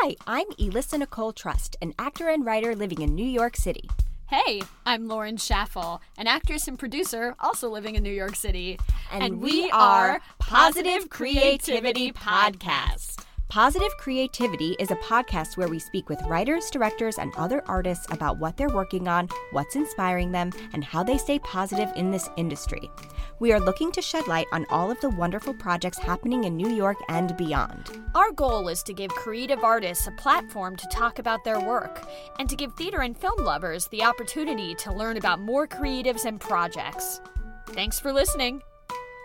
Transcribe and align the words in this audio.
Hi, 0.00 0.14
I'm 0.28 0.46
Elissa 0.58 0.96
Nicole 0.96 1.32
Trust, 1.32 1.74
an 1.82 1.92
actor 1.98 2.28
and 2.28 2.46
writer 2.46 2.76
living 2.76 3.02
in 3.02 3.16
New 3.16 3.26
York 3.26 3.56
City. 3.56 3.90
Hey, 4.28 4.62
I'm 4.86 5.08
Lauren 5.08 5.38
Schaffel, 5.38 6.00
an 6.16 6.28
actress 6.28 6.68
and 6.68 6.78
producer 6.78 7.34
also 7.40 7.68
living 7.68 7.96
in 7.96 8.04
New 8.04 8.12
York 8.12 8.36
City. 8.36 8.78
And, 9.10 9.24
and 9.24 9.40
we 9.40 9.68
are 9.72 10.20
Positive 10.38 11.10
Creativity 11.10 12.12
Podcast. 12.12 13.24
Positive 13.48 13.96
Creativity 13.96 14.76
is 14.78 14.90
a 14.90 14.96
podcast 14.96 15.56
where 15.56 15.68
we 15.68 15.78
speak 15.78 16.10
with 16.10 16.20
writers, 16.26 16.68
directors, 16.68 17.16
and 17.16 17.34
other 17.34 17.62
artists 17.66 18.06
about 18.10 18.36
what 18.36 18.58
they're 18.58 18.68
working 18.68 19.08
on, 19.08 19.26
what's 19.52 19.74
inspiring 19.74 20.32
them, 20.32 20.52
and 20.74 20.84
how 20.84 21.02
they 21.02 21.16
stay 21.16 21.38
positive 21.38 21.90
in 21.96 22.10
this 22.10 22.28
industry. 22.36 22.90
We 23.38 23.52
are 23.52 23.58
looking 23.58 23.90
to 23.92 24.02
shed 24.02 24.28
light 24.28 24.48
on 24.52 24.66
all 24.68 24.90
of 24.90 25.00
the 25.00 25.08
wonderful 25.08 25.54
projects 25.54 25.96
happening 25.96 26.44
in 26.44 26.58
New 26.58 26.68
York 26.68 26.98
and 27.08 27.34
beyond. 27.38 27.90
Our 28.14 28.32
goal 28.32 28.68
is 28.68 28.82
to 28.82 28.92
give 28.92 29.10
creative 29.12 29.64
artists 29.64 30.06
a 30.06 30.12
platform 30.12 30.76
to 30.76 30.88
talk 30.88 31.18
about 31.18 31.42
their 31.42 31.58
work 31.58 32.06
and 32.38 32.50
to 32.50 32.56
give 32.56 32.74
theater 32.74 33.00
and 33.00 33.16
film 33.16 33.42
lovers 33.42 33.86
the 33.86 34.04
opportunity 34.04 34.74
to 34.74 34.92
learn 34.92 35.16
about 35.16 35.40
more 35.40 35.66
creatives 35.66 36.26
and 36.26 36.38
projects. 36.38 37.22
Thanks 37.68 37.98
for 37.98 38.12
listening. 38.12 38.62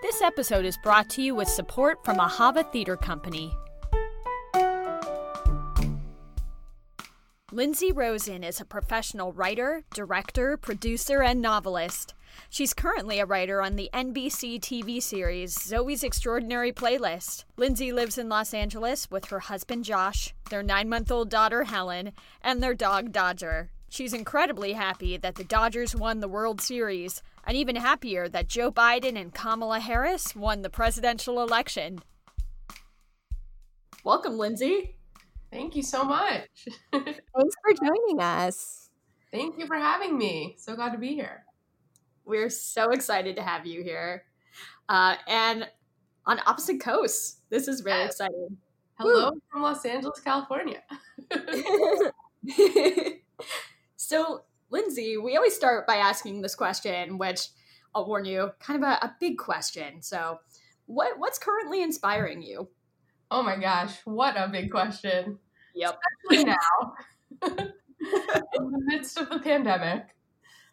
This 0.02 0.22
episode 0.22 0.64
is 0.64 0.78
brought 0.78 1.10
to 1.10 1.22
you 1.22 1.36
with 1.36 1.50
support 1.50 2.06
from 2.06 2.20
Ahava 2.20 2.72
Theater 2.72 2.96
Company. 2.96 3.58
Lindsay 7.54 7.92
Rosin 7.92 8.44
is 8.44 8.60
a 8.60 8.66
professional 8.66 9.32
writer, 9.32 9.84
director, 9.94 10.58
producer, 10.58 11.22
and 11.22 11.40
novelist. 11.40 12.16
She's 12.50 12.74
currently 12.74 13.20
a 13.20 13.28
writer 13.28 13.62
on 13.62 13.76
the 13.76 13.92
NBC 13.94 14.60
TV 14.60 15.00
series 15.00 15.56
Zoey's 15.56 16.04
Extraordinary 16.04 16.72
Playlist. 16.72 17.44
Lindsay 17.56 17.92
lives 17.92 18.18
in 18.18 18.28
Los 18.28 18.56
Angeles 18.56 19.12
with 19.12 19.26
her 19.26 19.40
husband 19.40 19.86
Josh, 19.86 20.34
their 20.50 20.64
nine 20.64 20.90
month 20.90 21.12
old 21.12 21.30
daughter 21.30 21.66
Helen, 21.66 22.14
and 22.42 22.64
their 22.64 22.74
dog 22.74 23.12
Dodger. 23.12 23.70
She's 23.88 24.16
incredibly 24.16 24.74
happy 24.74 25.16
that 25.18 25.36
the 25.36 25.44
Dodgers 25.44 25.96
won 25.96 26.22
the 26.22 26.28
World 26.28 26.60
Series, 26.60 27.22
and 27.46 27.56
even 27.56 27.76
happier 27.76 28.28
that 28.30 28.48
Joe 28.48 28.72
Biden 28.72 29.16
and 29.16 29.32
Kamala 29.32 29.80
Harris 29.80 30.36
won 30.36 30.64
the 30.64 30.72
presidential 30.72 31.40
election. 31.40 32.00
Welcome, 34.04 34.40
Lindsay. 34.40 34.96
Thank 35.54 35.76
you 35.76 35.84
so 35.84 36.04
much. 36.04 36.68
Thanks 36.92 37.20
for 37.32 37.74
joining 37.86 38.20
us. 38.20 38.90
Thank 39.32 39.60
you 39.60 39.68
for 39.68 39.76
having 39.76 40.18
me. 40.18 40.56
So 40.58 40.76
glad 40.76 40.94
to 40.94 40.98
be 40.98 41.14
here. 41.14 41.46
We're 42.26 42.50
so 42.50 42.90
excited 42.90 43.36
to 43.36 43.44
have 43.44 43.68
you 43.68 43.84
here. 43.84 44.24
Uh, 44.90 45.16
and 45.28 45.68
on 46.26 46.40
opposite 46.46 46.80
coasts. 46.80 47.42
This 47.50 47.68
is 47.68 47.84
really 47.84 48.06
exciting. 48.06 48.58
Hello 48.96 49.32
Woo. 49.32 49.42
from 49.52 49.62
Los 49.62 49.86
Angeles, 49.86 50.20
California. 50.20 50.82
so, 53.96 54.44
Lindsay, 54.70 55.18
we 55.18 55.36
always 55.36 55.56
start 55.56 55.86
by 55.86 55.96
asking 55.98 56.42
this 56.42 56.56
question, 56.56 57.18
which 57.18 57.50
I'll 57.94 58.08
warn 58.08 58.26
you, 58.26 58.52
kind 58.60 58.82
of 58.84 58.90
a, 58.90 58.94
a 59.06 59.16
big 59.20 59.38
question. 59.38 60.02
So, 60.02 60.40
what 60.86 61.18
what's 61.18 61.38
currently 61.38 61.82
inspiring 61.82 62.42
you? 62.42 62.70
Oh 63.34 63.42
my 63.42 63.56
gosh, 63.56 63.98
what 64.06 64.36
a 64.38 64.48
big 64.48 64.70
question. 64.70 65.40
Yep. 65.74 66.00
Especially 66.30 66.54
now, 66.54 66.94
in 67.48 68.72
the 68.72 68.82
midst 68.86 69.18
of 69.18 69.28
the 69.32 69.40
pandemic. 69.40 70.04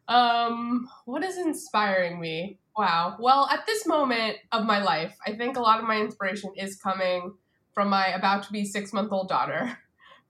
Um, 0.07 0.87
what 1.07 1.25
is 1.25 1.39
inspiring 1.39 2.21
me? 2.21 2.59
Wow. 2.77 3.17
Well, 3.19 3.49
at 3.51 3.65
this 3.65 3.87
moment 3.87 4.37
of 4.53 4.67
my 4.67 4.83
life, 4.83 5.17
I 5.27 5.37
think 5.37 5.57
a 5.57 5.61
lot 5.63 5.81
of 5.81 5.87
my 5.87 5.97
inspiration 5.97 6.53
is 6.55 6.77
coming 6.77 7.33
from 7.73 7.89
my 7.89 8.09
about 8.09 8.43
to 8.43 8.53
be 8.53 8.67
six 8.67 8.93
month 8.93 9.11
old 9.11 9.31
daughter, 9.31 9.79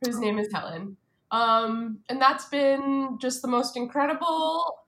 whose 0.05 0.20
name 0.20 0.39
is 0.39 0.53
Helen. 0.53 0.97
Um, 1.33 1.98
and 2.08 2.23
that's 2.23 2.45
been 2.45 3.19
just 3.20 3.42
the 3.42 3.48
most 3.48 3.77
incredible 3.77 4.78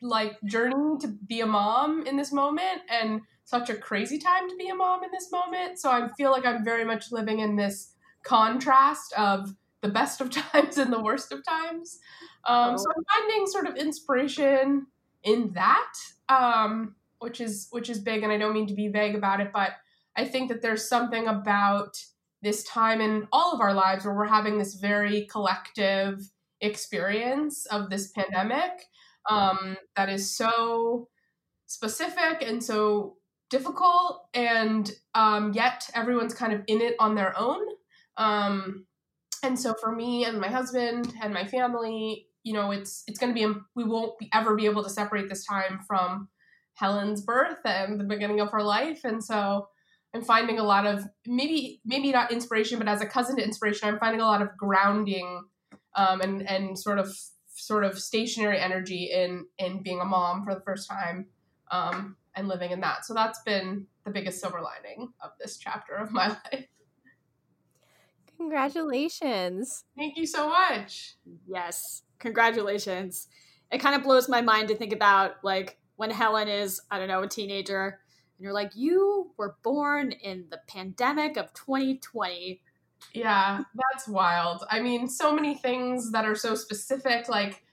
like 0.00 0.40
journey 0.44 0.98
to 1.00 1.08
be 1.08 1.40
a 1.40 1.46
mom 1.46 2.06
in 2.06 2.16
this 2.16 2.30
moment 2.30 2.82
and 2.88 3.22
such 3.44 3.70
a 3.70 3.74
crazy 3.74 4.18
time 4.18 4.48
to 4.48 4.56
be 4.56 4.68
a 4.68 4.74
mom 4.74 5.04
in 5.04 5.10
this 5.12 5.30
moment. 5.30 5.78
So 5.78 5.90
I 5.90 6.08
feel 6.16 6.30
like 6.30 6.46
I'm 6.46 6.64
very 6.64 6.84
much 6.84 7.12
living 7.12 7.40
in 7.40 7.56
this 7.56 7.92
contrast 8.22 9.12
of 9.16 9.54
the 9.82 9.88
best 9.88 10.20
of 10.20 10.30
times 10.52 10.78
and 10.78 10.92
the 10.92 11.02
worst 11.02 11.30
of 11.32 11.44
times. 11.44 11.98
Um, 12.46 12.76
so 12.76 12.84
I'm 12.96 13.04
finding 13.20 13.46
sort 13.46 13.66
of 13.66 13.76
inspiration 13.76 14.86
in 15.22 15.52
that, 15.52 15.92
um, 16.28 16.94
which 17.18 17.40
is 17.40 17.68
which 17.70 17.88
is 17.88 17.98
big. 17.98 18.22
And 18.22 18.32
I 18.32 18.38
don't 18.38 18.54
mean 18.54 18.66
to 18.66 18.74
be 18.74 18.88
vague 18.88 19.14
about 19.14 19.40
it, 19.40 19.50
but 19.52 19.72
I 20.16 20.24
think 20.24 20.48
that 20.48 20.62
there's 20.62 20.88
something 20.88 21.26
about 21.26 21.96
this 22.42 22.62
time 22.64 23.00
in 23.00 23.26
all 23.32 23.54
of 23.54 23.60
our 23.60 23.72
lives 23.72 24.04
where 24.04 24.14
we're 24.14 24.26
having 24.26 24.58
this 24.58 24.74
very 24.74 25.26
collective 25.30 26.20
experience 26.60 27.66
of 27.66 27.90
this 27.90 28.08
pandemic 28.08 28.86
um, 29.28 29.76
that 29.96 30.08
is 30.08 30.36
so 30.36 31.08
specific 31.66 32.42
and 32.42 32.62
so 32.62 33.16
difficult 33.50 34.28
and 34.34 34.90
um, 35.14 35.52
yet 35.52 35.88
everyone's 35.94 36.34
kind 36.34 36.52
of 36.52 36.62
in 36.66 36.80
it 36.80 36.94
on 36.98 37.14
their 37.14 37.38
own. 37.38 37.60
Um, 38.16 38.86
and 39.42 39.58
so 39.58 39.74
for 39.80 39.94
me 39.94 40.24
and 40.24 40.40
my 40.40 40.48
husband 40.48 41.12
and 41.22 41.34
my 41.34 41.46
family 41.46 42.28
you 42.44 42.52
know 42.52 42.70
it's 42.70 43.04
it's 43.06 43.18
going 43.18 43.34
to 43.34 43.38
be 43.38 43.60
we 43.74 43.84
won't 43.84 44.18
be, 44.18 44.28
ever 44.32 44.54
be 44.54 44.66
able 44.66 44.82
to 44.84 44.90
separate 44.90 45.28
this 45.28 45.46
time 45.46 45.80
from 45.86 46.28
helen's 46.74 47.22
birth 47.22 47.60
and 47.64 47.98
the 47.98 48.04
beginning 48.04 48.40
of 48.40 48.50
her 48.50 48.62
life. 48.62 49.00
And 49.04 49.22
so 49.22 49.68
i'm 50.14 50.22
finding 50.22 50.60
a 50.60 50.62
lot 50.62 50.86
of 50.86 51.02
maybe 51.26 51.80
maybe 51.84 52.12
not 52.12 52.30
inspiration 52.30 52.78
but 52.78 52.86
as 52.86 53.00
a 53.00 53.06
cousin 53.06 53.34
to 53.34 53.42
inspiration 53.42 53.88
i'm 53.88 53.98
finding 53.98 54.20
a 54.20 54.24
lot 54.24 54.40
of 54.40 54.56
grounding 54.56 55.42
um, 55.96 56.20
and 56.20 56.48
and 56.48 56.78
sort 56.78 56.98
of 56.98 57.16
sort 57.54 57.84
of 57.84 57.98
stationary 57.98 58.58
energy 58.58 59.10
in 59.12 59.46
in 59.58 59.82
being 59.82 60.00
a 60.00 60.04
mom 60.04 60.44
for 60.44 60.54
the 60.54 60.60
first 60.60 60.88
time. 60.88 61.26
Um, 61.70 62.16
and 62.36 62.48
living 62.48 62.70
in 62.70 62.80
that. 62.80 63.04
So 63.04 63.14
that's 63.14 63.40
been 63.42 63.86
the 64.04 64.10
biggest 64.10 64.40
silver 64.40 64.60
lining 64.60 65.12
of 65.20 65.30
this 65.40 65.56
chapter 65.56 65.94
of 65.94 66.10
my 66.10 66.28
life. 66.52 66.66
Congratulations. 68.36 69.84
Thank 69.96 70.16
you 70.16 70.26
so 70.26 70.48
much. 70.48 71.14
Yes. 71.46 72.02
Congratulations. 72.18 73.28
It 73.70 73.78
kind 73.78 73.94
of 73.94 74.02
blows 74.02 74.28
my 74.28 74.40
mind 74.40 74.68
to 74.68 74.76
think 74.76 74.92
about 74.92 75.36
like 75.42 75.78
when 75.96 76.10
Helen 76.10 76.48
is, 76.48 76.80
I 76.90 76.98
don't 76.98 77.08
know, 77.08 77.22
a 77.22 77.28
teenager 77.28 78.00
and 78.36 78.44
you're 78.44 78.52
like, 78.52 78.72
you 78.74 79.30
were 79.36 79.56
born 79.62 80.12
in 80.12 80.46
the 80.50 80.60
pandemic 80.66 81.36
of 81.36 81.52
2020. 81.54 82.60
Yeah, 83.12 83.62
that's 83.92 84.08
wild. 84.08 84.64
I 84.70 84.80
mean, 84.80 85.08
so 85.08 85.34
many 85.34 85.54
things 85.54 86.10
that 86.12 86.24
are 86.24 86.34
so 86.34 86.54
specific, 86.54 87.28
like 87.28 87.64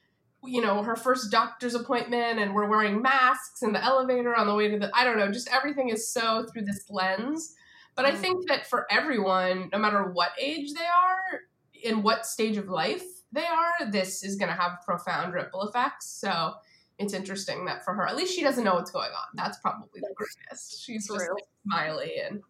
you 0.44 0.62
know, 0.62 0.81
her 0.84 0.96
first 0.96 1.31
doctor's 1.31 1.75
appointment 1.75 2.40
and 2.40 2.53
we're 2.53 2.68
wearing 2.68 3.02
masks 3.02 3.62
in 3.62 3.74
the 3.74 3.84
elevator 3.84 4.35
on 4.35 4.47
the 4.47 4.56
way 4.56 4.69
to 4.69 4.79
the, 4.79 4.90
I 4.96 5.03
don't 5.03 5.18
know, 5.18 5.31
just 5.31 5.50
everything 5.50 5.90
is 5.90 6.12
so 6.12 6.46
through 6.46 6.63
this 6.63 6.85
lens. 6.90 7.53
But 7.96 8.06
I 8.06 8.12
mm. 8.12 8.18
think 8.18 8.47
that 8.47 8.68
for 8.68 8.88
everyone, 8.90 9.69
no 9.72 9.78
matter 9.78 10.03
what 10.12 10.31
age 10.40 10.74
they 10.74 10.80
are, 10.81 11.41
in 11.84 12.03
what 12.03 12.25
stage 12.25 12.57
of 12.57 12.69
life 12.69 13.03
they 13.31 13.46
are, 13.46 13.91
this 13.91 14.24
is 14.24 14.35
going 14.35 14.50
to 14.50 14.56
have 14.56 14.80
profound 14.85 15.34
ripple 15.34 15.68
effects. 15.68 16.07
So 16.07 16.53
it's 16.97 17.13
interesting 17.13 17.66
that 17.66 17.84
for 17.84 17.94
her, 17.94 18.07
at 18.07 18.16
least 18.16 18.35
she 18.35 18.44
doesn't 18.44 18.63
know 18.63 18.75
what's 18.75 18.91
going 18.91 19.12
on. 19.12 19.28
That's 19.35 19.57
probably 19.59 20.01
the 20.01 20.13
greatest. 20.16 20.84
She's 20.84 21.07
just 21.07 21.19
like, 21.19 21.44
smiley 21.68 22.13
and 22.24 22.41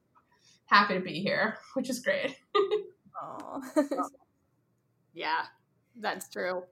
happy 0.65 0.95
to 0.95 0.99
be 1.01 1.21
here, 1.21 1.57
which 1.73 1.89
is 1.89 1.99
great. 1.99 2.37
Oh, 3.23 3.61
yeah, 5.13 5.43
that's 5.95 6.27
true 6.27 6.63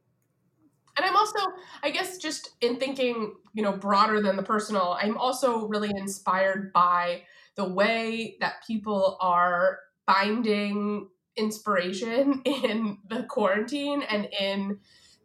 and 1.00 1.06
i'm 1.06 1.16
also 1.16 1.40
i 1.82 1.90
guess 1.90 2.18
just 2.18 2.52
in 2.60 2.76
thinking 2.76 3.34
you 3.54 3.64
know 3.64 3.72
broader 3.72 4.22
than 4.22 4.36
the 4.36 4.44
personal 4.44 4.98
i'm 5.02 5.18
also 5.18 5.66
really 5.68 5.90
inspired 5.96 6.74
by 6.74 7.22
the 7.56 7.68
way 7.68 8.36
that 8.42 8.56
people 8.68 9.18
are 9.22 9.80
finding 10.06 11.08
inspiration 11.38 12.42
in 12.46 12.98
the 13.10 13.24
quarantine 13.24 14.02
and 14.04 14.28
in 14.40 14.78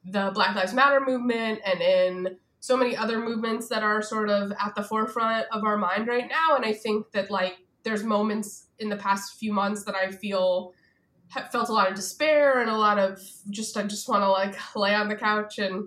the 0.04 0.30
black 0.32 0.54
lives 0.54 0.72
matter 0.72 1.00
movement 1.00 1.58
and 1.64 1.80
in 1.80 2.36
so 2.60 2.76
many 2.76 2.96
other 2.96 3.18
movements 3.18 3.68
that 3.68 3.82
are 3.82 4.00
sort 4.00 4.30
of 4.30 4.52
at 4.52 4.74
the 4.74 4.82
forefront 4.82 5.46
of 5.52 5.64
our 5.64 5.76
mind 5.76 6.06
right 6.06 6.28
now. 6.28 6.56
And 6.56 6.64
i 6.64 6.72
think 6.72 7.10
that 7.12 7.30
like 7.30 7.56
there's 7.82 8.04
moments 8.04 8.68
in 8.78 8.88
the 8.88 8.96
past 8.96 9.34
few 9.38 9.52
months 9.52 9.84
that 9.84 9.94
i 9.94 10.10
feel 10.10 10.72
felt 11.52 11.68
a 11.68 11.72
lot 11.72 11.88
of 11.88 11.94
despair 11.94 12.60
and 12.60 12.70
a 12.70 12.76
lot 12.76 12.98
of 12.98 13.20
just 13.50 13.76
I 13.76 13.82
just 13.84 14.08
want 14.08 14.22
to 14.22 14.30
like 14.30 14.56
lay 14.76 14.94
on 14.94 15.08
the 15.08 15.16
couch 15.16 15.58
and 15.58 15.84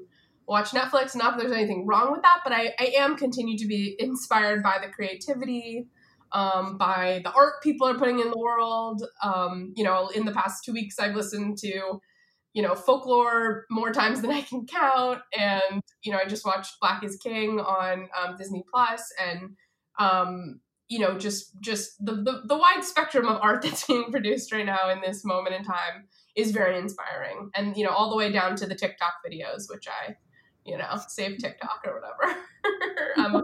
watch 0.47 0.71
Netflix. 0.71 1.15
Not 1.15 1.37
that 1.37 1.39
there's 1.39 1.51
anything 1.51 1.85
wrong 1.85 2.11
with 2.11 2.21
that, 2.21 2.39
but 2.43 2.53
I, 2.53 2.73
I 2.79 2.93
am 2.97 3.17
continue 3.17 3.57
to 3.57 3.67
be 3.67 3.95
inspired 3.99 4.63
by 4.63 4.79
the 4.81 4.91
creativity, 4.91 5.87
um, 6.31 6.77
by 6.77 7.21
the 7.23 7.31
art 7.31 7.61
people 7.61 7.87
are 7.87 7.97
putting 7.97 8.19
in 8.19 8.31
the 8.31 8.37
world. 8.37 9.03
Um, 9.23 9.73
you 9.75 9.83
know, 9.83 10.09
in 10.09 10.25
the 10.25 10.31
past 10.31 10.63
two 10.63 10.73
weeks, 10.73 10.99
I've 10.99 11.15
listened 11.15 11.57
to 11.59 11.99
you 12.53 12.63
know 12.63 12.73
folklore 12.73 13.65
more 13.69 13.91
times 13.91 14.21
than 14.21 14.31
I 14.31 14.41
can 14.41 14.65
count, 14.65 15.19
and 15.37 15.81
you 16.03 16.11
know 16.11 16.17
I 16.17 16.27
just 16.27 16.45
watched 16.45 16.79
Black 16.81 17.03
is 17.03 17.17
King 17.17 17.59
on 17.59 18.09
um, 18.19 18.35
Disney 18.37 18.63
Plus, 18.73 19.13
and 19.23 19.51
um, 19.99 20.59
you 20.89 20.99
know 20.99 21.17
just 21.17 21.59
just 21.59 22.03
the, 22.05 22.13
the 22.13 22.41
the 22.45 22.57
wide 22.57 22.83
spectrum 22.83 23.27
of 23.27 23.39
art 23.41 23.61
that's 23.63 23.85
being 23.85 24.11
produced 24.11 24.51
right 24.51 24.65
now 24.65 24.89
in 24.89 25.01
this 25.01 25.25
moment 25.25 25.55
in 25.55 25.63
time 25.63 26.05
is 26.35 26.51
very 26.51 26.77
inspiring. 26.77 27.49
And 27.55 27.75
you 27.75 27.83
know 27.83 27.91
all 27.91 28.09
the 28.09 28.15
way 28.15 28.31
down 28.31 28.55
to 28.57 28.65
the 28.65 28.75
tiktok 28.75 29.13
videos 29.27 29.69
which 29.69 29.87
i 29.87 30.15
you 30.65 30.77
know 30.77 30.99
save 31.07 31.37
tiktok 31.39 31.85
or 31.85 31.99
whatever. 31.99 32.39
I'm 33.17 33.43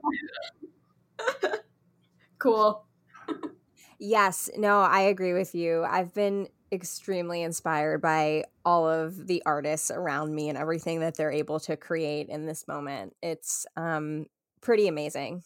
cool. 2.38 2.86
Yes. 4.00 4.50
No 4.58 4.82
i 4.82 5.02
agree 5.02 5.34
with 5.34 5.56
you. 5.56 5.84
I've 5.84 6.14
been 6.14 6.48
extremely 6.72 7.44
inspired 7.44 8.02
by 8.02 8.46
all 8.66 8.90
of 8.90 9.28
the 9.28 9.44
artists 9.46 9.92
around 9.92 10.34
me 10.34 10.50
and 10.50 10.58
everything 10.58 11.02
that 11.02 11.16
they're 11.16 11.32
able 11.32 11.60
to 11.62 11.78
create 11.78 12.30
in 12.30 12.46
this 12.46 12.68
moment. 12.68 13.16
It's 13.22 13.66
um 13.76 14.26
pretty 14.62 14.88
amazing 14.88 15.44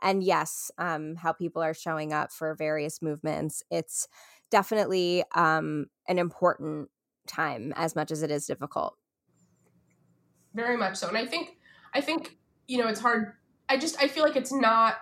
and 0.00 0.22
yes 0.22 0.70
um 0.78 1.16
how 1.16 1.32
people 1.32 1.62
are 1.62 1.74
showing 1.74 2.12
up 2.12 2.32
for 2.32 2.54
various 2.54 3.02
movements 3.02 3.62
it's 3.70 4.08
definitely 4.50 5.24
um 5.34 5.86
an 6.08 6.18
important 6.18 6.88
time 7.26 7.72
as 7.76 7.94
much 7.94 8.10
as 8.10 8.22
it 8.22 8.30
is 8.30 8.46
difficult. 8.46 8.96
Very 10.54 10.76
much 10.76 10.96
so 10.96 11.08
and 11.08 11.16
i 11.16 11.24
think 11.24 11.56
i 11.94 12.00
think 12.02 12.36
you 12.68 12.76
know 12.76 12.86
it's 12.86 13.00
hard 13.00 13.32
i 13.70 13.78
just 13.78 13.98
i 14.02 14.06
feel 14.06 14.22
like 14.22 14.36
it's 14.36 14.52
not 14.52 14.96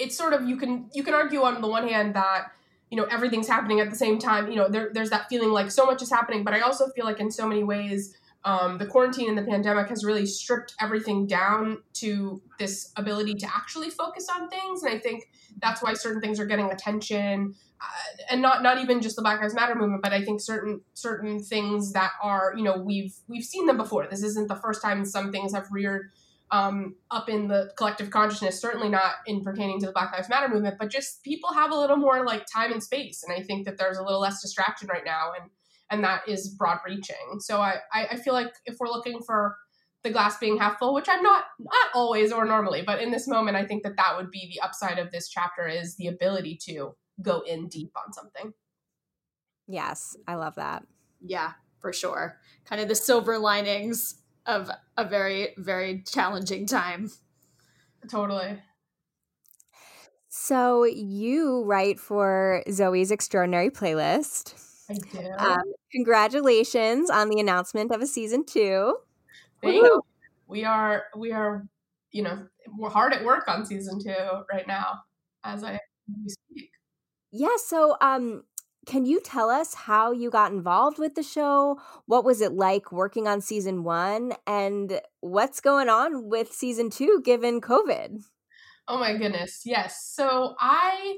it's 0.00 0.16
sort 0.16 0.32
of 0.32 0.48
you 0.48 0.56
can 0.56 0.90
you 0.92 1.04
can 1.04 1.14
argue 1.14 1.42
on 1.42 1.62
the 1.62 1.68
one 1.68 1.86
hand 1.86 2.14
that 2.14 2.48
you 2.90 2.96
know 2.96 3.04
everything's 3.04 3.46
happening 3.46 3.78
at 3.78 3.88
the 3.88 3.94
same 3.94 4.18
time 4.18 4.50
you 4.50 4.56
know 4.56 4.68
there, 4.68 4.90
there's 4.92 5.10
that 5.10 5.28
feeling 5.28 5.50
like 5.50 5.70
so 5.70 5.86
much 5.86 6.02
is 6.02 6.10
happening 6.10 6.42
but 6.42 6.54
i 6.54 6.60
also 6.60 6.88
feel 6.88 7.04
like 7.04 7.20
in 7.20 7.30
so 7.30 7.46
many 7.46 7.62
ways 7.62 8.16
um, 8.44 8.76
the 8.76 8.86
quarantine 8.86 9.28
and 9.28 9.38
the 9.38 9.50
pandemic 9.50 9.88
has 9.88 10.04
really 10.04 10.26
stripped 10.26 10.74
everything 10.80 11.26
down 11.26 11.78
to 11.94 12.42
this 12.58 12.92
ability 12.96 13.34
to 13.34 13.46
actually 13.46 13.88
focus 13.90 14.28
on 14.28 14.48
things. 14.48 14.82
And 14.82 14.94
i 14.94 14.98
think 14.98 15.30
that's 15.60 15.82
why 15.82 15.94
certain 15.94 16.20
things 16.20 16.38
are 16.38 16.46
getting 16.46 16.70
attention 16.70 17.54
uh, 17.80 17.84
and 18.30 18.42
not 18.42 18.62
not 18.62 18.78
even 18.78 19.00
just 19.00 19.16
the 19.16 19.22
black 19.22 19.40
lives 19.40 19.54
matter 19.54 19.74
movement 19.74 20.02
but 20.02 20.12
i 20.12 20.24
think 20.24 20.40
certain 20.40 20.80
certain 20.94 21.42
things 21.42 21.92
that 21.92 22.12
are 22.22 22.54
you 22.56 22.62
know 22.62 22.76
we've 22.76 23.14
we've 23.28 23.44
seen 23.44 23.66
them 23.66 23.76
before. 23.76 24.06
This 24.10 24.22
isn't 24.22 24.48
the 24.48 24.56
first 24.56 24.82
time 24.82 25.04
some 25.04 25.32
things 25.32 25.54
have 25.54 25.66
reared 25.70 26.10
um, 26.50 26.94
up 27.10 27.28
in 27.28 27.48
the 27.48 27.72
collective 27.76 28.10
consciousness 28.10 28.60
certainly 28.60 28.88
not 28.88 29.14
in 29.26 29.42
pertaining 29.42 29.80
to 29.80 29.86
the 29.86 29.92
black 29.92 30.12
lives 30.12 30.28
matter 30.28 30.48
movement 30.48 30.76
but 30.78 30.90
just 30.90 31.22
people 31.22 31.52
have 31.52 31.72
a 31.72 31.74
little 31.74 31.96
more 31.96 32.24
like 32.24 32.44
time 32.46 32.72
and 32.72 32.82
space. 32.82 33.24
And 33.24 33.32
i 33.32 33.42
think 33.42 33.64
that 33.64 33.78
there's 33.78 33.98
a 33.98 34.02
little 34.02 34.20
less 34.20 34.42
distraction 34.42 34.88
right 34.88 35.04
now. 35.04 35.32
And 35.40 35.50
and 35.90 36.02
that 36.04 36.28
is 36.28 36.48
broad 36.48 36.78
reaching. 36.86 37.40
So 37.40 37.60
I, 37.60 37.76
I 37.92 38.16
feel 38.16 38.34
like 38.34 38.52
if 38.66 38.76
we're 38.80 38.88
looking 38.88 39.20
for 39.22 39.56
the 40.02 40.10
glass 40.10 40.38
being 40.38 40.58
half 40.58 40.78
full, 40.78 40.94
which 40.94 41.08
I'm 41.08 41.22
not 41.22 41.44
not 41.58 41.88
always 41.94 42.30
or 42.30 42.44
normally, 42.44 42.82
but 42.82 43.00
in 43.00 43.10
this 43.10 43.26
moment, 43.26 43.56
I 43.56 43.64
think 43.64 43.82
that 43.82 43.96
that 43.96 44.16
would 44.16 44.30
be 44.30 44.50
the 44.52 44.60
upside 44.60 44.98
of 44.98 45.10
this 45.10 45.28
chapter 45.28 45.66
is 45.66 45.96
the 45.96 46.06
ability 46.08 46.58
to 46.68 46.94
go 47.22 47.40
in 47.40 47.68
deep 47.68 47.92
on 47.96 48.12
something. 48.12 48.52
Yes, 49.66 50.16
I 50.28 50.34
love 50.34 50.56
that. 50.56 50.84
Yeah, 51.20 51.52
for 51.80 51.92
sure. 51.92 52.38
Kind 52.66 52.82
of 52.82 52.88
the 52.88 52.94
silver 52.94 53.38
linings 53.38 54.20
of 54.46 54.70
a 54.96 55.06
very 55.06 55.54
very 55.56 56.02
challenging 56.06 56.66
time. 56.66 57.10
Totally. 58.10 58.58
So 60.28 60.84
you 60.84 61.62
write 61.62 61.98
for 61.98 62.62
Zoey's 62.68 63.10
Extraordinary 63.10 63.70
Playlist. 63.70 64.54
I 64.90 64.94
do. 64.94 65.30
Um, 65.38 65.62
congratulations 65.92 67.10
on 67.10 67.28
the 67.30 67.40
announcement 67.40 67.90
of 67.92 68.02
a 68.02 68.06
season 68.06 68.44
two. 68.44 68.96
Thank 69.62 69.76
you. 69.76 70.02
We 70.46 70.64
are 70.64 71.04
we 71.16 71.32
are 71.32 71.66
you 72.12 72.22
know 72.22 72.46
we're 72.78 72.90
hard 72.90 73.12
at 73.12 73.24
work 73.24 73.48
on 73.48 73.64
season 73.64 73.98
two 73.98 74.14
right 74.52 74.66
now 74.66 75.00
as 75.42 75.64
I 75.64 75.80
speak. 76.26 76.70
Yeah. 77.32 77.56
So 77.56 77.96
um, 78.00 78.44
can 78.86 79.06
you 79.06 79.20
tell 79.20 79.48
us 79.48 79.74
how 79.74 80.12
you 80.12 80.30
got 80.30 80.52
involved 80.52 80.98
with 80.98 81.14
the 81.14 81.22
show? 81.22 81.80
What 82.06 82.24
was 82.24 82.40
it 82.40 82.52
like 82.52 82.92
working 82.92 83.26
on 83.26 83.40
season 83.40 83.84
one, 83.84 84.34
and 84.46 85.00
what's 85.20 85.60
going 85.60 85.88
on 85.88 86.28
with 86.28 86.52
season 86.52 86.90
two 86.90 87.22
given 87.24 87.60
COVID? 87.60 88.22
Oh 88.86 88.98
my 88.98 89.16
goodness, 89.16 89.62
yes. 89.64 90.12
So 90.14 90.54
I 90.60 91.16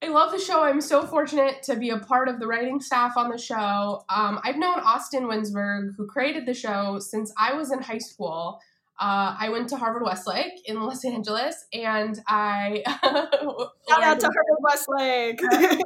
I 0.00 0.08
love 0.08 0.30
the 0.30 0.38
show. 0.38 0.62
I'm 0.62 0.80
so 0.80 1.04
fortunate 1.04 1.62
to 1.64 1.74
be 1.74 1.90
a 1.90 1.98
part 1.98 2.28
of 2.28 2.38
the 2.38 2.46
writing 2.46 2.80
staff 2.80 3.16
on 3.16 3.30
the 3.30 3.38
show. 3.38 4.04
Um, 4.08 4.40
I've 4.44 4.56
known 4.56 4.78
Austin 4.78 5.24
Winsberg, 5.24 5.96
who 5.96 6.06
created 6.06 6.46
the 6.46 6.54
show, 6.54 7.00
since 7.00 7.32
I 7.36 7.54
was 7.54 7.72
in 7.72 7.82
high 7.82 7.98
school. 7.98 8.60
Uh, 9.00 9.34
I 9.38 9.48
went 9.48 9.68
to 9.70 9.76
Harvard 9.76 10.04
Westlake 10.04 10.68
in 10.68 10.76
Los 10.82 11.04
Angeles, 11.04 11.66
and 11.72 12.18
I 12.28 12.82
shout 13.02 14.02
out 14.02 14.20
to 14.20 14.26
Harvard 14.26 14.60
Westlake, 14.60 15.40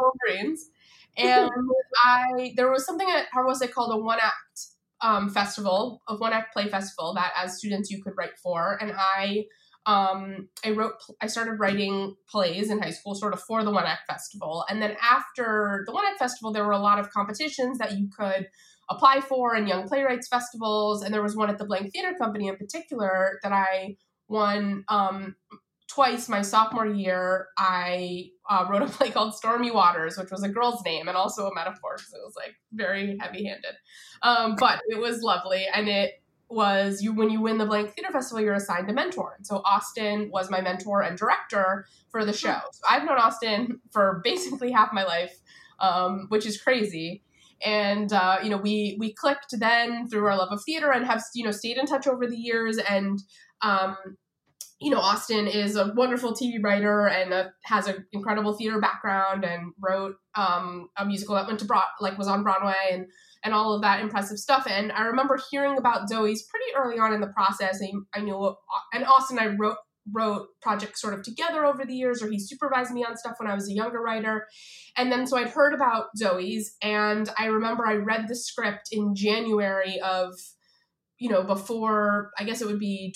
Wolverines. 0.00 0.70
And 1.16 1.50
I 2.02 2.54
there 2.56 2.70
was 2.70 2.84
something 2.84 3.08
at 3.08 3.26
Harvard 3.32 3.48
Westlake 3.48 3.72
called 3.72 3.94
a 3.94 4.02
one 4.02 4.18
act 4.22 4.66
um, 5.02 5.28
festival, 5.28 6.02
a 6.08 6.16
one 6.16 6.32
act 6.32 6.54
play 6.54 6.68
festival 6.68 7.14
that 7.14 7.32
as 7.36 7.58
students 7.58 7.90
you 7.90 8.02
could 8.02 8.14
write 8.16 8.38
for, 8.38 8.78
and 8.80 8.92
I 8.96 9.46
um, 9.86 10.48
I 10.64 10.70
wrote, 10.70 10.94
I 11.20 11.26
started 11.26 11.60
writing 11.60 12.16
plays 12.28 12.70
in 12.70 12.80
high 12.80 12.90
school, 12.90 13.14
sort 13.14 13.34
of 13.34 13.42
for 13.42 13.64
the 13.64 13.70
One 13.70 13.84
Act 13.84 14.06
Festival. 14.08 14.64
And 14.68 14.80
then 14.80 14.96
after 15.02 15.84
the 15.86 15.92
One 15.92 16.04
Act 16.06 16.18
Festival, 16.18 16.52
there 16.52 16.64
were 16.64 16.72
a 16.72 16.78
lot 16.78 16.98
of 16.98 17.10
competitions 17.10 17.78
that 17.78 17.98
you 17.98 18.08
could 18.16 18.48
apply 18.90 19.20
for 19.20 19.54
and 19.54 19.68
young 19.68 19.86
playwrights 19.86 20.28
festivals. 20.28 21.02
And 21.02 21.12
there 21.12 21.22
was 21.22 21.36
one 21.36 21.50
at 21.50 21.58
the 21.58 21.64
Blank 21.64 21.92
Theater 21.92 22.14
Company 22.18 22.48
in 22.48 22.56
particular 22.56 23.38
that 23.42 23.52
I 23.52 23.96
won 24.28 24.84
um, 24.88 25.36
twice 25.88 26.28
my 26.28 26.42
sophomore 26.42 26.86
year. 26.86 27.48
I 27.58 28.30
uh, 28.48 28.66
wrote 28.70 28.82
a 28.82 28.86
play 28.90 29.10
called 29.10 29.34
Stormy 29.34 29.70
Waters, 29.70 30.16
which 30.16 30.30
was 30.30 30.42
a 30.42 30.48
girl's 30.48 30.82
name 30.84 31.08
and 31.08 31.16
also 31.16 31.46
a 31.46 31.54
metaphor 31.54 31.96
because 31.96 32.12
it 32.12 32.24
was 32.24 32.34
like 32.36 32.54
very 32.72 33.18
heavy 33.20 33.44
handed. 33.44 33.74
Um, 34.22 34.56
but 34.58 34.80
it 34.88 34.98
was 34.98 35.22
lovely. 35.22 35.66
And 35.72 35.88
it, 35.88 36.22
was 36.50 37.02
you 37.02 37.12
when 37.12 37.30
you 37.30 37.40
win 37.40 37.58
the 37.58 37.66
blank 37.66 37.94
theater 37.94 38.12
festival 38.12 38.42
you're 38.42 38.54
assigned 38.54 38.88
a 38.90 38.92
mentor. 38.92 39.34
And 39.36 39.46
so 39.46 39.62
austin 39.64 40.30
was 40.32 40.50
my 40.50 40.60
mentor 40.60 41.02
and 41.02 41.16
director 41.18 41.86
for 42.10 42.24
the 42.24 42.32
show. 42.32 42.60
So 42.72 42.82
i've 42.88 43.04
known 43.04 43.18
austin 43.18 43.80
for 43.92 44.20
basically 44.24 44.70
half 44.70 44.92
my 44.92 45.04
life 45.04 45.40
um, 45.80 46.26
which 46.28 46.46
is 46.46 46.60
crazy. 46.60 47.22
And 47.64 48.12
uh, 48.12 48.38
you 48.42 48.50
know 48.50 48.56
we 48.56 48.96
we 48.98 49.12
clicked 49.12 49.58
then 49.58 50.08
through 50.08 50.26
our 50.26 50.36
love 50.36 50.50
of 50.50 50.62
theater 50.64 50.90
and 50.90 51.06
have 51.06 51.22
you 51.34 51.44
know 51.44 51.50
stayed 51.50 51.78
in 51.78 51.86
touch 51.86 52.06
over 52.06 52.26
the 52.26 52.36
years. 52.36 52.78
And 52.78 53.22
um, 53.62 53.96
you 54.80 54.90
know 54.90 54.98
austin 54.98 55.46
is 55.46 55.76
a 55.76 55.92
wonderful 55.94 56.34
tv 56.34 56.62
writer 56.62 57.06
and 57.06 57.32
a, 57.32 57.52
has 57.64 57.86
an 57.86 58.04
incredible 58.12 58.52
theater 58.56 58.80
background 58.80 59.44
and 59.44 59.72
wrote 59.80 60.16
um, 60.34 60.88
a 60.96 61.04
musical 61.04 61.34
that 61.34 61.46
went 61.46 61.60
to 61.60 61.64
broad 61.64 61.84
like 62.00 62.18
was 62.18 62.28
on 62.28 62.42
broadway 62.42 62.74
and 62.90 63.06
and 63.44 63.52
all 63.52 63.74
of 63.74 63.82
that 63.82 64.00
impressive 64.00 64.38
stuff. 64.38 64.66
And 64.68 64.90
I 64.90 65.02
remember 65.02 65.38
hearing 65.50 65.76
about 65.76 66.08
Zoey's 66.10 66.48
pretty 66.48 66.74
early 66.76 66.98
on 66.98 67.12
in 67.12 67.20
the 67.20 67.28
process. 67.28 67.80
And 67.80 68.06
I 68.14 68.20
knew, 68.20 68.56
and 68.92 69.04
Austin 69.04 69.38
I 69.38 69.54
wrote 69.58 69.76
wrote 70.12 70.48
projects 70.60 71.00
sort 71.00 71.14
of 71.14 71.22
together 71.22 71.64
over 71.64 71.82
the 71.86 71.94
years, 71.94 72.22
or 72.22 72.28
he 72.28 72.38
supervised 72.38 72.92
me 72.92 73.02
on 73.04 73.16
stuff 73.16 73.36
when 73.38 73.50
I 73.50 73.54
was 73.54 73.70
a 73.70 73.72
younger 73.72 74.02
writer. 74.02 74.46
And 74.98 75.10
then 75.10 75.26
so 75.26 75.38
I'd 75.38 75.48
heard 75.48 75.72
about 75.72 76.08
Zoey's, 76.20 76.76
and 76.82 77.30
I 77.38 77.46
remember 77.46 77.86
I 77.86 77.94
read 77.94 78.26
the 78.28 78.36
script 78.36 78.88
in 78.92 79.14
January 79.14 79.98
of, 80.00 80.34
you 81.18 81.30
know, 81.30 81.42
before 81.42 82.32
I 82.38 82.44
guess 82.44 82.60
it 82.60 82.66
would 82.66 82.80
be 82.80 83.14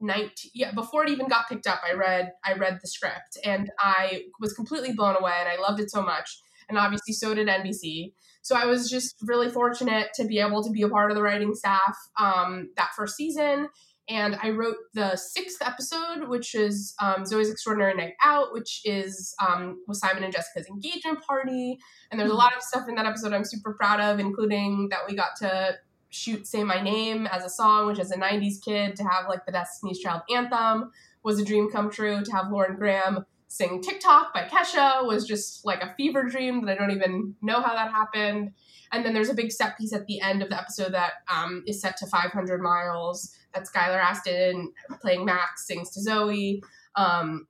2019. 0.00 0.50
Yeah, 0.54 0.72
before 0.72 1.04
it 1.04 1.10
even 1.10 1.28
got 1.28 1.48
picked 1.48 1.66
up, 1.66 1.80
I 1.88 1.94
read 1.94 2.32
I 2.44 2.54
read 2.54 2.78
the 2.80 2.88
script, 2.88 3.38
and 3.44 3.70
I 3.78 4.24
was 4.40 4.52
completely 4.52 4.92
blown 4.92 5.16
away, 5.16 5.34
and 5.38 5.48
I 5.48 5.60
loved 5.60 5.80
it 5.80 5.90
so 5.90 6.02
much. 6.02 6.40
And 6.68 6.78
obviously, 6.78 7.14
so 7.14 7.34
did 7.34 7.48
NBC. 7.48 8.12
So 8.42 8.56
I 8.56 8.66
was 8.66 8.90
just 8.90 9.16
really 9.22 9.50
fortunate 9.50 10.08
to 10.14 10.24
be 10.24 10.38
able 10.38 10.62
to 10.62 10.70
be 10.70 10.82
a 10.82 10.88
part 10.88 11.10
of 11.10 11.16
the 11.16 11.22
writing 11.22 11.54
staff 11.54 11.96
um, 12.18 12.70
that 12.76 12.90
first 12.96 13.16
season. 13.16 13.68
And 14.08 14.38
I 14.42 14.50
wrote 14.50 14.76
the 14.94 15.16
sixth 15.16 15.60
episode, 15.60 16.28
which 16.28 16.54
is 16.54 16.94
um, 16.98 17.24
Zoey's 17.24 17.50
Extraordinary 17.50 17.94
Night 17.94 18.14
Out, 18.24 18.54
which 18.54 18.80
is 18.84 19.34
um, 19.46 19.82
with 19.86 19.98
Simon 19.98 20.24
and 20.24 20.32
Jessica's 20.32 20.66
engagement 20.66 21.20
party. 21.26 21.78
And 22.10 22.18
there's 22.18 22.30
a 22.30 22.34
lot 22.34 22.56
of 22.56 22.62
stuff 22.62 22.88
in 22.88 22.94
that 22.94 23.04
episode 23.04 23.34
I'm 23.34 23.44
super 23.44 23.74
proud 23.74 24.00
of, 24.00 24.18
including 24.18 24.88
that 24.90 25.00
we 25.06 25.14
got 25.14 25.36
to 25.40 25.74
shoot 26.10 26.46
Say 26.46 26.64
My 26.64 26.80
Name 26.80 27.26
as 27.26 27.44
a 27.44 27.50
song, 27.50 27.86
which 27.86 27.98
as 27.98 28.10
a 28.10 28.16
90s 28.16 28.62
kid, 28.64 28.96
to 28.96 29.04
have 29.04 29.28
like 29.28 29.44
the 29.46 29.52
Destiny's 29.52 29.98
Child 29.98 30.22
anthem 30.34 30.90
was 31.22 31.38
a 31.38 31.44
dream 31.44 31.70
come 31.70 31.90
true. 31.90 32.22
To 32.24 32.32
have 32.32 32.50
Lauren 32.50 32.76
Graham 32.76 33.26
sing 33.48 33.82
TikTok 33.82 34.32
by 34.32 34.44
Kesha 34.44 35.06
was 35.06 35.26
just 35.26 35.64
like 35.64 35.82
a 35.82 35.94
fever 35.96 36.24
dream 36.24 36.64
that 36.66 36.72
I 36.72 36.80
don't 36.80 36.96
even 36.96 37.34
know 37.42 37.60
how 37.60 37.74
that 37.74 37.90
happened. 37.90 38.52
And 38.92 39.04
then 39.04 39.12
there's 39.12 39.28
a 39.28 39.34
big 39.34 39.52
set 39.52 39.76
piece 39.76 39.92
at 39.92 40.06
the 40.06 40.20
end 40.20 40.42
of 40.42 40.48
the 40.48 40.58
episode 40.58 40.92
that 40.92 41.12
um, 41.32 41.62
is 41.66 41.80
set 41.80 41.96
to 41.98 42.06
500 42.06 42.60
miles. 42.62 43.34
That 43.54 43.66
Skylar 43.66 44.02
Astin 44.02 44.72
playing 45.00 45.24
Max 45.24 45.66
sings 45.66 45.90
to 45.92 46.00
Zoey. 46.00 46.60
Um, 46.94 47.46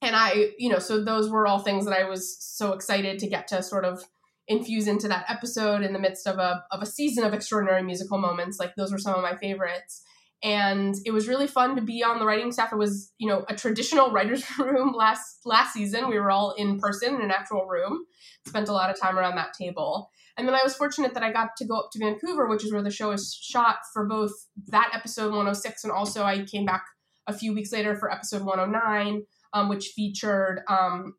and 0.00 0.14
I, 0.14 0.50
you 0.58 0.70
know, 0.70 0.78
so 0.78 1.02
those 1.02 1.28
were 1.28 1.46
all 1.46 1.58
things 1.58 1.84
that 1.86 1.98
I 1.98 2.04
was 2.04 2.36
so 2.38 2.72
excited 2.72 3.18
to 3.18 3.26
get 3.26 3.48
to 3.48 3.62
sort 3.62 3.84
of 3.84 4.04
infuse 4.48 4.88
into 4.88 5.08
that 5.08 5.26
episode 5.28 5.82
in 5.82 5.92
the 5.92 5.98
midst 5.98 6.26
of 6.26 6.38
a, 6.38 6.64
of 6.70 6.82
a 6.82 6.86
season 6.86 7.24
of 7.24 7.34
extraordinary 7.34 7.82
musical 7.82 8.18
moments. 8.18 8.58
Like 8.58 8.74
those 8.76 8.90
were 8.90 8.98
some 8.98 9.14
of 9.14 9.22
my 9.22 9.36
favorites. 9.36 10.02
and 10.42 10.94
it 11.04 11.10
was 11.10 11.26
really 11.26 11.48
fun 11.48 11.74
to 11.74 11.82
be 11.82 12.02
on 12.04 12.18
the 12.20 12.24
writing 12.24 12.52
staff. 12.52 12.72
It 12.72 12.78
was, 12.78 13.12
you 13.18 13.28
know, 13.28 13.44
a 13.48 13.54
traditional 13.56 14.10
writers' 14.12 14.44
room 14.58 14.92
last 14.92 15.40
last 15.44 15.72
season. 15.72 16.08
We 16.08 16.18
were 16.18 16.30
all 16.30 16.52
in 16.52 16.78
person 16.78 17.14
in 17.14 17.22
an 17.22 17.30
actual 17.30 17.66
room. 17.66 18.04
Spent 18.46 18.68
a 18.68 18.72
lot 18.72 18.90
of 18.90 18.98
time 18.98 19.18
around 19.18 19.36
that 19.36 19.52
table. 19.52 20.10
And 20.36 20.46
then 20.46 20.54
I 20.54 20.62
was 20.62 20.76
fortunate 20.76 21.14
that 21.14 21.24
I 21.24 21.32
got 21.32 21.56
to 21.56 21.66
go 21.66 21.76
up 21.76 21.90
to 21.92 21.98
Vancouver, 21.98 22.46
which 22.46 22.64
is 22.64 22.72
where 22.72 22.82
the 22.82 22.92
show 22.92 23.10
is 23.10 23.36
shot 23.42 23.78
for 23.92 24.06
both 24.06 24.30
that 24.68 24.90
episode 24.94 25.30
106 25.30 25.82
and 25.82 25.92
also 25.92 26.22
I 26.22 26.44
came 26.44 26.64
back 26.64 26.84
a 27.26 27.32
few 27.32 27.52
weeks 27.52 27.72
later 27.72 27.96
for 27.96 28.10
episode 28.10 28.42
109, 28.42 29.24
um, 29.52 29.68
which 29.68 29.88
featured 29.96 30.60
um, 30.68 31.14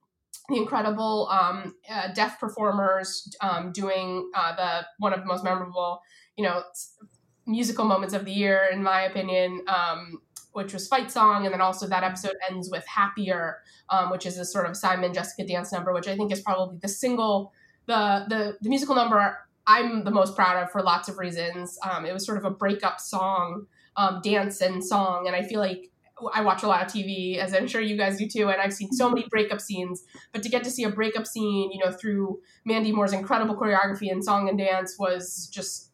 the 0.48 0.56
incredible 0.56 1.28
um, 1.30 1.76
uh, 1.90 2.14
deaf 2.14 2.40
performers 2.40 3.30
um, 3.42 3.72
doing 3.72 4.30
uh, 4.36 4.56
the 4.56 4.86
one 5.00 5.14
of 5.14 5.20
the 5.20 5.26
most 5.26 5.44
memorable, 5.44 6.02
you 6.38 6.44
know, 6.44 6.64
musical 7.46 7.86
moments 7.86 8.14
of 8.14 8.26
the 8.26 8.32
year, 8.32 8.70
in 8.72 8.82
my 8.84 9.02
opinion, 9.02 9.64
um, 9.68 10.22
which 10.54 10.74
was 10.74 10.88
Fight 10.88 11.12
Song. 11.12 11.46
And 11.46 11.54
then 11.54 11.62
also 11.62 11.88
that 11.88 12.04
episode 12.04 12.36
ends 12.50 12.70
with 12.72 12.86
Happier, 12.88 13.58
um, 13.90 14.10
which 14.12 14.26
is 14.26 14.38
a 14.38 14.46
sort 14.46 14.68
of 14.70 14.78
Simon 14.78 15.14
Jessica 15.14 15.46
dance 15.46 15.72
number, 15.72 15.94
which 15.94 16.08
I 16.08 16.16
think 16.16 16.32
is 16.32 16.42
probably 16.42 16.78
the 16.82 16.88
single, 16.88 17.54
the, 17.88 18.26
the, 18.30 18.58
the 18.62 18.70
musical 18.70 18.96
number 18.96 19.38
I'm 19.70 20.04
the 20.04 20.10
most 20.10 20.36
proud 20.36 20.64
of 20.64 20.72
for 20.72 20.82
lots 20.82 21.10
of 21.10 21.20
reasons. 21.20 21.78
Um, 21.84 22.04
it 22.04 22.12
was 22.12 22.26
sort 22.26 22.40
of 22.40 22.44
a 22.46 22.50
breakup 22.50 23.00
song, 23.00 23.68
um, 23.96 24.20
dance 24.24 24.62
and 24.62 24.84
song. 24.84 25.28
And 25.28 25.36
I 25.36 25.44
feel 25.44 25.60
like 25.60 25.92
I 26.34 26.42
watch 26.42 26.64
a 26.64 26.68
lot 26.68 26.86
of 26.86 26.92
TV, 26.92 27.38
as 27.38 27.54
I'm 27.54 27.68
sure 27.68 27.82
you 27.82 27.98
guys 27.98 28.18
do 28.18 28.28
too, 28.28 28.50
and 28.50 28.62
I've 28.62 28.74
seen 28.74 28.92
so 28.92 29.10
many 29.10 29.26
breakup 29.30 29.62
scenes. 29.62 30.04
But 30.34 30.44
to 30.44 30.50
get 30.50 30.64
to 30.64 30.72
see 30.72 30.84
a 30.84 30.90
breakup 30.90 31.28
scene, 31.28 31.72
you 31.72 31.80
know, 31.84 31.92
through 31.92 32.40
Mandy 32.66 32.92
Moore's 32.92 33.14
incredible 33.14 33.56
choreography 33.56 34.12
and 34.12 34.24
song 34.24 34.50
and 34.50 34.58
dance 34.58 34.98
was 35.00 35.50
just 35.52 35.92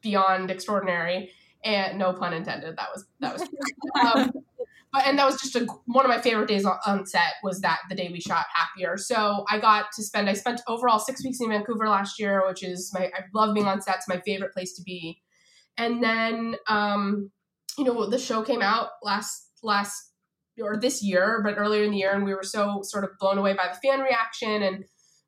beyond 0.00 0.50
extraordinary. 0.50 1.30
And 1.64 1.98
no 1.98 2.12
pun 2.12 2.34
intended. 2.34 2.76
That 2.76 2.88
was 2.94 3.06
that 3.20 3.32
was. 3.32 3.42
um, 4.04 4.32
but 4.92 5.06
and 5.06 5.18
that 5.18 5.26
was 5.26 5.40
just 5.40 5.56
a, 5.56 5.66
one 5.86 6.04
of 6.04 6.08
my 6.08 6.20
favorite 6.20 6.46
days 6.46 6.64
on, 6.64 6.78
on, 6.86 7.04
set 7.04 7.34
was 7.42 7.60
that 7.62 7.80
the 7.88 7.96
day 7.96 8.10
we 8.12 8.20
shot 8.20 8.44
Happier. 8.54 8.96
So 8.96 9.44
I 9.50 9.58
got 9.58 9.86
to 9.96 10.02
spend. 10.02 10.28
I 10.28 10.34
spent 10.34 10.60
overall 10.68 11.00
six 11.00 11.24
weeks 11.24 11.40
in 11.40 11.48
Vancouver 11.48 11.88
last 11.88 12.20
year, 12.20 12.46
which 12.46 12.62
is 12.62 12.92
my. 12.94 13.06
I 13.06 13.24
love 13.34 13.54
being 13.54 13.66
on 13.66 13.80
set. 13.80 13.96
It's 13.96 14.08
my 14.08 14.20
favorite 14.20 14.52
place 14.52 14.74
to 14.74 14.82
be. 14.82 15.20
And 15.76 16.02
then, 16.02 16.56
um, 16.68 17.32
you 17.76 17.84
know, 17.84 18.08
the 18.08 18.18
show 18.18 18.42
came 18.42 18.62
out 18.62 18.90
last 19.02 19.50
last 19.64 20.12
or 20.62 20.76
this 20.76 21.02
year, 21.02 21.40
but 21.44 21.58
earlier 21.58 21.82
in 21.82 21.90
the 21.90 21.98
year, 21.98 22.12
and 22.12 22.24
we 22.24 22.34
were 22.34 22.44
so 22.44 22.80
sort 22.82 23.04
of 23.04 23.10
blown 23.18 23.38
away 23.38 23.54
by 23.54 23.68
the 23.68 23.88
fan 23.88 24.00
reaction 24.00 24.62
and 24.62 24.84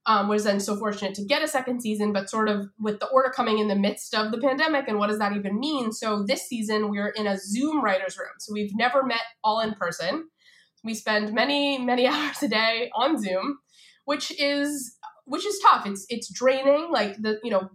um, 0.06 0.28
was 0.28 0.44
then 0.44 0.60
so 0.60 0.76
fortunate 0.76 1.14
to 1.14 1.24
get 1.24 1.42
a 1.42 1.48
second 1.48 1.80
season, 1.80 2.12
but 2.12 2.30
sort 2.30 2.48
of 2.48 2.68
with 2.78 3.00
the 3.00 3.08
order 3.08 3.28
coming 3.28 3.58
in 3.58 3.66
the 3.66 3.74
midst 3.74 4.14
of 4.14 4.30
the 4.30 4.38
pandemic, 4.38 4.86
and 4.86 4.98
what 4.98 5.08
does 5.08 5.18
that 5.18 5.34
even 5.34 5.58
mean? 5.58 5.92
So 5.92 6.22
this 6.22 6.48
season 6.48 6.90
we're 6.90 7.08
in 7.08 7.26
a 7.26 7.36
Zoom 7.36 7.82
writers' 7.82 8.16
room, 8.16 8.28
so 8.38 8.52
we've 8.52 8.74
never 8.74 9.02
met 9.02 9.22
all 9.42 9.60
in 9.60 9.74
person. 9.74 10.28
We 10.84 10.94
spend 10.94 11.34
many 11.34 11.78
many 11.78 12.06
hours 12.06 12.40
a 12.42 12.48
day 12.48 12.90
on 12.94 13.20
Zoom, 13.20 13.58
which 14.04 14.32
is 14.40 14.96
which 15.24 15.44
is 15.44 15.58
tough. 15.58 15.86
It's 15.86 16.06
it's 16.08 16.32
draining. 16.32 16.88
Like 16.92 17.20
the 17.20 17.40
you 17.42 17.50
know, 17.50 17.68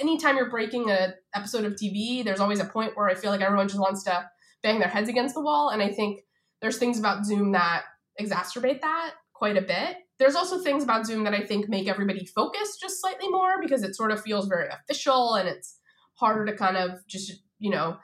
anytime 0.00 0.36
you're 0.36 0.50
breaking 0.50 0.88
a 0.88 1.14
episode 1.34 1.64
of 1.64 1.72
TV, 1.72 2.24
there's 2.24 2.40
always 2.40 2.60
a 2.60 2.64
point 2.64 2.96
where 2.96 3.08
I 3.08 3.16
feel 3.16 3.32
like 3.32 3.40
everyone 3.40 3.66
just 3.66 3.80
wants 3.80 4.04
to 4.04 4.30
bang 4.62 4.78
their 4.78 4.88
heads 4.88 5.08
against 5.08 5.34
the 5.34 5.42
wall, 5.42 5.70
and 5.70 5.82
I 5.82 5.88
think 5.88 6.20
there's 6.60 6.78
things 6.78 6.98
about 6.98 7.24
Zoom 7.24 7.52
that 7.52 7.84
exacerbate 8.20 8.80
that 8.82 9.12
quite 9.32 9.56
a 9.56 9.62
bit 9.62 9.96
there's 10.20 10.36
also 10.36 10.60
things 10.60 10.84
about 10.84 11.06
Zoom 11.06 11.24
that 11.24 11.32
I 11.32 11.40
think 11.40 11.68
make 11.68 11.88
everybody 11.88 12.26
focus 12.26 12.76
just 12.78 13.00
slightly 13.00 13.28
more 13.30 13.54
because 13.60 13.82
it 13.82 13.96
sort 13.96 14.12
of 14.12 14.22
feels 14.22 14.46
very 14.46 14.68
official 14.68 15.34
and 15.34 15.48
it's 15.48 15.78
harder 16.14 16.44
to 16.44 16.54
kind 16.54 16.76
of 16.76 17.04
just, 17.08 17.32
you 17.58 17.70
know, 17.70 17.96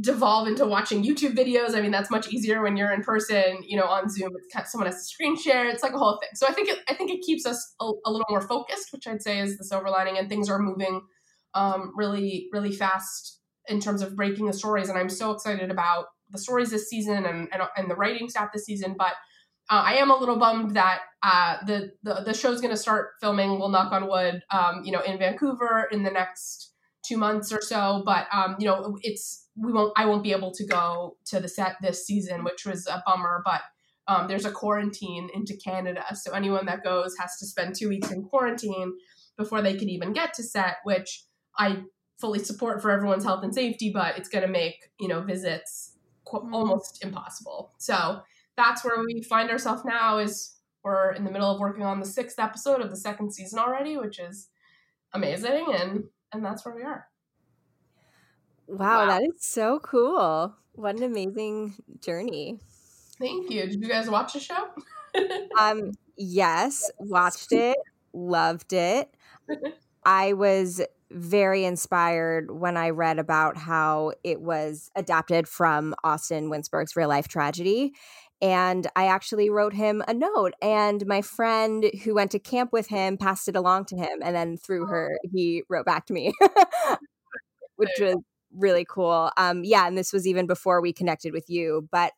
devolve 0.00 0.48
into 0.48 0.66
watching 0.66 1.04
YouTube 1.04 1.36
videos. 1.36 1.76
I 1.76 1.80
mean, 1.80 1.92
that's 1.92 2.10
much 2.10 2.32
easier 2.32 2.62
when 2.62 2.76
you're 2.76 2.92
in 2.92 3.02
person, 3.02 3.58
you 3.62 3.76
know, 3.76 3.86
on 3.86 4.08
Zoom. 4.08 4.32
It's 4.34 4.72
someone 4.72 4.90
has 4.90 4.96
to 4.96 5.04
screen 5.04 5.40
share. 5.40 5.68
It's 5.68 5.84
like 5.84 5.92
a 5.92 5.98
whole 5.98 6.18
thing. 6.20 6.30
So 6.34 6.48
I 6.48 6.52
think 6.52 6.68
it, 6.68 6.80
I 6.88 6.94
think 6.94 7.12
it 7.12 7.22
keeps 7.24 7.46
us 7.46 7.76
a, 7.80 7.84
a 7.84 8.10
little 8.10 8.26
more 8.28 8.40
focused, 8.40 8.92
which 8.92 9.06
I'd 9.06 9.22
say 9.22 9.38
is 9.38 9.56
the 9.56 9.64
silver 9.64 9.88
lining. 9.88 10.18
And 10.18 10.28
things 10.28 10.50
are 10.50 10.58
moving 10.58 11.00
um, 11.54 11.92
really, 11.94 12.48
really 12.52 12.72
fast 12.72 13.39
in 13.70 13.80
terms 13.80 14.02
of 14.02 14.16
breaking 14.16 14.46
the 14.46 14.52
stories. 14.52 14.88
And 14.88 14.98
I'm 14.98 15.08
so 15.08 15.30
excited 15.30 15.70
about 15.70 16.06
the 16.30 16.38
stories 16.38 16.70
this 16.70 16.88
season 16.88 17.24
and, 17.24 17.48
and, 17.52 17.62
and 17.76 17.90
the 17.90 17.94
writing 17.94 18.28
staff 18.28 18.50
this 18.52 18.64
season. 18.64 18.94
But 18.98 19.14
uh, 19.70 19.84
I 19.86 19.94
am 19.94 20.10
a 20.10 20.16
little 20.16 20.36
bummed 20.36 20.74
that 20.74 21.00
uh, 21.22 21.58
the, 21.64 21.92
the 22.02 22.22
the 22.24 22.34
show's 22.34 22.60
going 22.60 22.72
to 22.72 22.76
start 22.76 23.10
filming. 23.20 23.58
We'll 23.58 23.68
knock 23.68 23.92
on 23.92 24.08
wood, 24.08 24.42
um, 24.50 24.82
you 24.84 24.90
know, 24.90 25.00
in 25.00 25.18
Vancouver 25.18 25.86
in 25.92 26.02
the 26.02 26.10
next 26.10 26.72
two 27.06 27.16
months 27.16 27.52
or 27.52 27.60
so. 27.60 28.02
But 28.04 28.26
um, 28.32 28.56
you 28.58 28.66
know, 28.66 28.98
it's 29.02 29.46
we 29.56 29.72
won't. 29.72 29.92
I 29.96 30.06
won't 30.06 30.24
be 30.24 30.32
able 30.32 30.50
to 30.52 30.66
go 30.66 31.16
to 31.26 31.38
the 31.38 31.46
set 31.46 31.76
this 31.80 32.04
season, 32.04 32.42
which 32.42 32.66
was 32.66 32.88
a 32.88 33.00
bummer. 33.06 33.42
But 33.44 33.60
um, 34.08 34.26
there's 34.26 34.44
a 34.44 34.50
quarantine 34.50 35.28
into 35.34 35.56
Canada, 35.56 36.04
so 36.16 36.32
anyone 36.32 36.66
that 36.66 36.82
goes 36.82 37.16
has 37.20 37.36
to 37.38 37.46
spend 37.46 37.76
two 37.76 37.88
weeks 37.88 38.10
in 38.10 38.24
quarantine 38.24 38.94
before 39.38 39.62
they 39.62 39.76
can 39.76 39.88
even 39.88 40.12
get 40.12 40.34
to 40.34 40.42
set. 40.42 40.78
Which 40.82 41.24
I 41.56 41.82
fully 42.20 42.38
support 42.38 42.82
for 42.82 42.90
everyone's 42.90 43.24
health 43.24 43.42
and 43.42 43.54
safety, 43.54 43.90
but 43.92 44.18
it's 44.18 44.28
going 44.28 44.42
to 44.44 44.50
make 44.50 44.90
you 44.98 45.08
know 45.08 45.20
visits 45.20 45.96
qu- 46.24 46.48
almost 46.52 47.04
impossible. 47.04 47.72
So 47.78 48.22
that's 48.56 48.84
where 48.84 49.02
we 49.02 49.22
find 49.22 49.50
ourselves 49.50 49.84
now 49.84 50.18
is 50.18 50.56
we're 50.82 51.12
in 51.12 51.24
the 51.24 51.30
middle 51.30 51.50
of 51.50 51.60
working 51.60 51.82
on 51.82 52.00
the 52.00 52.06
sixth 52.06 52.38
episode 52.38 52.80
of 52.80 52.90
the 52.90 52.96
second 52.96 53.32
season 53.32 53.58
already, 53.58 53.96
which 53.96 54.18
is 54.18 54.48
amazing 55.12 55.66
and 55.74 56.04
and 56.32 56.44
that's 56.44 56.64
where 56.64 56.74
we 56.74 56.82
are. 56.82 57.06
Wow, 58.66 58.78
wow. 58.78 59.06
that 59.06 59.22
is 59.22 59.44
so 59.44 59.80
cool. 59.80 60.54
What 60.72 60.96
an 60.96 61.02
amazing 61.02 61.74
journey. 62.00 62.60
Thank 63.18 63.50
you. 63.50 63.66
Did 63.66 63.82
you 63.82 63.88
guys 63.88 64.08
watch 64.08 64.32
the 64.32 64.40
show? 64.40 64.68
um 65.58 65.92
yes, 66.16 66.90
watched 66.98 67.52
it, 67.52 67.76
loved 68.12 68.72
it. 68.72 69.12
I 70.04 70.32
was 70.32 70.80
very 71.10 71.64
inspired 71.64 72.50
when 72.50 72.76
I 72.76 72.90
read 72.90 73.18
about 73.18 73.56
how 73.56 74.12
it 74.24 74.40
was 74.40 74.90
adapted 74.94 75.48
from 75.48 75.94
Austin 76.04 76.50
Winsberg's 76.50 76.96
real 76.96 77.08
life 77.08 77.28
tragedy. 77.28 77.92
And 78.42 78.86
I 78.96 79.06
actually 79.06 79.50
wrote 79.50 79.74
him 79.74 80.02
a 80.08 80.14
note, 80.14 80.54
and 80.62 81.04
my 81.06 81.20
friend 81.20 81.90
who 82.04 82.14
went 82.14 82.30
to 82.30 82.38
camp 82.38 82.72
with 82.72 82.88
him 82.88 83.18
passed 83.18 83.48
it 83.48 83.56
along 83.56 83.84
to 83.86 83.96
him. 83.96 84.20
And 84.22 84.34
then 84.34 84.56
through 84.56 84.86
her, 84.86 85.18
he 85.30 85.62
wrote 85.68 85.84
back 85.84 86.06
to 86.06 86.14
me, 86.14 86.32
which 87.76 87.90
was 88.00 88.16
really 88.56 88.86
cool. 88.88 89.30
Um, 89.36 89.62
yeah, 89.64 89.86
and 89.86 89.96
this 89.96 90.12
was 90.12 90.26
even 90.26 90.46
before 90.46 90.80
we 90.80 90.92
connected 90.92 91.32
with 91.32 91.48
you. 91.48 91.88
But 91.92 92.12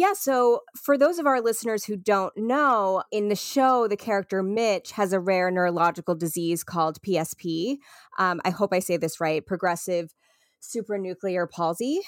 yeah, 0.00 0.14
so 0.14 0.62
for 0.74 0.96
those 0.96 1.18
of 1.18 1.26
our 1.26 1.42
listeners 1.42 1.84
who 1.84 1.94
don't 1.94 2.34
know, 2.34 3.02
in 3.12 3.28
the 3.28 3.36
show, 3.36 3.86
the 3.86 3.98
character 3.98 4.42
Mitch 4.42 4.92
has 4.92 5.12
a 5.12 5.20
rare 5.20 5.50
neurological 5.50 6.14
disease 6.14 6.64
called 6.64 7.02
PSP. 7.02 7.76
Um, 8.18 8.40
I 8.42 8.48
hope 8.48 8.72
I 8.72 8.78
say 8.78 8.96
this 8.96 9.20
right 9.20 9.44
progressive 9.44 10.14
supranuclear 10.62 11.50
palsy 11.50 12.00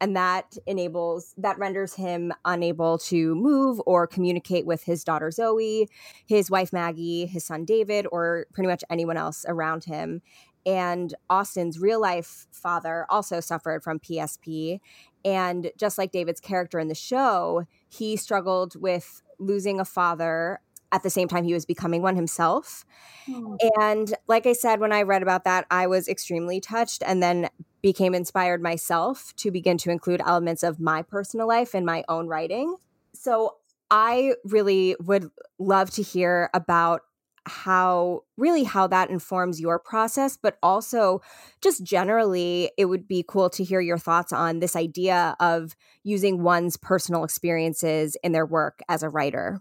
and 0.00 0.16
that 0.16 0.56
enables 0.66 1.34
that 1.38 1.56
renders 1.58 1.94
him 1.94 2.32
unable 2.44 2.98
to 2.98 3.36
move 3.36 3.80
or 3.86 4.08
communicate 4.08 4.66
with 4.66 4.82
his 4.82 5.04
daughter 5.04 5.28
Zoey, 5.28 5.86
his 6.26 6.50
wife 6.50 6.72
Maggie, 6.72 7.26
his 7.26 7.44
son 7.44 7.64
David 7.64 8.08
or 8.10 8.46
pretty 8.54 8.68
much 8.68 8.82
anyone 8.90 9.16
else 9.16 9.44
around 9.46 9.84
him. 9.84 10.20
And 10.66 11.14
Austin's 11.30 11.78
real 11.78 12.00
life 12.00 12.48
father 12.50 13.06
also 13.08 13.38
suffered 13.38 13.84
from 13.84 14.00
PSP 14.00 14.80
and 15.26 15.72
just 15.76 15.98
like 15.98 16.12
David's 16.12 16.40
character 16.40 16.78
in 16.78 16.86
the 16.86 16.94
show, 16.94 17.66
he 17.88 18.16
struggled 18.16 18.80
with 18.80 19.22
losing 19.40 19.80
a 19.80 19.84
father 19.84 20.60
at 20.92 21.02
the 21.02 21.10
same 21.10 21.26
time 21.26 21.42
he 21.42 21.52
was 21.52 21.66
becoming 21.66 22.00
one 22.00 22.14
himself. 22.14 22.86
Mm. 23.28 23.56
And 23.78 24.14
like 24.28 24.46
I 24.46 24.52
said, 24.52 24.78
when 24.78 24.92
I 24.92 25.02
read 25.02 25.22
about 25.22 25.42
that, 25.42 25.66
I 25.68 25.88
was 25.88 26.06
extremely 26.06 26.60
touched 26.60 27.02
and 27.04 27.20
then 27.20 27.48
became 27.82 28.14
inspired 28.14 28.62
myself 28.62 29.34
to 29.38 29.50
begin 29.50 29.78
to 29.78 29.90
include 29.90 30.22
elements 30.24 30.62
of 30.62 30.78
my 30.78 31.02
personal 31.02 31.48
life 31.48 31.74
in 31.74 31.84
my 31.84 32.04
own 32.08 32.28
writing. 32.28 32.76
So 33.12 33.56
I 33.90 34.34
really 34.44 34.94
would 35.00 35.28
love 35.58 35.90
to 35.92 36.02
hear 36.02 36.50
about 36.54 37.02
how 37.46 38.22
really 38.36 38.64
how 38.64 38.86
that 38.86 39.08
informs 39.08 39.60
your 39.60 39.78
process 39.78 40.36
but 40.36 40.58
also 40.62 41.20
just 41.62 41.84
generally 41.84 42.70
it 42.76 42.86
would 42.86 43.06
be 43.06 43.24
cool 43.26 43.48
to 43.48 43.62
hear 43.62 43.80
your 43.80 43.98
thoughts 43.98 44.32
on 44.32 44.58
this 44.58 44.74
idea 44.74 45.36
of 45.40 45.76
using 46.02 46.42
one's 46.42 46.76
personal 46.76 47.24
experiences 47.24 48.16
in 48.22 48.32
their 48.32 48.46
work 48.46 48.80
as 48.88 49.02
a 49.02 49.08
writer 49.08 49.60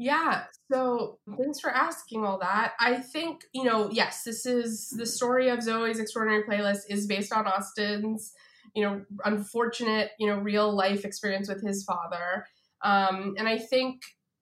yeah. 0.00 0.44
So 0.72 1.18
thanks 1.36 1.60
for 1.60 1.68
asking 1.68 2.24
all 2.24 2.38
that. 2.38 2.72
I 2.80 2.94
think, 2.94 3.44
you 3.52 3.64
know, 3.64 3.90
yes, 3.92 4.22
this 4.24 4.46
is 4.46 4.88
the 4.88 5.04
story 5.04 5.50
of 5.50 5.58
Zoey's 5.58 6.00
Extraordinary 6.00 6.42
Playlist 6.44 6.84
is 6.88 7.06
based 7.06 7.34
on 7.34 7.46
Austin's, 7.46 8.32
you 8.74 8.82
know, 8.82 9.04
unfortunate, 9.26 10.12
you 10.18 10.26
know, 10.26 10.38
real 10.38 10.74
life 10.74 11.04
experience 11.04 11.50
with 11.50 11.62
his 11.62 11.84
father. 11.84 12.46
Um, 12.82 13.34
and 13.36 13.46
I 13.46 13.58
think, 13.58 14.00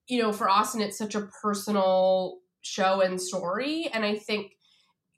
you 0.09 0.21
know, 0.21 0.33
for 0.33 0.49
Austin, 0.49 0.81
it's 0.81 0.99
such 0.99 1.15
a 1.15 1.29
personal 1.43 2.39
show 2.63 3.01
and 3.01 3.21
story. 3.21 3.91
And 3.93 4.05
I 4.05 4.17
think 4.17 4.53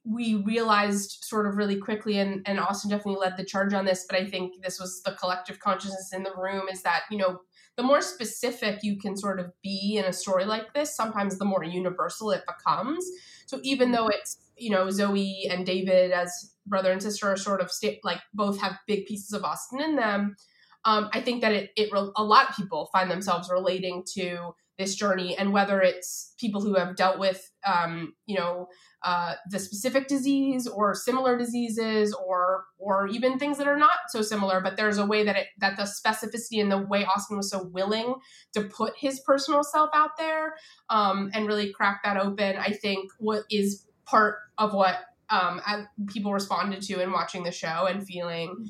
we 0.05 0.37
realized 0.47 1.25
sort 1.25 1.47
of 1.47 1.57
really 1.57 1.77
quickly, 1.77 2.19
and, 2.19 2.43
and 2.47 2.59
Austin 2.59 2.91
definitely 2.91 3.21
led 3.21 3.37
the 3.37 3.45
charge 3.45 3.75
on 3.75 3.85
this, 3.85 4.07
but 4.09 4.19
I 4.19 4.25
think 4.25 4.63
this 4.63 4.81
was 4.81 5.03
the 5.03 5.13
collective 5.13 5.61
consciousness 5.61 6.13
in 6.13 6.23
the 6.23 6.35
room 6.37 6.65
is 6.73 6.83
that, 6.83 7.03
you 7.11 7.19
know, 7.19 7.41
the 7.77 7.83
more 7.83 8.01
specific 8.01 8.81
you 8.83 8.99
can 8.99 9.17
sort 9.17 9.39
of 9.39 9.53
be 9.63 9.97
in 9.97 10.05
a 10.05 10.13
story 10.13 10.45
like 10.45 10.75
this, 10.75 10.95
sometimes 10.95 11.39
the 11.39 11.45
more 11.45 11.65
universal 11.65 12.31
it 12.31 12.43
becomes. 12.47 13.07
So 13.47 13.61
even 13.63 13.93
though 13.93 14.09
it's, 14.09 14.39
you 14.57 14.71
know, 14.71 14.87
Zoey 14.87 15.51
and 15.51 15.65
David 15.65 16.11
as 16.11 16.55
brother 16.67 16.93
and 16.93 17.03
sister 17.03 17.29
are 17.29 17.37
sort 17.37 17.61
of 17.61 17.71
sta- 17.71 18.01
like 18.03 18.21
both 18.35 18.61
have 18.61 18.79
big 18.87 19.07
pieces 19.07 19.33
of 19.33 19.45
Austin 19.45 19.81
in 19.81 19.97
them, 19.97 20.37
um, 20.85 21.11
I 21.13 21.21
think 21.21 21.43
that 21.43 21.53
it, 21.53 21.71
it 21.77 21.91
a 21.93 22.25
lot 22.25 22.51
of 22.51 22.57
people 22.57 22.89
find 22.93 23.11
themselves 23.11 23.51
relating 23.51 24.03
to 24.15 24.55
this 24.81 24.95
journey 24.95 25.37
and 25.37 25.53
whether 25.53 25.83
it's 25.83 26.35
people 26.39 26.63
who 26.63 26.75
have 26.75 26.97
dealt 26.97 27.19
with 27.19 27.53
um, 27.67 28.15
you 28.25 28.37
know 28.37 28.67
uh, 29.03 29.35
the 29.51 29.59
specific 29.59 30.09
disease 30.09 30.67
or 30.67 30.95
similar 30.95 31.37
diseases 31.37 32.15
or 32.15 32.65
or 32.79 33.07
even 33.07 33.39
things 33.39 33.59
that 33.59 33.69
are 33.69 33.77
not 33.77 33.91
so 34.09 34.23
similar 34.23 34.61
but 34.61 34.79
there's 34.79 34.97
a 34.97 35.05
way 35.05 35.23
that 35.23 35.37
it 35.37 35.49
that 35.59 35.77
the 35.77 35.83
specificity 35.83 36.61
and 36.63 36.73
the 36.73 36.79
way 36.79 37.05
austin 37.05 37.37
was 37.37 37.51
so 37.51 37.63
willing 37.65 38.15
to 38.55 38.63
put 38.63 38.95
his 38.97 39.21
personal 39.21 39.63
self 39.63 39.91
out 39.95 40.17
there 40.19 40.55
um, 40.89 41.31
and 41.35 41.47
really 41.47 41.71
crack 41.73 42.01
that 42.03 42.17
open 42.17 42.57
i 42.57 42.71
think 42.71 43.11
what 43.19 43.43
is 43.51 43.87
part 44.07 44.37
of 44.57 44.73
what 44.73 44.97
um, 45.29 45.61
people 46.09 46.33
responded 46.33 46.83
to 46.83 47.01
in 47.01 47.13
watching 47.13 47.45
the 47.45 47.53
show 47.53 47.87
and 47.87 48.05
feeling 48.05 48.67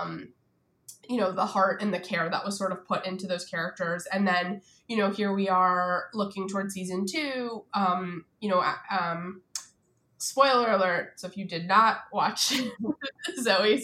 um, 0.00 0.32
you 1.10 1.16
know 1.16 1.32
the 1.32 1.44
heart 1.44 1.82
and 1.82 1.92
the 1.92 1.98
care 1.98 2.30
that 2.30 2.44
was 2.44 2.56
sort 2.56 2.70
of 2.70 2.86
put 2.86 3.04
into 3.04 3.26
those 3.26 3.44
characters. 3.44 4.06
And 4.12 4.26
then 4.28 4.62
you 4.86 4.96
know 4.96 5.10
here 5.10 5.32
we 5.32 5.48
are 5.48 6.04
looking 6.14 6.48
towards 6.48 6.72
season 6.72 7.04
two 7.04 7.64
um 7.74 8.24
you 8.40 8.48
know 8.48 8.62
um 8.90 9.42
spoiler 10.18 10.70
alert 10.70 11.14
so 11.16 11.26
if 11.26 11.36
you 11.36 11.44
did 11.44 11.66
not 11.66 12.02
watch 12.12 12.52
zoey 13.40 13.82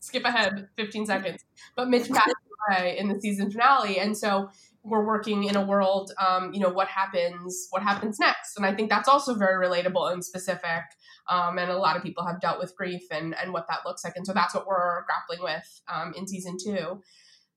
skip 0.00 0.24
ahead 0.24 0.68
15 0.76 1.06
seconds. 1.06 1.44
But 1.74 1.88
mitch 1.88 2.10
passed 2.10 2.34
away 2.68 2.98
in 2.98 3.08
the 3.08 3.18
season 3.20 3.50
finale 3.50 3.98
and 3.98 4.16
so 4.16 4.50
we're 4.82 5.04
working 5.04 5.44
in 5.44 5.56
a 5.56 5.64
world 5.64 6.12
um, 6.24 6.52
you 6.52 6.60
know 6.60 6.68
what 6.68 6.88
happens 6.88 7.68
what 7.70 7.82
happens 7.82 8.20
next. 8.20 8.56
And 8.58 8.66
i 8.66 8.74
think 8.74 8.90
that's 8.90 9.08
also 9.08 9.34
very 9.34 9.66
relatable 9.66 10.12
and 10.12 10.22
specific 10.22 10.82
um, 11.28 11.58
and 11.58 11.70
a 11.70 11.76
lot 11.76 11.96
of 11.96 12.02
people 12.02 12.24
have 12.26 12.40
dealt 12.40 12.58
with 12.58 12.76
grief 12.76 13.02
and 13.10 13.34
and 13.40 13.52
what 13.52 13.66
that 13.68 13.80
looks 13.84 14.04
like 14.04 14.14
and 14.16 14.26
so 14.26 14.32
that's 14.32 14.54
what 14.54 14.66
we're 14.66 15.04
grappling 15.04 15.42
with 15.42 15.80
um, 15.92 16.12
in 16.16 16.26
season 16.26 16.56
two 16.62 17.02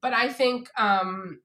but 0.02 0.14
i 0.14 0.30
think 0.30 0.70
um, 0.78 1.40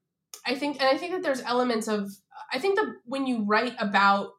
i 0.47 0.55
think 0.55 0.81
and 0.81 0.89
i 0.89 0.97
think 0.97 1.13
that 1.13 1.23
there's 1.23 1.43
elements 1.43 1.89
of 1.89 2.11
i 2.53 2.59
think 2.59 2.77
that 2.77 2.93
when 3.05 3.27
you 3.27 3.45
write 3.45 3.75
about 3.79 4.31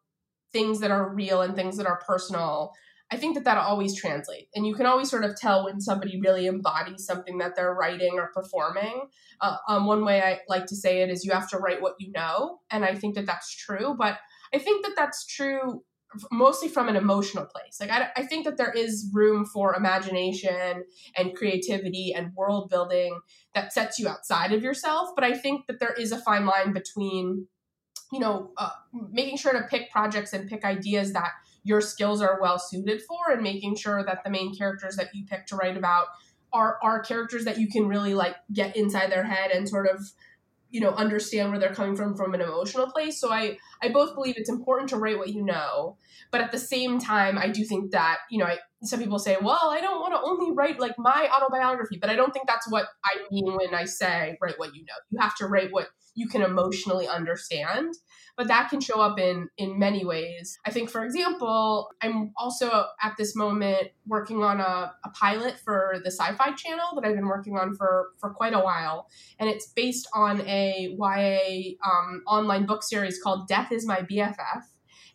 things 0.51 0.79
that 0.79 0.91
are 0.91 1.13
real 1.13 1.41
and 1.41 1.55
things 1.55 1.77
that 1.77 1.87
are 1.87 2.01
personal 2.07 2.73
I 3.11 3.17
think 3.17 3.35
that 3.35 3.43
that 3.43 3.57
always 3.57 3.95
translates, 3.95 4.49
and 4.55 4.65
you 4.65 4.73
can 4.73 4.87
always 4.87 5.11
sort 5.11 5.23
of 5.23 5.35
tell 5.35 5.65
when 5.65 5.79
somebody 5.79 6.19
really 6.19 6.47
embodies 6.47 7.05
something 7.05 7.37
that 7.37 7.55
they're 7.55 7.73
writing 7.73 8.17
or 8.17 8.31
performing. 8.33 9.09
Uh, 9.39 9.57
um, 9.67 9.85
one 9.85 10.03
way 10.03 10.21
I 10.21 10.39
like 10.49 10.65
to 10.67 10.75
say 10.75 11.01
it 11.01 11.09
is 11.11 11.23
you 11.23 11.31
have 11.31 11.49
to 11.51 11.57
write 11.57 11.81
what 11.81 11.95
you 11.99 12.11
know, 12.11 12.61
and 12.71 12.83
I 12.83 12.95
think 12.95 13.13
that 13.15 13.27
that's 13.27 13.55
true. 13.55 13.95
But 13.97 14.17
I 14.53 14.57
think 14.57 14.85
that 14.85 14.95
that's 14.95 15.25
true 15.27 15.83
mostly 16.31 16.69
from 16.69 16.87
an 16.87 16.95
emotional 16.95 17.45
place. 17.45 17.79
Like 17.79 17.91
I, 17.91 18.09
I 18.15 18.23
think 18.23 18.45
that 18.45 18.57
there 18.57 18.71
is 18.71 19.09
room 19.13 19.45
for 19.45 19.75
imagination 19.75 20.83
and 21.17 21.35
creativity 21.35 22.13
and 22.13 22.33
world 22.35 22.69
building 22.69 23.19
that 23.53 23.73
sets 23.73 23.99
you 23.99 24.07
outside 24.07 24.51
of 24.51 24.63
yourself. 24.63 25.09
But 25.15 25.23
I 25.23 25.33
think 25.33 25.67
that 25.67 25.79
there 25.79 25.93
is 25.93 26.11
a 26.11 26.21
fine 26.21 26.45
line 26.45 26.73
between, 26.73 27.47
you 28.11 28.19
know, 28.19 28.51
uh, 28.57 28.69
making 29.11 29.37
sure 29.37 29.53
to 29.53 29.67
pick 29.69 29.91
projects 29.91 30.33
and 30.33 30.49
pick 30.49 30.63
ideas 30.63 31.13
that 31.13 31.31
your 31.63 31.81
skills 31.81 32.21
are 32.21 32.39
well 32.41 32.59
suited 32.59 33.01
for 33.01 33.31
and 33.31 33.41
making 33.41 33.75
sure 33.75 34.03
that 34.03 34.23
the 34.23 34.29
main 34.29 34.55
characters 34.55 34.95
that 34.95 35.07
you 35.13 35.25
pick 35.25 35.47
to 35.47 35.55
write 35.55 35.77
about 35.77 36.07
are 36.53 36.77
are 36.81 37.01
characters 37.01 37.45
that 37.45 37.59
you 37.59 37.67
can 37.67 37.87
really 37.87 38.13
like 38.13 38.35
get 38.53 38.75
inside 38.75 39.11
their 39.11 39.23
head 39.23 39.51
and 39.51 39.67
sort 39.67 39.87
of 39.87 39.99
you 40.71 40.81
know 40.81 40.91
understand 40.91 41.51
where 41.51 41.59
they're 41.59 41.73
coming 41.73 41.95
from 41.95 42.15
from 42.15 42.33
an 42.33 42.41
emotional 42.41 42.91
place. 42.91 43.19
So 43.19 43.31
i 43.31 43.57
i 43.81 43.89
both 43.89 44.15
believe 44.15 44.35
it's 44.37 44.49
important 44.49 44.89
to 44.89 44.97
write 44.97 45.17
what 45.17 45.29
you 45.29 45.43
know 45.43 45.97
but 46.31 46.41
at 46.41 46.51
the 46.51 46.59
same 46.59 46.99
time 46.99 47.37
i 47.37 47.47
do 47.47 47.63
think 47.63 47.91
that 47.91 48.19
you 48.29 48.37
know 48.37 48.45
I, 48.45 48.59
some 48.83 48.99
people 48.99 49.19
say 49.19 49.37
well 49.41 49.69
i 49.71 49.81
don't 49.81 49.99
want 49.99 50.13
to 50.13 50.21
only 50.21 50.51
write 50.51 50.79
like 50.79 50.95
my 50.97 51.29
autobiography 51.35 51.97
but 51.99 52.09
i 52.09 52.15
don't 52.15 52.33
think 52.33 52.47
that's 52.47 52.69
what 52.69 52.87
i 53.03 53.17
mean 53.31 53.53
when 53.55 53.73
i 53.73 53.85
say 53.85 54.37
write 54.41 54.59
what 54.59 54.75
you 54.75 54.83
know. 54.83 54.93
You 55.09 55.19
have 55.19 55.35
to 55.37 55.47
write 55.47 55.71
what 55.71 55.87
you 56.15 56.27
can 56.27 56.41
emotionally 56.41 57.07
understand 57.07 57.93
but 58.37 58.49
that 58.49 58.69
can 58.69 58.81
show 58.81 58.99
up 58.99 59.17
in 59.17 59.47
in 59.57 59.79
many 59.79 60.03
ways. 60.03 60.59
I 60.65 60.71
think 60.71 60.89
for 60.89 61.03
example 61.03 61.89
i'm 62.01 62.31
also 62.37 62.85
at 63.01 63.15
this 63.17 63.35
moment 63.35 63.89
working 64.05 64.43
on 64.43 64.59
a, 64.59 64.93
a 65.03 65.09
pilot 65.13 65.57
for 65.63 65.99
the 66.03 66.11
sci-fi 66.11 66.51
channel 66.51 66.87
that 66.95 67.05
i've 67.05 67.15
been 67.15 67.27
working 67.27 67.57
on 67.57 67.75
for 67.75 68.09
for 68.19 68.31
quite 68.31 68.53
a 68.53 68.59
while 68.59 69.07
and 69.39 69.49
it's 69.49 69.67
based 69.67 70.07
on 70.13 70.41
a 70.41 70.95
ya 70.97 71.89
um, 71.89 72.23
online 72.27 72.65
book 72.65 72.83
series 72.83 73.21
called 73.21 73.47
death 73.47 73.71
is 73.71 73.85
my 73.85 74.01
bff 74.01 74.63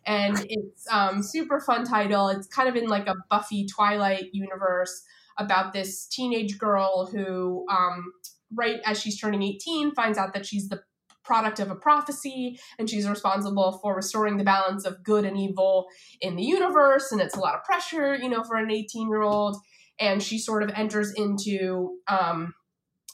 and 0.05 0.43
it's 0.49 0.87
um, 0.89 1.21
super 1.21 1.59
fun 1.59 1.85
title. 1.85 2.27
It's 2.29 2.47
kind 2.47 2.67
of 2.67 2.75
in 2.75 2.87
like 2.87 3.07
a 3.07 3.15
buffy 3.29 3.67
twilight 3.67 4.33
universe 4.33 5.03
about 5.37 5.73
this 5.73 6.07
teenage 6.07 6.57
girl 6.57 7.05
who 7.05 7.65
um, 7.69 8.11
right 8.53 8.79
as 8.85 8.99
she's 8.99 9.19
turning 9.19 9.43
18 9.43 9.93
finds 9.93 10.17
out 10.17 10.33
that 10.33 10.45
she's 10.45 10.69
the 10.69 10.81
product 11.23 11.59
of 11.59 11.69
a 11.69 11.75
prophecy 11.75 12.59
and 12.79 12.89
she's 12.89 13.07
responsible 13.07 13.79
for 13.81 13.95
restoring 13.95 14.37
the 14.37 14.43
balance 14.43 14.85
of 14.85 15.03
good 15.03 15.25
and 15.25 15.37
evil 15.37 15.87
in 16.19 16.35
the 16.35 16.43
universe 16.43 17.11
and 17.11 17.21
it's 17.21 17.35
a 17.35 17.39
lot 17.39 17.55
of 17.55 17.63
pressure 17.63 18.15
you 18.15 18.29
know 18.29 18.43
for 18.43 18.55
an 18.55 18.71
18 18.71 19.09
year 19.09 19.21
old 19.21 19.57
and 19.99 20.23
she 20.23 20.39
sort 20.39 20.63
of 20.63 20.71
enters 20.75 21.13
into 21.13 21.97
um, 22.07 22.53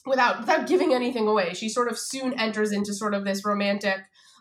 without 0.06 0.40
without 0.40 0.68
giving 0.68 0.94
anything 0.94 1.28
away 1.28 1.54
she 1.54 1.70
sort 1.70 1.90
of 1.90 1.98
soon 1.98 2.34
enters 2.40 2.72
into 2.72 2.94
sort 2.94 3.14
of 3.14 3.26
this 3.26 3.46
romantic 3.46 3.98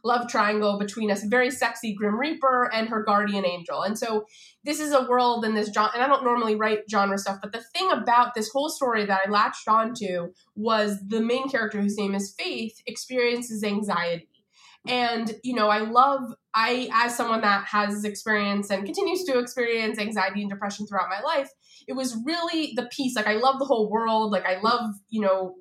love 0.07 0.29
triangle 0.29 0.79
between 0.79 1.11
a 1.11 1.17
very 1.25 1.51
sexy 1.51 1.95
Grim 1.95 2.19
Reaper 2.19 2.71
and 2.73 2.89
her 2.89 3.03
guardian 3.03 3.45
angel. 3.45 3.83
And 3.83 3.99
so 3.99 4.25
this 4.65 4.81
is 4.81 4.93
a 4.93 5.07
world 5.09 5.45
and 5.45 5.57
this 5.57 5.73
genre, 5.73 5.91
and 5.95 6.03
I 6.03 6.09
don't 6.09 6.25
normally 6.25 6.55
write 6.55 6.91
genre 6.91 7.19
stuff, 7.19 7.39
but 7.43 7.53
the 7.53 7.65
thing 7.75 7.91
about 7.91 8.35
this 8.35 8.49
whole 8.51 8.69
story 8.69 9.05
that 9.05 9.21
I 9.27 9.31
latched 9.31 9.69
onto 9.69 10.33
was 10.55 10.99
the 11.07 11.21
main 11.21 11.49
character, 11.49 11.81
whose 11.81 11.99
name 11.99 12.15
is 12.15 12.35
Faith, 12.39 12.81
experiences 12.87 13.65
anxiety. 13.65 14.29
And, 14.89 15.35
you 15.43 15.55
know, 15.55 15.69
I 15.69 15.81
love, 15.81 16.33
I, 16.55 16.89
as 16.93 17.17
someone 17.17 17.41
that 17.41 17.65
has 17.65 18.05
experience 18.05 18.71
and 18.71 18.85
continues 18.85 19.25
to 19.25 19.39
experience 19.39 19.99
anxiety 19.99 20.43
and 20.43 20.51
depression 20.51 20.87
throughout 20.87 21.09
my 21.11 21.21
life, 21.23 21.51
it 21.89 21.95
was 21.95 22.17
really 22.25 22.73
the 22.77 22.89
piece. 22.93 23.17
Like, 23.17 23.27
I 23.27 23.35
love 23.35 23.59
the 23.59 23.65
whole 23.65 23.91
world. 23.91 24.31
Like, 24.31 24.47
I 24.47 24.61
love, 24.61 24.95
you 25.09 25.23
know, 25.23 25.57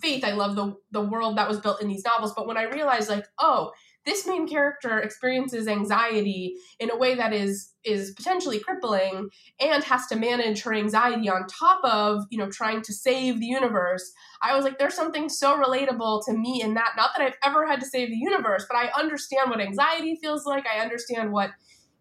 faith. 0.00 0.24
I 0.24 0.32
love 0.32 0.54
the, 0.54 0.76
the 0.92 1.00
world 1.00 1.38
that 1.38 1.48
was 1.48 1.58
built 1.58 1.82
in 1.82 1.88
these 1.88 2.04
novels. 2.04 2.32
But 2.36 2.46
when 2.46 2.56
I 2.56 2.64
realized, 2.64 3.10
like, 3.10 3.26
oh, 3.38 3.72
this 4.06 4.26
main 4.26 4.48
character 4.48 4.98
experiences 4.98 5.68
anxiety 5.68 6.56
in 6.78 6.90
a 6.90 6.96
way 6.96 7.14
that 7.14 7.32
is 7.32 7.74
is 7.84 8.12
potentially 8.12 8.58
crippling 8.58 9.28
and 9.60 9.84
has 9.84 10.06
to 10.06 10.16
manage 10.16 10.62
her 10.62 10.74
anxiety 10.74 11.28
on 11.28 11.46
top 11.46 11.80
of 11.84 12.24
you 12.30 12.38
know 12.38 12.50
trying 12.50 12.82
to 12.82 12.92
save 12.92 13.40
the 13.40 13.46
universe. 13.46 14.12
I 14.42 14.54
was 14.54 14.64
like 14.64 14.78
there's 14.78 14.94
something 14.94 15.28
so 15.28 15.60
relatable 15.60 16.24
to 16.26 16.32
me 16.32 16.62
in 16.62 16.74
that. 16.74 16.94
Not 16.96 17.10
that 17.16 17.24
i've 17.26 17.38
ever 17.44 17.66
had 17.66 17.80
to 17.80 17.86
save 17.86 18.08
the 18.08 18.16
universe 18.16 18.66
but 18.68 18.76
i 18.76 18.90
understand 18.98 19.50
what 19.50 19.60
anxiety 19.60 20.16
feels 20.20 20.46
like. 20.46 20.66
I 20.66 20.80
understand 20.80 21.32
what 21.32 21.50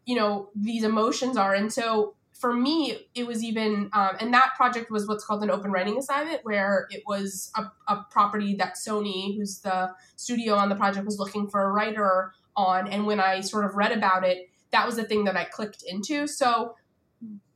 you 0.06 0.16
know 0.16 0.50
these 0.56 0.84
emotions 0.84 1.38
are. 1.38 1.54
And 1.54 1.72
so 1.72 2.17
for 2.40 2.54
me, 2.54 3.08
it 3.16 3.26
was 3.26 3.44
even, 3.44 3.90
um, 3.94 4.12
and 4.20 4.34
that 4.34 4.54
project 4.56 4.92
was 4.92 5.08
what's 5.08 5.26
called 5.26 5.44
an 5.44 5.50
open 5.50 5.72
writing 5.72 5.98
assignment, 5.98 6.42
where 6.44 6.88
it 6.92 7.04
was 7.08 7.52
a, 7.56 7.64
a, 7.92 8.06
property 8.12 8.56
that 8.56 8.76
Sony, 8.76 9.36
who's 9.36 9.60
the 9.60 9.92
studio 10.16 10.56
on 10.56 10.70
the 10.70 10.76
project, 10.76 11.06
was 11.06 11.18
looking 11.18 11.48
for 11.48 11.64
a 11.64 11.72
writer 11.72 12.34
on. 12.56 12.88
And 12.88 13.08
when 13.08 13.20
I 13.20 13.42
sort 13.42 13.66
of 13.66 13.76
read 13.76 13.92
about 13.92 14.24
it, 14.24 14.50
that 14.72 14.86
was 14.86 14.98
the 14.98 15.04
thing 15.04 15.24
that 15.24 15.36
I 15.36 15.46
clicked 15.46 15.84
into. 15.88 16.28
So 16.28 16.76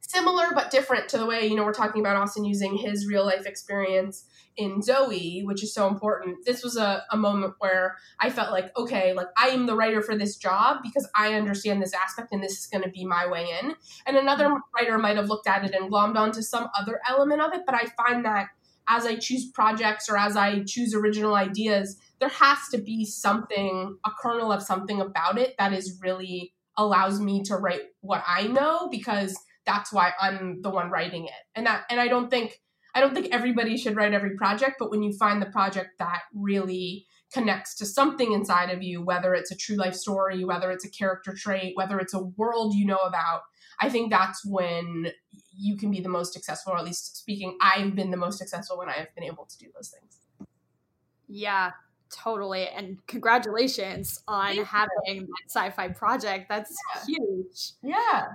similar 0.02 0.48
but 0.54 0.72
different 0.72 1.10
to 1.10 1.17
the 1.17 1.26
way, 1.26 1.46
you 1.46 1.56
know, 1.56 1.63
we're 1.63 1.74
talking 1.74 2.02
about 2.02 2.15
Austin 2.15 2.44
using 2.44 2.76
his 2.76 3.06
real 3.06 3.26
life 3.26 3.46
experience 3.46 4.26
in 4.57 4.81
Zoey, 4.81 5.45
which 5.45 5.63
is 5.63 5.73
so 5.73 5.87
important, 5.87 6.45
this 6.45 6.63
was 6.63 6.77
a, 6.77 7.03
a 7.11 7.17
moment 7.17 7.55
where 7.59 7.97
I 8.19 8.29
felt 8.29 8.51
like, 8.51 8.75
okay, 8.77 9.13
like 9.13 9.27
I 9.37 9.49
am 9.49 9.65
the 9.65 9.75
writer 9.75 10.01
for 10.01 10.15
this 10.15 10.35
job 10.35 10.77
because 10.83 11.09
I 11.15 11.33
understand 11.33 11.81
this 11.81 11.93
aspect 11.93 12.33
and 12.33 12.43
this 12.43 12.59
is 12.59 12.67
going 12.67 12.83
to 12.83 12.89
be 12.89 13.05
my 13.05 13.27
way 13.27 13.47
in. 13.61 13.75
And 14.05 14.17
another 14.17 14.45
mm-hmm. 14.45 14.57
writer 14.75 14.97
might 14.97 15.17
have 15.17 15.29
looked 15.29 15.47
at 15.47 15.63
it 15.63 15.73
and 15.73 15.91
glommed 15.91 16.15
onto 16.15 16.41
some 16.41 16.69
other 16.77 16.99
element 17.07 17.41
of 17.41 17.53
it, 17.53 17.61
but 17.65 17.75
I 17.75 17.85
find 18.03 18.25
that 18.25 18.47
as 18.89 19.05
I 19.05 19.15
choose 19.15 19.49
projects 19.51 20.09
or 20.09 20.17
as 20.17 20.35
I 20.35 20.63
choose 20.63 20.93
original 20.93 21.35
ideas, 21.35 21.97
there 22.19 22.29
has 22.29 22.57
to 22.71 22.77
be 22.77 23.05
something, 23.05 23.97
a 24.05 24.11
kernel 24.21 24.51
of 24.51 24.61
something 24.61 24.99
about 24.99 25.37
it 25.37 25.55
that 25.57 25.71
is 25.71 25.99
really 26.01 26.53
allows 26.77 27.19
me 27.19 27.43
to 27.43 27.55
write 27.55 27.81
what 28.01 28.23
I 28.27 28.47
know 28.47 28.89
because 28.89 29.37
that's 29.65 29.93
why 29.93 30.11
I'm 30.19 30.61
the 30.61 30.69
one 30.69 30.89
writing 30.89 31.25
it. 31.25 31.31
And 31.55 31.67
that 31.67 31.83
and 31.89 31.99
I 31.99 32.07
don't 32.07 32.29
think 32.29 32.59
I 32.93 33.01
don't 33.01 33.13
think 33.13 33.27
everybody 33.32 33.77
should 33.77 33.95
write 33.95 34.13
every 34.13 34.36
project, 34.36 34.75
but 34.80 34.91
when 34.91 35.04
you 35.04 35.13
find 35.13 35.41
the 35.41 35.47
project 35.47 35.99
that 35.99 36.21
really 36.34 37.08
connects 37.34 37.75
to 37.75 37.86
something 37.86 38.34
inside 38.34 38.69
of 38.69 38.84
you, 38.84 39.01
whether 39.01 39.34
it's 39.34 39.51
a 39.51 39.56
true 39.56 39.77
life 39.77 39.95
story, 39.95 40.43
whether 40.43 40.71
it's 40.71 40.86
a 40.86 40.89
character 40.89 41.34
trait, 41.34 41.75
whether 41.75 41.99
it's 41.99 42.13
a 42.13 42.19
world 42.19 42.75
you 42.75 42.86
know 42.86 42.97
about, 42.97 43.41
I 43.80 43.89
think 43.89 44.12
that's 44.12 44.45
when 44.45 45.12
you 45.58 45.77
can 45.77 45.91
be 45.91 46.01
the 46.01 46.10
most 46.10 46.34
successful, 46.34 46.73
or 46.73 46.77
at 46.77 46.86
least 46.86 47.17
speaking, 47.17 47.58
I've 47.62 47.95
been 47.95 48.12
the 48.12 48.17
most 48.17 48.38
successful 48.38 48.77
when 48.77 48.89
I've 48.89 49.13
been 49.15 49.23
able 49.23 49.45
to 49.45 49.58
do 49.58 49.67
those 49.73 49.89
things. 49.89 50.47
Yeah, 51.27 51.71
totally. 52.12 52.67
And 52.67 53.06
congratulations 53.08 54.21
on 54.27 54.56
Thank 54.56 54.67
having 54.67 54.89
you. 55.06 55.21
that 55.21 55.49
sci 55.49 55.69
fi 55.71 55.88
project. 55.89 56.49
That's 56.49 56.75
yeah. 57.08 57.15
huge. 57.17 57.71
Yeah. 57.82 58.27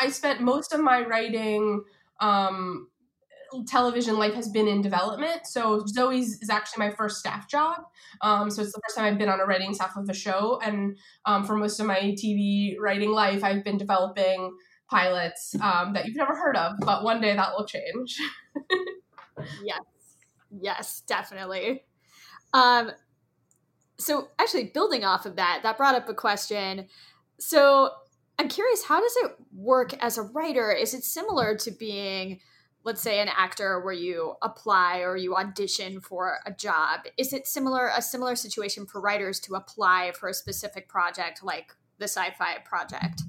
I 0.00 0.10
spent 0.10 0.40
most 0.40 0.72
of 0.72 0.80
my 0.80 1.02
writing 1.02 1.84
um, 2.20 2.88
television 3.66 4.18
life 4.18 4.34
has 4.34 4.48
been 4.48 4.68
in 4.68 4.82
development. 4.82 5.46
So 5.46 5.80
Zoey's 5.80 6.40
is 6.40 6.50
actually 6.50 6.86
my 6.86 6.94
first 6.94 7.18
staff 7.18 7.48
job. 7.48 7.80
Um, 8.20 8.50
so 8.50 8.62
it's 8.62 8.72
the 8.72 8.80
first 8.86 8.96
time 8.96 9.04
I've 9.04 9.18
been 9.18 9.28
on 9.28 9.40
a 9.40 9.44
writing 9.44 9.74
staff 9.74 9.96
of 9.96 10.08
a 10.08 10.14
show. 10.14 10.60
And 10.62 10.96
um, 11.26 11.44
for 11.44 11.56
most 11.56 11.80
of 11.80 11.86
my 11.86 12.14
TV 12.18 12.76
writing 12.78 13.10
life, 13.10 13.44
I've 13.44 13.64
been 13.64 13.78
developing 13.78 14.52
pilots 14.90 15.54
um, 15.60 15.92
that 15.94 16.06
you've 16.06 16.16
never 16.16 16.34
heard 16.34 16.56
of. 16.56 16.74
But 16.80 17.04
one 17.04 17.20
day 17.20 17.34
that 17.34 17.52
will 17.56 17.66
change. 17.66 18.18
yes, 19.64 19.80
yes, 20.60 21.02
definitely. 21.06 21.84
Um, 22.52 22.92
so 23.98 24.28
actually, 24.38 24.64
building 24.64 25.04
off 25.04 25.26
of 25.26 25.36
that, 25.36 25.60
that 25.62 25.76
brought 25.76 25.94
up 25.94 26.08
a 26.08 26.14
question. 26.14 26.86
So 27.38 27.90
I'm 28.38 28.48
curious, 28.48 28.84
how 28.84 29.00
does 29.00 29.16
it 29.16 29.32
work 29.54 29.94
as 30.02 30.18
a 30.18 30.22
writer? 30.22 30.72
Is 30.72 30.94
it 30.94 31.04
similar 31.04 31.56
to 31.58 31.70
being, 31.70 32.40
let's 32.84 33.02
say, 33.02 33.20
an 33.20 33.28
actor 33.28 33.80
where 33.80 33.94
you 33.94 34.34
apply 34.42 34.98
or 34.98 35.16
you 35.16 35.36
audition 35.36 36.00
for 36.00 36.38
a 36.46 36.52
job? 36.52 37.00
Is 37.16 37.32
it 37.32 37.46
similar 37.46 37.90
a 37.96 38.02
similar 38.02 38.36
situation 38.36 38.86
for 38.86 39.00
writers 39.00 39.40
to 39.40 39.54
apply 39.54 40.12
for 40.18 40.28
a 40.28 40.34
specific 40.34 40.88
project 40.88 41.42
like 41.42 41.74
the 41.98 42.04
sci-fi 42.04 42.58
project? 42.64 43.22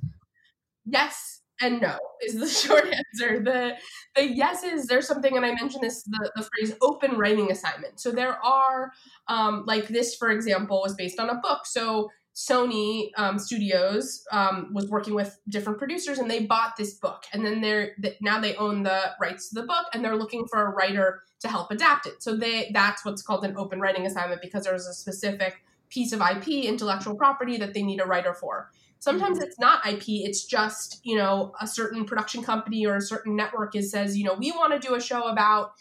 Yes 0.85 1.43
and 1.61 1.81
no 1.81 1.97
is 2.21 2.35
the 2.35 2.47
short 2.67 2.85
answer. 2.85 3.39
The 3.39 3.75
the 4.15 4.27
yes 4.27 4.63
is 4.63 4.87
there's 4.87 5.07
something, 5.07 5.35
and 5.35 5.45
I 5.45 5.53
mentioned 5.53 5.83
this 5.83 6.03
the, 6.03 6.31
the 6.35 6.43
phrase 6.43 6.75
open 6.81 7.17
writing 7.17 7.51
assignment. 7.51 7.99
So 7.99 8.11
there 8.11 8.43
are 8.43 8.91
um, 9.27 9.63
like 9.65 9.87
this, 9.87 10.15
for 10.15 10.31
example, 10.31 10.81
was 10.81 10.95
based 10.95 11.19
on 11.19 11.29
a 11.29 11.35
book. 11.35 11.65
So 11.65 12.09
Sony 12.35 13.11
um, 13.15 13.37
Studios 13.37 14.25
um, 14.31 14.69
was 14.73 14.87
working 14.89 15.13
with 15.13 15.39
different 15.47 15.77
producers, 15.77 16.17
and 16.17 16.29
they 16.29 16.45
bought 16.45 16.75
this 16.77 16.95
book, 16.95 17.23
and 17.31 17.45
then 17.45 17.61
they're 17.61 17.95
now 18.21 18.39
they 18.39 18.55
own 18.55 18.83
the 18.83 19.11
rights 19.19 19.49
to 19.49 19.55
the 19.55 19.67
book, 19.67 19.85
and 19.93 20.03
they're 20.03 20.15
looking 20.15 20.47
for 20.47 20.65
a 20.65 20.69
writer 20.69 21.21
to 21.41 21.47
help 21.47 21.69
adapt 21.71 22.07
it. 22.07 22.23
So 22.23 22.35
they 22.35 22.71
that's 22.73 23.05
what's 23.05 23.21
called 23.21 23.45
an 23.45 23.55
open 23.55 23.79
writing 23.79 24.05
assignment 24.05 24.41
because 24.41 24.63
there's 24.63 24.87
a 24.87 24.93
specific 24.93 25.63
piece 25.89 26.11
of 26.11 26.21
IP, 26.21 26.47
intellectual 26.65 27.15
property 27.15 27.57
that 27.57 27.73
they 27.73 27.83
need 27.83 28.01
a 28.01 28.05
writer 28.05 28.33
for. 28.33 28.71
Sometimes 28.97 29.37
mm-hmm. 29.37 29.47
it's 29.47 29.59
not 29.59 29.85
IP, 29.85 30.03
it's 30.07 30.45
just, 30.45 31.01
you 31.03 31.17
know, 31.17 31.53
a 31.59 31.67
certain 31.67 32.05
production 32.05 32.41
company 32.41 32.85
or 32.85 32.95
a 32.95 33.01
certain 33.01 33.35
network 33.35 33.75
is 33.75 33.91
says, 33.91 34.17
you 34.17 34.23
know, 34.23 34.33
we 34.33 34.51
want 34.51 34.73
to 34.73 34.79
do 34.79 34.95
a 34.95 35.01
show 35.01 35.23
about 35.23 35.73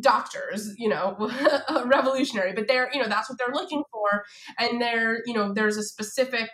doctors, 0.00 0.74
you 0.78 0.88
know, 0.88 1.16
revolutionary, 1.86 2.52
but 2.52 2.68
they're, 2.68 2.90
you 2.92 3.00
know, 3.00 3.08
that's 3.08 3.28
what 3.28 3.38
they're 3.38 3.54
looking 3.54 3.82
for. 3.90 4.24
And 4.58 4.80
they're, 4.80 5.22
you 5.26 5.34
know, 5.34 5.52
there's 5.52 5.76
a 5.76 5.82
specific 5.82 6.48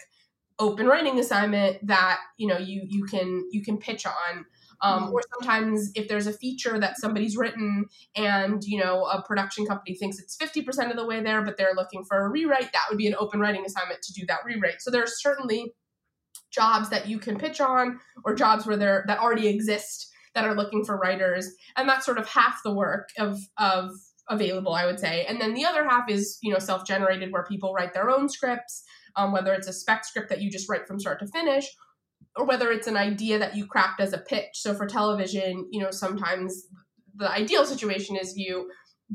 open 0.59 0.87
writing 0.87 1.19
assignment 1.19 1.87
that, 1.87 2.19
you 2.37 2.47
know, 2.47 2.59
you 2.59 2.83
you 2.87 3.05
can 3.05 3.47
you 3.51 3.63
can 3.63 3.79
pitch 3.79 4.07
on. 4.07 4.45
Um, 4.83 5.03
mm-hmm. 5.03 5.13
or 5.13 5.21
sometimes 5.35 5.91
if 5.95 6.09
there's 6.09 6.27
a 6.27 6.33
feature 6.33 6.79
that 6.79 6.99
somebody's 6.99 7.37
written 7.37 7.85
and 8.17 8.65
you 8.65 8.83
know 8.83 9.05
a 9.05 9.23
production 9.23 9.67
company 9.67 9.95
thinks 9.95 10.19
it's 10.19 10.39
50% 10.39 10.91
of 10.91 10.97
the 10.97 11.05
way 11.05 11.23
there 11.23 11.43
but 11.43 11.59
they're 11.59 11.75
looking 11.77 12.03
for 12.03 12.25
a 12.25 12.31
rewrite 12.31 12.73
that 12.73 12.85
would 12.89 12.97
be 12.97 13.07
an 13.07 13.15
open 13.19 13.41
writing 13.41 13.67
assignment 13.67 14.01
to 14.01 14.15
do 14.15 14.25
that 14.29 14.39
rewrite 14.43 14.81
so 14.81 14.91
there's 14.91 15.21
certainly 15.21 15.75
jobs 16.51 16.89
that 16.89 17.07
you 17.07 17.19
can 17.19 17.37
pitch 17.37 17.61
on 17.61 18.01
or 18.25 18.35
jobs 18.35 18.67
where 18.67 18.79
there 18.79 19.05
that 19.07 19.19
already 19.19 19.49
exist 19.49 20.10
that 20.35 20.45
are 20.45 20.55
looking 20.55 20.85
for 20.85 20.97
writers 20.97 21.49
and 21.77 21.89
that's 21.89 22.07
sort 22.07 22.19
of 22.19 22.29
half 22.29 22.61
the 22.65 22.75
work 22.75 23.09
of 23.19 23.39
of 23.59 23.91
available 24.29 24.73
i 24.75 24.87
would 24.87 25.01
say. 25.01 25.25
And 25.27 25.41
then 25.41 25.55
the 25.55 25.65
other 25.65 25.85
half 25.85 26.09
is 26.09 26.39
you 26.43 26.53
know 26.53 26.59
self-generated 26.59 27.33
where 27.33 27.45
people 27.45 27.75
write 27.75 27.95
their 27.95 28.11
own 28.11 28.29
scripts 28.29 28.85
um, 29.17 29.33
whether 29.33 29.53
it's 29.53 29.67
a 29.67 29.73
spec 29.73 30.05
script 30.05 30.29
that 30.29 30.41
you 30.41 30.51
just 30.51 30.69
write 30.69 30.87
from 30.87 31.01
start 31.01 31.19
to 31.21 31.27
finish 31.27 31.67
or 32.37 32.47
whether 32.47 32.71
it's 32.71 32.87
an 32.87 32.97
idea 32.97 33.39
that 33.39 33.57
you 33.57 33.67
craft 33.67 34.01
as 34.01 34.13
a 34.13 34.19
pitch. 34.19 34.51
So 34.55 34.75
for 34.75 34.87
television 34.87 35.69
you 35.71 35.83
know 35.83 35.91
sometimes 35.91 36.67
the 37.17 37.31
ideal 37.31 37.65
situation 37.65 38.17
is 38.17 38.37
you 38.37 38.71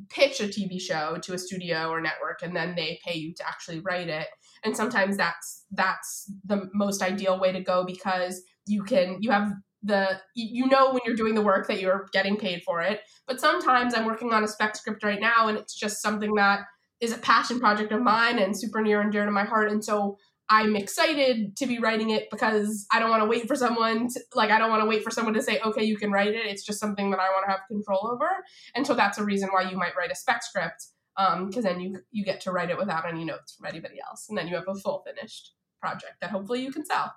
pitch 0.10 0.41
a 0.41 0.43
tv 0.43 0.80
show 0.82 1.17
to 1.21 1.34
a 1.34 1.38
studio 1.38 1.88
or 1.88 2.01
network 2.01 2.41
and 2.43 2.54
then 2.54 2.75
they 2.75 2.99
pay 3.06 3.17
you 3.17 3.34
to 3.36 3.47
actually 3.47 3.80
write 3.80 4.10
it. 4.10 4.28
And 4.63 4.75
sometimes 4.75 5.15
that's 5.15 5.63
that's 5.71 6.32
the 6.43 6.69
most 6.73 7.01
ideal 7.01 7.39
way 7.39 7.51
to 7.51 7.62
go 7.62 7.86
because 7.86 8.41
you 8.67 8.84
can 8.84 9.19
you 9.21 9.32
have 9.32 9.54
the 9.86 10.19
you 10.36 10.67
know 10.67 10.91
when 10.91 11.02
you're 11.06 11.15
doing 11.15 11.36
the 11.36 11.41
work 11.41 11.67
that 11.67 11.80
you're 11.80 12.08
getting 12.12 12.38
paid 12.38 12.62
for 12.63 12.82
it 12.82 13.02
but 13.28 13.39
sometimes 13.39 13.93
i'm 13.93 14.06
working 14.06 14.34
on 14.34 14.43
a 14.43 14.48
spec 14.48 14.76
script 14.76 15.04
right 15.04 15.21
now 15.21 15.48
and 15.48 15.58
it's 15.58 15.74
just 15.74 16.02
something 16.02 16.36
that 16.36 16.62
is 17.00 17.13
a 17.13 17.17
passion 17.17 17.60
project 17.60 17.91
of 17.91 18.02
mine 18.02 18.39
and 18.39 18.58
super 18.58 18.82
near 18.82 19.02
and 19.02 19.12
dear 19.12 19.26
to 19.26 19.32
my 19.32 19.43
heart 19.43 19.71
and 19.71 19.84
so 19.84 20.17
i'm 20.50 20.76
excited 20.76 21.56
to 21.56 21.65
be 21.65 21.80
writing 21.80 22.10
it 22.10 22.30
because 22.30 22.86
i 22.91 23.00
don't 23.00 23.10
want 23.10 23.21
to 23.21 23.30
wait 23.30 23.48
for 23.48 23.56
someone 23.56 24.08
to, 24.08 24.19
like 24.34 24.52
i 24.52 24.58
don't 24.58 24.69
want 24.69 24.82
to 24.82 24.88
wait 24.88 25.04
for 25.04 25.12
someone 25.12 25.34
to 25.34 25.41
say 25.41 25.60
okay 25.65 25.84
you 25.84 25.98
can 25.98 26.12
write 26.12 26.34
it 26.34 26.45
it's 26.45 26.65
just 26.65 26.80
something 26.80 27.12
that 27.12 27.19
i 27.19 27.30
want 27.30 27.45
to 27.45 27.52
have 27.52 27.62
control 27.67 28.10
over 28.12 28.30
and 28.76 28.86
so 28.86 28.93
that's 28.93 29.17
a 29.17 29.24
reason 29.24 29.50
why 29.52 29.62
you 29.62 29.78
might 29.78 29.95
write 29.95 30.12
a 30.12 30.15
spec 30.15 30.43
script 30.43 30.88
because 31.15 31.58
um, 31.58 31.62
then 31.62 31.80
you 31.80 32.00
you 32.12 32.26
get 32.26 32.41
to 32.41 32.52
write 32.52 32.69
it 32.69 32.78
without 32.78 33.08
any 33.08 33.24
notes 33.24 33.56
from 33.56 33.67
anybody 33.67 33.95
else, 34.06 34.28
and 34.28 34.38
then 34.38 34.48
you 34.48 34.56
have 34.56 34.67
a 34.67 34.76
full 34.76 35.04
finished 35.06 35.54
project 35.80 36.15
that 36.21 36.32
hopefully 36.32 36.62
you 36.62 36.71
can 36.71 36.86
sell. 36.86 37.13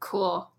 Cool. 0.00 0.50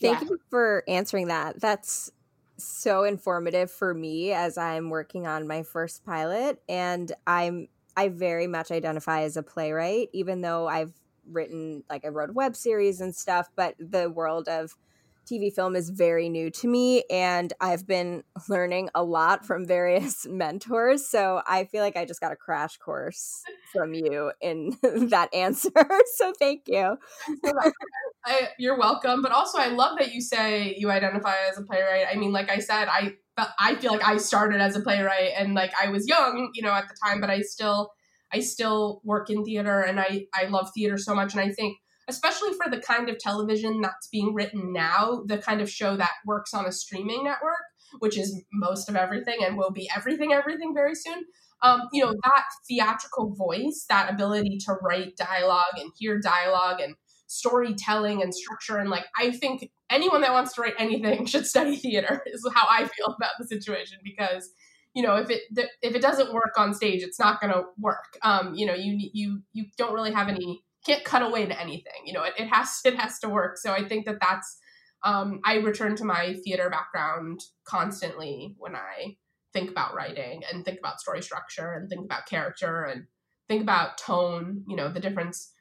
Thank 0.00 0.22
yeah. 0.22 0.28
you 0.30 0.38
for 0.50 0.84
answering 0.88 1.28
that. 1.28 1.60
That's 1.60 2.10
so 2.56 3.04
informative 3.04 3.70
for 3.70 3.94
me 3.94 4.32
as 4.32 4.56
I'm 4.58 4.90
working 4.90 5.26
on 5.26 5.46
my 5.46 5.62
first 5.62 6.04
pilot, 6.04 6.60
and 6.68 7.10
I'm 7.26 7.68
I 7.96 8.08
very 8.08 8.46
much 8.46 8.70
identify 8.70 9.22
as 9.22 9.36
a 9.36 9.42
playwright, 9.42 10.08
even 10.12 10.40
though 10.40 10.66
I've 10.66 10.92
written 11.30 11.84
like 11.90 12.04
I 12.04 12.08
wrote 12.08 12.30
a 12.30 12.32
web 12.32 12.56
series 12.56 13.00
and 13.00 13.14
stuff, 13.14 13.48
but 13.54 13.74
the 13.78 14.10
world 14.10 14.48
of 14.48 14.76
TV 15.26 15.52
film 15.52 15.76
is 15.76 15.90
very 15.90 16.28
new 16.28 16.50
to 16.50 16.68
me, 16.68 17.04
and 17.10 17.52
I've 17.60 17.86
been 17.86 18.24
learning 18.48 18.90
a 18.94 19.04
lot 19.04 19.42
mm. 19.42 19.46
from 19.46 19.66
various 19.66 20.26
mentors. 20.28 21.06
So 21.06 21.42
I 21.46 21.64
feel 21.64 21.82
like 21.82 21.96
I 21.96 22.04
just 22.04 22.20
got 22.20 22.32
a 22.32 22.36
crash 22.36 22.76
course 22.78 23.42
from 23.72 23.94
you 23.94 24.32
in 24.40 24.76
that 24.82 25.32
answer. 25.34 25.70
So 26.14 26.32
thank 26.38 26.62
you. 26.66 26.96
I, 28.24 28.48
you're 28.58 28.78
welcome. 28.78 29.22
But 29.22 29.32
also, 29.32 29.58
I 29.58 29.68
love 29.68 29.98
that 29.98 30.12
you 30.12 30.20
say 30.20 30.74
you 30.76 30.90
identify 30.90 31.34
as 31.50 31.58
a 31.58 31.62
playwright. 31.62 32.06
I 32.10 32.16
mean, 32.16 32.32
like 32.32 32.50
I 32.50 32.58
said, 32.58 32.88
I 32.88 33.14
I 33.58 33.76
feel 33.76 33.92
like 33.92 34.06
I 34.06 34.18
started 34.18 34.60
as 34.60 34.76
a 34.76 34.80
playwright, 34.80 35.32
and 35.36 35.54
like 35.54 35.72
I 35.80 35.88
was 35.88 36.06
young, 36.06 36.50
you 36.54 36.62
know, 36.62 36.72
at 36.72 36.88
the 36.88 36.94
time, 37.04 37.20
but 37.20 37.30
I 37.30 37.40
still 37.40 37.92
I 38.32 38.40
still 38.40 39.00
work 39.04 39.30
in 39.30 39.44
theater, 39.44 39.80
and 39.80 39.98
I 39.98 40.26
I 40.34 40.46
love 40.46 40.70
theater 40.74 40.98
so 40.98 41.14
much, 41.14 41.32
and 41.32 41.40
I 41.40 41.50
think 41.50 41.78
especially 42.08 42.50
for 42.52 42.70
the 42.70 42.80
kind 42.80 43.08
of 43.08 43.18
television 43.18 43.80
that's 43.80 44.08
being 44.08 44.34
written 44.34 44.72
now, 44.72 45.22
the 45.26 45.38
kind 45.38 45.60
of 45.60 45.70
show 45.70 45.96
that 45.96 46.10
works 46.26 46.52
on 46.54 46.66
a 46.66 46.72
streaming 46.72 47.24
network, 47.24 47.62
which 47.98 48.18
is 48.18 48.42
most 48.52 48.88
of 48.88 48.96
everything 48.96 49.38
and 49.44 49.56
will 49.56 49.70
be 49.70 49.88
everything, 49.94 50.32
everything 50.32 50.72
very 50.74 50.94
soon. 50.94 51.24
Um, 51.62 51.82
you 51.92 52.04
know, 52.04 52.12
that 52.12 52.44
theatrical 52.68 53.34
voice, 53.34 53.86
that 53.88 54.12
ability 54.12 54.58
to 54.66 54.74
write 54.82 55.16
dialogue 55.16 55.76
and 55.76 55.92
hear 55.96 56.18
dialogue 56.18 56.80
and 56.80 56.96
storytelling 57.28 58.20
and 58.20 58.34
structure. 58.34 58.78
And 58.78 58.90
like, 58.90 59.04
I 59.16 59.30
think 59.30 59.70
anyone 59.88 60.22
that 60.22 60.32
wants 60.32 60.54
to 60.54 60.62
write 60.62 60.74
anything 60.78 61.24
should 61.26 61.46
study 61.46 61.76
theater, 61.76 62.22
is 62.26 62.48
how 62.54 62.66
I 62.68 62.88
feel 62.88 63.14
about 63.16 63.32
the 63.38 63.46
situation 63.46 63.98
because 64.02 64.50
you 64.94 65.02
know 65.02 65.16
if 65.16 65.30
it 65.30 65.42
if 65.80 65.94
it 65.94 66.02
doesn't 66.02 66.34
work 66.34 66.52
on 66.58 66.74
stage 66.74 67.02
it's 67.02 67.18
not 67.18 67.40
going 67.40 67.50
to 67.50 67.62
work 67.78 68.18
um 68.22 68.54
you 68.54 68.66
know 68.66 68.74
you 68.74 69.10
you 69.14 69.40
you 69.54 69.64
don't 69.78 69.94
really 69.94 70.12
have 70.12 70.28
any 70.28 70.62
can't 70.84 71.04
cut 71.04 71.22
away 71.22 71.46
to 71.46 71.60
anything. 71.60 71.92
You 72.04 72.12
know, 72.12 72.24
it, 72.24 72.34
it 72.38 72.48
has 72.48 72.80
it 72.84 72.96
has 72.96 73.18
to 73.20 73.28
work. 73.28 73.58
So 73.58 73.72
I 73.72 73.86
think 73.86 74.06
that 74.06 74.20
that's 74.20 74.58
um, 75.04 75.40
I 75.44 75.56
return 75.56 75.96
to 75.96 76.04
my 76.04 76.36
theater 76.44 76.70
background 76.70 77.40
constantly 77.64 78.54
when 78.58 78.76
I 78.76 79.16
think 79.52 79.70
about 79.70 79.94
writing 79.94 80.42
and 80.50 80.64
think 80.64 80.78
about 80.78 81.00
story 81.00 81.22
structure 81.22 81.72
and 81.72 81.88
think 81.88 82.04
about 82.04 82.26
character 82.26 82.84
and 82.84 83.06
think 83.48 83.62
about 83.62 83.98
tone. 83.98 84.64
You 84.68 84.76
know, 84.76 84.90
the 84.90 85.00
difference 85.00 85.52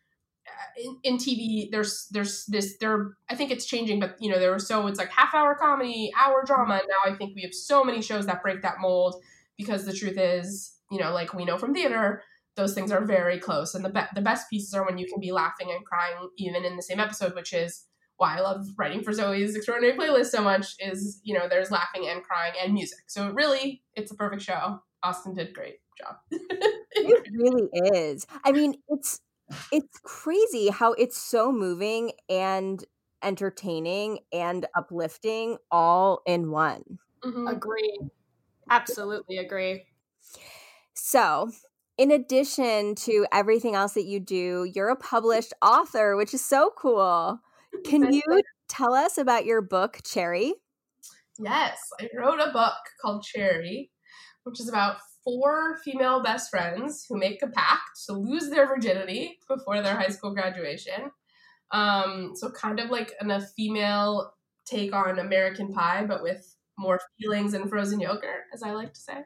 uh, 0.48 0.82
in, 0.84 0.98
in 1.04 1.18
TV. 1.18 1.70
There's 1.72 2.08
there's 2.12 2.46
this 2.46 2.78
there. 2.80 3.18
I 3.30 3.36
think 3.36 3.52
it's 3.52 3.66
changing, 3.66 4.00
but 4.00 4.16
you 4.20 4.32
know, 4.32 4.40
there 4.40 4.54
was 4.54 4.68
so 4.68 4.88
it's 4.88 5.00
like 5.00 5.12
half 5.12 5.34
hour 5.34 5.56
comedy, 5.56 6.12
hour 6.18 6.44
drama. 6.46 6.76
And 6.76 6.88
now 6.88 7.12
I 7.12 7.16
think 7.16 7.36
we 7.36 7.42
have 7.44 7.54
so 7.54 7.84
many 7.84 8.02
shows 8.02 8.26
that 8.28 8.42
break 8.42 8.62
that 8.62 8.80
mold 8.80 9.16
because 9.58 9.86
the 9.86 9.94
truth 9.94 10.18
is, 10.18 10.76
you 10.92 11.00
know, 11.00 11.12
like 11.12 11.34
we 11.34 11.46
know 11.46 11.58
from 11.58 11.74
theater 11.74 12.24
those 12.56 12.74
things 12.74 12.92
are 12.92 13.06
very 13.06 13.40
close. 13.40 13.76
And 13.76 13.84
the 13.84 13.90
be- 13.90 14.02
the 14.14 14.22
best 14.22 14.50
pieces 14.50 14.74
are 14.74 14.86
when 14.86 14.98
you 14.98 15.08
can 15.08 15.20
be 15.20 15.32
laughing 15.32 15.72
and 15.72 15.86
crying 15.86 16.30
even 16.38 16.66
in 16.66 16.76
the 16.76 16.84
same 16.84 17.00
episode, 17.00 17.36
which 17.36 17.54
is 17.54 17.86
why 18.18 18.38
I 18.38 18.42
love 18.42 18.66
writing 18.78 19.04
for 19.04 19.12
Zoey's 19.12 19.56
extraordinary 19.56 19.98
playlist 19.98 20.28
so 20.28 20.42
much. 20.42 20.76
Is 20.80 21.20
you 21.24 21.38
know 21.38 21.48
there's 21.50 21.72
laughing 21.72 22.08
and 22.08 22.24
crying 22.24 22.54
and 22.62 22.74
music. 22.74 23.00
So 23.08 23.32
really, 23.32 23.84
it's 23.96 24.12
a 24.12 24.16
perfect 24.16 24.42
show. 24.42 24.80
Austin 25.04 25.34
did 25.34 25.54
great 25.54 25.78
job. 25.98 26.16
it 26.32 27.28
really 27.32 27.70
is. 27.96 28.28
I 28.44 28.52
mean, 28.52 28.76
it's 28.90 29.20
it's 29.72 30.00
crazy 30.04 30.70
how 30.70 30.94
it's 30.94 31.18
so 31.18 31.52
moving 31.52 32.12
and 32.30 32.84
entertaining 33.24 34.20
and 34.32 34.66
uplifting 34.76 35.58
all 35.70 36.22
in 36.26 36.52
one. 36.52 36.84
Mm-hmm. 37.24 37.48
Agree. 37.48 38.00
Absolutely 38.70 39.38
agree. 39.38 39.86
So, 40.94 41.52
in 42.02 42.10
addition 42.10 42.96
to 42.96 43.28
everything 43.32 43.76
else 43.76 43.94
that 43.94 44.06
you 44.06 44.20
do, 44.20 44.68
you're 44.74 44.90
a 44.90 44.96
published 44.96 45.54
author, 45.62 46.18
which 46.18 46.34
is 46.34 46.44
so 46.44 46.72
cool. 46.76 47.40
Can 47.86 48.12
you 48.12 48.24
tell 48.68 48.96
us 48.96 49.20
about 49.20 49.46
your 49.46 49.62
book, 49.62 50.00
Cherry? 50.04 50.56
Yes, 51.38 51.78
I 52.00 52.10
wrote 52.18 52.40
a 52.40 52.52
book 52.52 52.74
called 53.00 53.22
Cherry, 53.22 53.92
which 54.46 54.60
is 54.60 54.68
about 54.68 54.98
four 55.24 55.78
female 55.86 56.24
best 56.24 56.50
friends 56.50 57.06
who 57.08 57.20
make 57.20 57.44
a 57.44 57.48
pact 57.48 58.04
to 58.08 58.14
lose 58.14 58.50
their 58.50 58.66
virginity 58.66 59.38
before 59.48 59.84
their 59.84 59.96
high 59.96 60.08
school 60.08 60.34
graduation. 60.34 61.12
Um, 61.70 62.32
so 62.34 62.50
kind 62.50 62.80
of 62.80 62.90
like 62.90 63.14
an, 63.20 63.30
a 63.30 63.42
female 63.42 64.34
take 64.66 64.92
on 64.92 65.20
American 65.20 65.72
Pie, 65.72 66.06
but 66.08 66.24
with 66.24 66.56
more 66.82 67.00
feelings 67.20 67.54
and 67.54 67.70
frozen 67.70 68.00
yogurt, 68.00 68.46
as 68.54 68.64
I 68.64 68.72
like 68.72 68.94
to 68.94 69.00
say. 69.00 69.24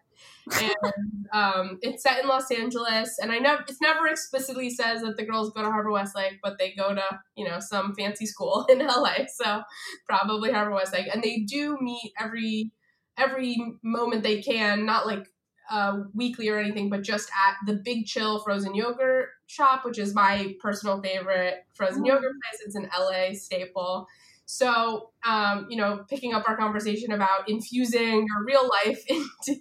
And 0.61 1.27
um, 1.33 1.79
it's 1.81 2.03
set 2.03 2.21
in 2.21 2.27
Los 2.27 2.51
Angeles, 2.51 3.17
and 3.21 3.31
I 3.31 3.39
know 3.39 3.57
it's 3.67 3.81
never 3.81 4.07
explicitly 4.07 4.69
says 4.69 5.01
that 5.01 5.17
the 5.17 5.25
girls 5.25 5.51
go 5.51 5.63
to 5.63 5.71
Harvard 5.71 5.91
Westlake, 5.91 6.39
but 6.43 6.57
they 6.59 6.73
go 6.77 6.93
to 6.93 7.03
you 7.35 7.47
know 7.47 7.59
some 7.59 7.95
fancy 7.95 8.25
school 8.25 8.65
in 8.69 8.79
LA, 8.79 9.25
so 9.33 9.63
probably 10.05 10.51
Harvard 10.51 10.75
Westlake, 10.75 11.07
and 11.11 11.23
they 11.23 11.39
do 11.39 11.77
meet 11.81 12.13
every 12.19 12.71
every 13.17 13.57
moment 13.81 14.23
they 14.23 14.41
can, 14.41 14.85
not 14.85 15.07
like 15.07 15.27
uh, 15.69 16.01
weekly 16.13 16.49
or 16.49 16.59
anything, 16.59 16.89
but 16.89 17.01
just 17.01 17.29
at 17.47 17.55
the 17.65 17.79
Big 17.83 18.05
Chill 18.05 18.39
frozen 18.43 18.75
yogurt 18.75 19.29
shop, 19.47 19.85
which 19.85 19.97
is 19.97 20.13
my 20.13 20.53
personal 20.59 21.01
favorite 21.01 21.65
frozen 21.73 22.03
mm. 22.03 22.07
yogurt 22.07 22.33
place. 22.33 22.61
It's 22.65 22.75
an 22.75 22.89
LA 22.97 23.33
staple. 23.33 24.07
So, 24.47 25.09
um, 25.25 25.65
you 25.69 25.77
know, 25.77 26.05
picking 26.07 26.33
up 26.33 26.47
our 26.47 26.55
conversation 26.55 27.11
about 27.11 27.49
infusing 27.49 28.27
your 28.27 28.45
real 28.45 28.69
life 28.85 29.03
into 29.09 29.59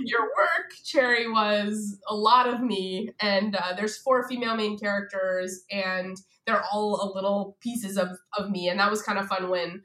your 0.00 0.22
work, 0.22 0.72
Cherry 0.84 1.30
was 1.30 1.98
a 2.08 2.14
lot 2.14 2.46
of 2.46 2.60
me. 2.60 3.10
And 3.20 3.56
uh, 3.56 3.72
there's 3.76 3.96
four 3.96 4.28
female 4.28 4.56
main 4.56 4.78
characters, 4.78 5.64
and 5.70 6.16
they're 6.46 6.64
all 6.70 7.00
a 7.00 7.14
little 7.14 7.56
pieces 7.60 7.96
of, 7.96 8.08
of 8.36 8.50
me. 8.50 8.68
And 8.68 8.78
that 8.78 8.90
was 8.90 9.00
kind 9.00 9.18
of 9.18 9.26
fun 9.26 9.48
when 9.48 9.82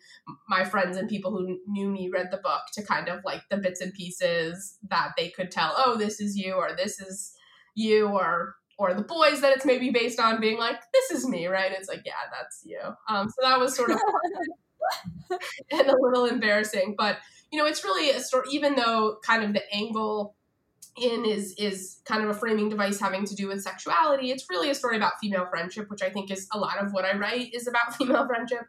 my 0.50 0.66
friends 0.66 0.98
and 0.98 1.08
people 1.08 1.32
who 1.32 1.58
knew 1.68 1.90
me 1.90 2.10
read 2.12 2.28
the 2.30 2.38
book 2.38 2.62
to 2.74 2.84
kind 2.84 3.08
of 3.08 3.24
like 3.24 3.44
the 3.50 3.58
bits 3.58 3.80
and 3.80 3.94
pieces 3.94 4.78
that 4.90 5.12
they 5.16 5.30
could 5.30 5.50
tell, 5.50 5.74
oh, 5.78 5.96
this 5.96 6.20
is 6.20 6.36
you, 6.36 6.56
or 6.56 6.76
this 6.76 7.00
is 7.00 7.34
you, 7.74 8.08
or 8.08 8.56
or 8.80 8.94
the 8.94 9.04
boys 9.04 9.42
that 9.42 9.56
it's 9.56 9.66
maybe 9.66 9.92
based 9.92 10.20
on 10.22 10.40
being 10.40 10.58
like, 10.58 10.78
this 10.94 11.12
is 11.12 11.28
me, 11.28 11.48
right? 11.48 11.72
It's 11.74 11.90
like, 11.90 12.02
yeah, 12.06 12.14
that's 12.32 12.64
you. 12.66 12.80
Um, 13.10 13.30
so 13.30 13.36
that 13.42 13.60
was 13.60 13.76
sort 13.76 13.92
of 13.92 14.00
and 15.72 15.88
a 15.88 15.96
little 16.00 16.26
embarrassing, 16.26 16.96
but 16.98 17.18
you 17.52 17.60
know, 17.60 17.66
it's 17.66 17.84
really 17.84 18.10
a 18.12 18.22
story. 18.22 18.48
Even 18.52 18.76
though 18.76 19.18
kind 19.24 19.44
of 19.44 19.54
the 19.54 19.62
angle 19.74 20.36
in 20.98 21.26
is 21.26 21.54
is 21.58 22.02
kind 22.06 22.24
of 22.24 22.30
a 22.30 22.34
framing 22.34 22.70
device 22.70 23.00
having 23.00 23.24
to 23.24 23.34
do 23.36 23.48
with 23.48 23.62
sexuality 23.62 24.32
it's 24.32 24.50
really 24.50 24.70
a 24.70 24.76
story 24.76 24.98
about 24.98 25.14
female 25.22 25.46
friendship 25.50 25.90
which 25.90 26.02
i 26.02 26.10
think 26.10 26.30
is 26.30 26.48
a 26.52 26.58
lot 26.58 26.78
of 26.84 26.92
what 26.92 27.06
i 27.06 27.16
write 27.16 27.54
is 27.54 27.68
about 27.68 27.96
female 27.98 28.28
friendship 28.28 28.68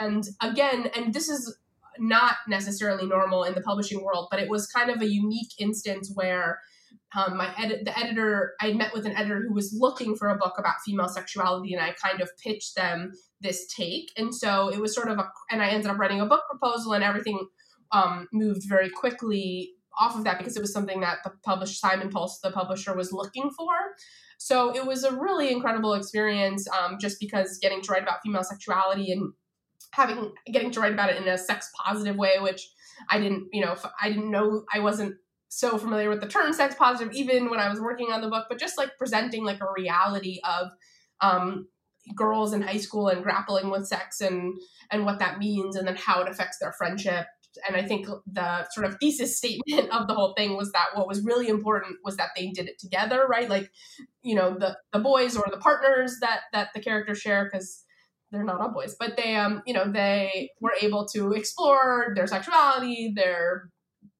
and 0.00 0.28
again 0.40 0.88
and 0.96 1.12
this 1.12 1.28
is 1.28 1.58
not 1.98 2.36
necessarily 2.46 3.06
normal 3.06 3.44
in 3.44 3.54
the 3.54 3.60
publishing 3.60 4.02
world 4.02 4.28
but 4.30 4.40
it 4.40 4.48
was 4.48 4.66
kind 4.68 4.88
of 4.88 5.02
a 5.02 5.06
unique 5.06 5.50
instance 5.58 6.10
where 6.14 6.60
um, 7.16 7.36
my 7.36 7.52
edit 7.58 7.84
the 7.84 7.98
editor 7.98 8.54
i 8.60 8.72
met 8.72 8.92
with 8.92 9.06
an 9.06 9.16
editor 9.16 9.42
who 9.46 9.54
was 9.54 9.74
looking 9.76 10.14
for 10.14 10.28
a 10.28 10.36
book 10.36 10.54
about 10.58 10.74
female 10.84 11.08
sexuality 11.08 11.72
and 11.74 11.82
i 11.82 11.92
kind 11.92 12.20
of 12.20 12.30
pitched 12.42 12.74
them 12.76 13.12
this 13.40 13.66
take 13.74 14.10
and 14.16 14.34
so 14.34 14.68
it 14.68 14.80
was 14.80 14.94
sort 14.94 15.08
of 15.08 15.18
a 15.18 15.30
and 15.50 15.62
i 15.62 15.68
ended 15.68 15.90
up 15.90 15.98
writing 15.98 16.20
a 16.20 16.26
book 16.26 16.42
proposal 16.50 16.92
and 16.92 17.04
everything 17.04 17.46
um, 17.92 18.28
moved 18.32 18.62
very 18.68 18.90
quickly 18.90 19.72
off 19.98 20.16
of 20.16 20.24
that 20.24 20.38
because 20.38 20.56
it 20.56 20.60
was 20.60 20.72
something 20.72 21.00
that 21.00 21.18
the 21.24 21.32
publisher 21.44 21.74
Simon 21.74 22.10
Pulse, 22.10 22.38
the 22.40 22.50
publisher, 22.50 22.94
was 22.94 23.12
looking 23.12 23.50
for. 23.50 23.72
So 24.38 24.74
it 24.74 24.86
was 24.86 25.02
a 25.02 25.16
really 25.16 25.50
incredible 25.50 25.94
experience, 25.94 26.66
um, 26.68 26.98
just 27.00 27.18
because 27.18 27.58
getting 27.60 27.82
to 27.82 27.92
write 27.92 28.04
about 28.04 28.22
female 28.22 28.44
sexuality 28.44 29.10
and 29.10 29.32
having 29.92 30.32
getting 30.52 30.70
to 30.72 30.80
write 30.80 30.92
about 30.92 31.10
it 31.10 31.20
in 31.20 31.26
a 31.26 31.36
sex 31.36 31.70
positive 31.84 32.16
way, 32.16 32.38
which 32.38 32.68
I 33.10 33.18
didn't, 33.18 33.48
you 33.52 33.64
know, 33.64 33.76
I 34.00 34.08
didn't 34.08 34.30
know 34.30 34.64
I 34.72 34.78
wasn't 34.78 35.16
so 35.48 35.78
familiar 35.78 36.10
with 36.10 36.20
the 36.20 36.28
term 36.28 36.52
sex 36.52 36.74
positive 36.74 37.12
even 37.14 37.50
when 37.50 37.60
I 37.60 37.68
was 37.68 37.80
working 37.80 38.12
on 38.12 38.20
the 38.20 38.28
book, 38.28 38.46
but 38.48 38.58
just 38.58 38.78
like 38.78 38.96
presenting 38.98 39.44
like 39.44 39.60
a 39.60 39.72
reality 39.76 40.40
of 40.48 40.68
um, 41.20 41.68
girls 42.14 42.52
in 42.52 42.62
high 42.62 42.76
school 42.78 43.08
and 43.08 43.22
grappling 43.22 43.70
with 43.70 43.86
sex 43.86 44.20
and 44.20 44.54
and 44.90 45.04
what 45.04 45.18
that 45.18 45.38
means 45.38 45.76
and 45.76 45.86
then 45.86 45.96
how 45.96 46.22
it 46.22 46.28
affects 46.28 46.58
their 46.58 46.72
friendship 46.72 47.26
and 47.66 47.76
I 47.76 47.82
think 47.82 48.06
the 48.26 48.68
sort 48.70 48.86
of 48.86 48.96
thesis 48.98 49.36
statement 49.36 49.90
of 49.92 50.06
the 50.06 50.14
whole 50.14 50.34
thing 50.36 50.56
was 50.56 50.72
that 50.72 50.88
what 50.94 51.08
was 51.08 51.24
really 51.24 51.48
important 51.48 51.96
was 52.04 52.16
that 52.16 52.30
they 52.36 52.48
did 52.48 52.68
it 52.68 52.78
together, 52.78 53.26
right? 53.28 53.48
Like, 53.48 53.70
you 54.22 54.34
know, 54.34 54.56
the 54.58 54.76
the 54.92 54.98
boys 54.98 55.36
or 55.36 55.46
the 55.50 55.58
partners 55.58 56.16
that 56.20 56.40
that 56.52 56.68
the 56.74 56.80
characters 56.80 57.18
share 57.18 57.44
because 57.44 57.84
they're 58.30 58.44
not 58.44 58.60
all 58.60 58.72
boys, 58.72 58.94
but 58.98 59.16
they 59.16 59.36
um, 59.36 59.62
you 59.66 59.74
know, 59.74 59.90
they 59.90 60.50
were 60.60 60.74
able 60.80 61.06
to 61.08 61.32
explore 61.32 62.12
their 62.14 62.26
sexuality, 62.26 63.12
their 63.14 63.70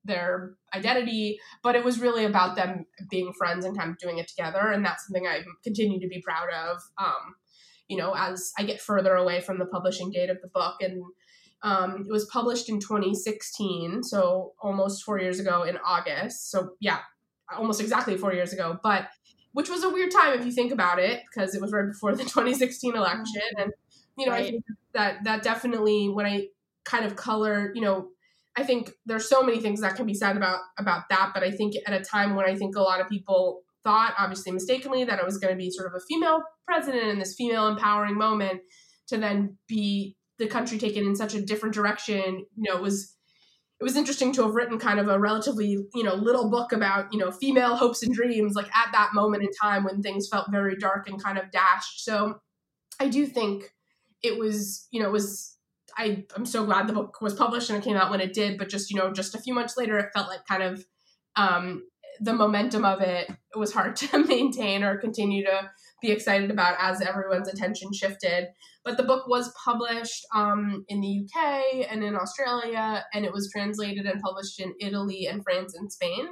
their 0.08 0.54
identity, 0.74 1.38
but 1.62 1.76
it 1.76 1.84
was 1.84 2.00
really 2.00 2.24
about 2.24 2.56
them 2.56 2.86
being 3.08 3.32
friends 3.32 3.64
and 3.64 3.78
kind 3.78 3.90
of 3.90 3.98
doing 3.98 4.18
it 4.18 4.26
together, 4.26 4.72
and 4.72 4.84
that's 4.84 5.06
something 5.06 5.26
I 5.26 5.44
continue 5.62 6.00
to 6.00 6.08
be 6.08 6.20
proud 6.20 6.48
of. 6.52 6.78
Um, 6.98 7.36
you 7.86 7.96
know, 7.96 8.14
as 8.16 8.52
I 8.58 8.64
get 8.64 8.80
further 8.80 9.14
away 9.14 9.40
from 9.40 9.58
the 9.58 9.66
publishing 9.66 10.10
date 10.10 10.28
of 10.28 10.42
the 10.42 10.48
book 10.48 10.76
and 10.80 11.02
um, 11.62 12.06
it 12.08 12.12
was 12.12 12.26
published 12.26 12.68
in 12.68 12.78
2016, 12.78 14.02
so 14.04 14.52
almost 14.60 15.02
four 15.02 15.18
years 15.18 15.40
ago 15.40 15.62
in 15.62 15.76
August. 15.84 16.50
So 16.50 16.70
yeah, 16.80 16.98
almost 17.56 17.80
exactly 17.80 18.16
four 18.16 18.32
years 18.32 18.52
ago. 18.52 18.78
But 18.82 19.08
which 19.52 19.68
was 19.68 19.82
a 19.82 19.90
weird 19.90 20.12
time 20.12 20.38
if 20.38 20.46
you 20.46 20.52
think 20.52 20.72
about 20.72 21.00
it, 21.00 21.22
because 21.28 21.54
it 21.54 21.60
was 21.60 21.72
right 21.72 21.86
before 21.86 22.14
the 22.14 22.22
2016 22.22 22.94
election, 22.94 23.42
and 23.58 23.72
you 24.16 24.26
know, 24.26 24.32
right. 24.32 24.46
I 24.46 24.50
think 24.50 24.64
that 24.94 25.24
that 25.24 25.42
definitely 25.42 26.08
when 26.08 26.26
I 26.26 26.46
kind 26.84 27.04
of 27.04 27.16
color, 27.16 27.72
you 27.74 27.82
know, 27.82 28.08
I 28.58 28.64
think 28.64 28.90
there's 29.06 29.28
so 29.28 29.44
many 29.44 29.60
things 29.60 29.80
that 29.82 29.94
can 29.94 30.04
be 30.04 30.14
said 30.14 30.36
about 30.36 30.58
about 30.78 31.04
that, 31.10 31.30
but 31.32 31.44
I 31.44 31.52
think 31.52 31.74
at 31.86 31.92
a 31.92 32.04
time 32.04 32.34
when 32.34 32.44
I 32.44 32.56
think 32.56 32.74
a 32.74 32.82
lot 32.82 33.00
of 33.00 33.08
people 33.08 33.60
thought, 33.84 34.14
obviously 34.18 34.50
mistakenly, 34.50 35.04
that 35.04 35.20
it 35.20 35.24
was 35.24 35.38
going 35.38 35.54
to 35.54 35.56
be 35.56 35.70
sort 35.70 35.86
of 35.86 35.94
a 35.94 36.04
female 36.08 36.42
president 36.66 37.04
in 37.04 37.20
this 37.20 37.36
female 37.36 37.68
empowering 37.68 38.16
moment, 38.16 38.62
to 39.06 39.16
then 39.16 39.56
be 39.68 40.16
the 40.40 40.48
country 40.48 40.76
taken 40.76 41.06
in 41.06 41.14
such 41.14 41.34
a 41.34 41.40
different 41.40 41.72
direction. 41.72 42.44
You 42.56 42.72
know, 42.72 42.78
it 42.78 42.82
was 42.82 43.14
it 43.78 43.84
was 43.84 43.96
interesting 43.96 44.32
to 44.32 44.42
have 44.42 44.56
written 44.56 44.80
kind 44.80 44.98
of 44.98 45.06
a 45.06 45.20
relatively 45.20 45.78
you 45.94 46.02
know 46.02 46.16
little 46.16 46.50
book 46.50 46.72
about 46.72 47.12
you 47.12 47.18
know 47.20 47.30
female 47.30 47.76
hopes 47.76 48.02
and 48.02 48.12
dreams 48.12 48.54
like 48.56 48.66
at 48.76 48.90
that 48.90 49.10
moment 49.14 49.44
in 49.44 49.50
time 49.52 49.84
when 49.84 50.02
things 50.02 50.28
felt 50.28 50.50
very 50.50 50.74
dark 50.74 51.08
and 51.08 51.22
kind 51.22 51.38
of 51.38 51.52
dashed. 51.52 52.04
So 52.04 52.40
I 52.98 53.06
do 53.06 53.24
think 53.24 53.72
it 54.24 54.36
was 54.36 54.88
you 54.90 55.00
know 55.00 55.10
it 55.10 55.12
was 55.12 55.57
I 55.98 56.24
I'm 56.34 56.46
so 56.46 56.64
glad 56.64 56.86
the 56.86 56.92
book 56.92 57.20
was 57.20 57.34
published 57.34 57.68
and 57.68 57.78
it 57.78 57.84
came 57.84 57.96
out 57.96 58.10
when 58.10 58.20
it 58.20 58.32
did. 58.32 58.56
But 58.56 58.68
just 58.68 58.90
you 58.90 58.96
know 58.96 59.12
just 59.12 59.34
a 59.34 59.40
few 59.40 59.52
months 59.52 59.76
later, 59.76 59.98
it 59.98 60.10
felt 60.14 60.28
like 60.28 60.46
kind 60.46 60.62
of 60.62 60.84
um, 61.36 61.82
the 62.20 62.32
momentum 62.32 62.84
of 62.84 63.00
it, 63.00 63.30
was 63.56 63.72
hard 63.72 63.96
to 63.96 64.24
maintain 64.24 64.82
or 64.84 64.98
continue 64.98 65.44
to 65.44 65.70
be 66.00 66.10
excited 66.10 66.50
about 66.50 66.76
as 66.78 67.00
everyone's 67.00 67.48
attention 67.48 67.92
shifted. 67.92 68.48
But 68.84 68.96
the 68.96 69.02
book 69.02 69.26
was 69.26 69.52
published 69.64 70.24
um, 70.34 70.84
in 70.88 71.00
the 71.00 71.24
UK 71.24 71.90
and 71.90 72.04
in 72.04 72.14
Australia, 72.14 73.04
and 73.12 73.24
it 73.24 73.32
was 73.32 73.50
translated 73.52 74.06
and 74.06 74.20
published 74.20 74.60
in 74.60 74.74
Italy 74.80 75.26
and 75.26 75.42
France 75.42 75.74
and 75.74 75.92
Spain, 75.92 76.28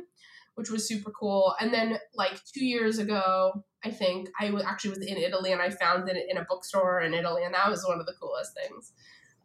which 0.55 0.71
was 0.71 0.87
super 0.87 1.11
cool. 1.11 1.55
And 1.61 1.75
then, 1.75 1.99
like 2.15 2.39
two 2.55 2.65
years 2.65 2.99
ago, 2.99 3.65
I 3.85 3.91
think 3.91 4.29
I 4.41 4.53
actually 4.65 4.91
was 4.91 5.07
in 5.07 5.17
Italy 5.17 5.53
and 5.53 5.61
I 5.61 5.71
found 5.71 6.09
it 6.09 6.17
in 6.29 6.37
a 6.37 6.47
bookstore 6.49 7.01
in 7.01 7.13
Italy, 7.13 7.43
and 7.45 7.55
that 7.55 7.69
was 7.69 7.85
one 7.87 7.99
of 7.99 8.07
the 8.07 8.15
coolest 8.21 8.53
things. 8.55 8.93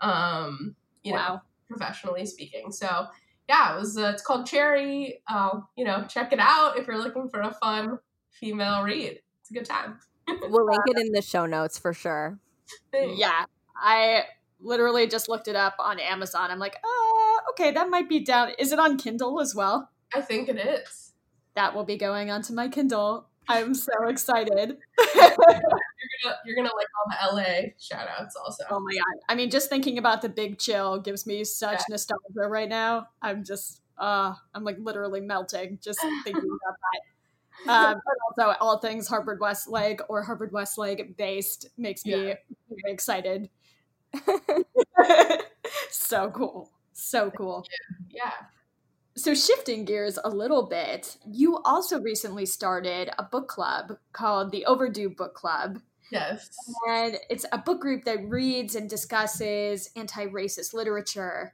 Um, 0.02 0.76
you 1.04 1.14
wow. 1.14 1.28
know, 1.36 1.42
professionally 1.70 2.26
speaking. 2.26 2.72
So 2.72 3.08
yeah, 3.48 3.76
it 3.76 3.80
was. 3.80 3.98
Uh, 3.98 4.12
it's 4.14 4.24
called 4.24 4.46
Cherry. 4.46 5.22
Uh, 5.28 5.62
you 5.76 5.86
know, 5.86 6.06
check 6.08 6.34
it 6.34 6.40
out 6.40 6.78
if 6.78 6.88
you're 6.88 6.98
looking 6.98 7.30
for 7.30 7.42
a 7.42 7.54
fun 7.54 8.00
female 8.30 8.84
read. 8.84 9.20
It's 9.42 9.52
a 9.52 9.54
good 9.54 9.66
time 9.66 10.00
we'll 10.50 10.66
link 10.66 10.82
it 10.86 10.98
in 10.98 11.12
the 11.12 11.22
show 11.22 11.46
notes 11.46 11.78
for 11.78 11.94
sure. 11.94 12.40
Yeah. 12.94 13.46
I 13.76 14.24
literally 14.60 15.08
just 15.08 15.30
looked 15.30 15.48
it 15.48 15.56
up 15.56 15.76
on 15.80 16.00
Amazon. 16.00 16.52
I'm 16.52 16.60
like, 16.60 16.78
oh, 16.84 17.40
okay, 17.52 17.72
that 17.72 17.90
might 17.90 18.08
be 18.08 18.20
down. 18.20 18.52
Is 18.60 18.72
it 18.72 18.80
on 18.80 18.98
Kindle 18.98 19.40
as 19.40 19.56
well? 19.56 19.90
I 20.14 20.22
think 20.22 20.50
it 20.50 20.58
is. 20.58 21.14
That 21.56 21.76
will 21.76 21.84
be 21.84 21.98
going 21.98 22.30
onto 22.30 22.54
my 22.54 22.68
Kindle. 22.68 23.28
I'm 23.50 23.74
so 23.74 24.08
excited. 24.08 24.78
you're 26.24 26.32
gonna 26.32 26.38
you're 26.46 26.56
gonna 26.56 26.76
like 26.76 26.88
all 26.98 27.36
the 27.36 27.42
LA 27.42 27.70
shout 27.80 28.08
outs 28.20 28.36
also. 28.36 28.64
Oh 28.70 28.80
my 28.80 28.94
god. 28.94 29.22
I 29.30 29.36
mean, 29.36 29.50
just 29.50 29.70
thinking 29.70 29.98
about 29.98 30.22
the 30.22 30.30
big 30.30 30.58
chill 30.58 31.00
gives 31.00 31.26
me 31.26 31.44
such 31.44 31.80
yeah. 31.80 31.86
nostalgia 31.90 32.48
right 32.48 32.70
now. 32.70 33.08
I'm 33.22 33.44
just 33.44 33.82
Uh, 33.98 34.34
I'm 34.56 34.64
like 34.64 34.78
literally 34.80 35.22
melting 35.22 35.80
just 35.82 36.00
thinking 36.24 36.44
about 36.44 36.76
that. 36.82 37.02
Um, 37.68 38.02
but 38.06 38.46
also, 38.46 38.58
all 38.60 38.80
things 38.80 39.08
Harvard 39.08 39.40
Westlake 39.40 40.02
or 40.10 40.24
Harvard 40.24 40.52
Westlake 40.52 41.16
based 41.18 41.68
makes 41.78 42.06
me 42.06 42.12
yeah. 42.12 42.34
very 42.70 42.94
excited. 42.94 43.50
so 45.92 46.32
cool. 46.32 46.72
So 46.94 47.32
cool. 47.32 47.66
Yeah. 48.10 48.32
So, 49.16 49.36
shifting 49.36 49.86
gears 49.86 50.18
a 50.24 50.30
little 50.30 50.68
bit, 50.68 51.18
you 51.30 51.58
also 51.66 52.00
recently 52.00 52.46
started 52.46 53.12
a 53.20 53.24
book 53.24 53.48
club 53.50 53.98
called 54.14 54.52
the 54.52 54.66
Overdue 54.66 55.10
Book 55.10 55.36
Club. 55.36 55.82
Yes. 56.12 56.50
And 56.90 57.18
it's 57.30 57.46
a 57.54 57.58
book 57.58 57.80
group 57.80 58.04
that 58.04 58.28
reads 58.28 58.76
and 58.76 58.90
discusses 58.90 59.90
anti 59.96 60.26
racist 60.28 60.74
literature. 60.74 61.54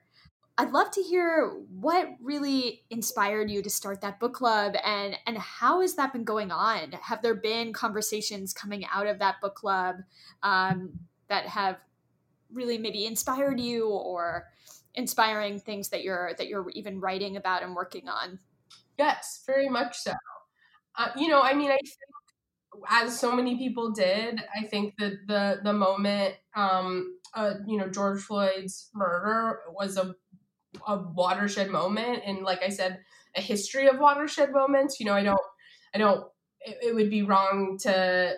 I'd 0.57 0.71
love 0.71 0.89
to 0.91 1.03
hear 1.03 1.53
what 1.79 2.09
really 2.19 2.81
inspired 2.89 3.51
you 3.51 3.61
to 3.61 3.69
start 3.69 4.01
that 4.01 4.19
book 4.19 4.33
club 4.33 4.73
and 4.83 5.15
and 5.27 5.37
how 5.37 5.81
has 5.81 5.93
that 5.95 6.11
been 6.11 6.23
going 6.23 6.51
on? 6.51 6.93
Have 6.93 7.21
there 7.21 7.35
been 7.35 7.71
conversations 7.71 8.53
coming 8.53 8.83
out 8.91 9.05
of 9.05 9.19
that 9.19 9.35
book 9.39 9.53
club 9.53 9.97
um, 10.41 10.99
that 11.27 11.45
have 11.45 11.77
really 12.51 12.79
maybe 12.79 13.05
inspired 13.05 13.59
you 13.59 13.87
or 13.89 14.47
inspiring 14.95 15.59
things 15.59 15.89
that 15.89 16.03
you're 16.03 16.33
that 16.39 16.47
you're 16.47 16.67
even 16.71 16.99
writing 16.99 17.37
about 17.37 17.61
and 17.61 17.75
working 17.75 18.09
on? 18.09 18.39
Yes, 18.97 19.43
very 19.45 19.69
much 19.69 19.99
so. 19.99 20.13
Uh, 20.95 21.09
you 21.15 21.27
know, 21.27 21.43
I 21.43 21.53
mean, 21.53 21.69
I 21.69 21.77
think 21.77 22.16
as 22.89 23.19
so 23.19 23.35
many 23.35 23.57
people 23.57 23.91
did, 23.91 24.41
I 24.55 24.65
think 24.65 24.95
that 24.97 25.13
the 25.27 25.59
the 25.63 25.73
moment, 25.73 26.35
um, 26.55 27.17
uh, 27.33 27.55
you 27.65 27.77
know, 27.77 27.87
George 27.89 28.21
Floyd's 28.21 28.89
murder 28.93 29.59
was 29.71 29.97
a 29.97 30.15
a 30.85 30.97
watershed 30.97 31.69
moment 31.69 32.21
and 32.25 32.43
like 32.43 32.61
i 32.61 32.69
said 32.69 32.99
a 33.35 33.41
history 33.41 33.87
of 33.87 33.99
watershed 33.99 34.51
moments 34.51 34.99
you 34.99 35.05
know 35.05 35.13
i 35.13 35.23
don't 35.23 35.41
i 35.93 35.97
don't 35.97 36.25
it, 36.61 36.77
it 36.89 36.95
would 36.95 37.09
be 37.09 37.23
wrong 37.23 37.77
to 37.79 38.35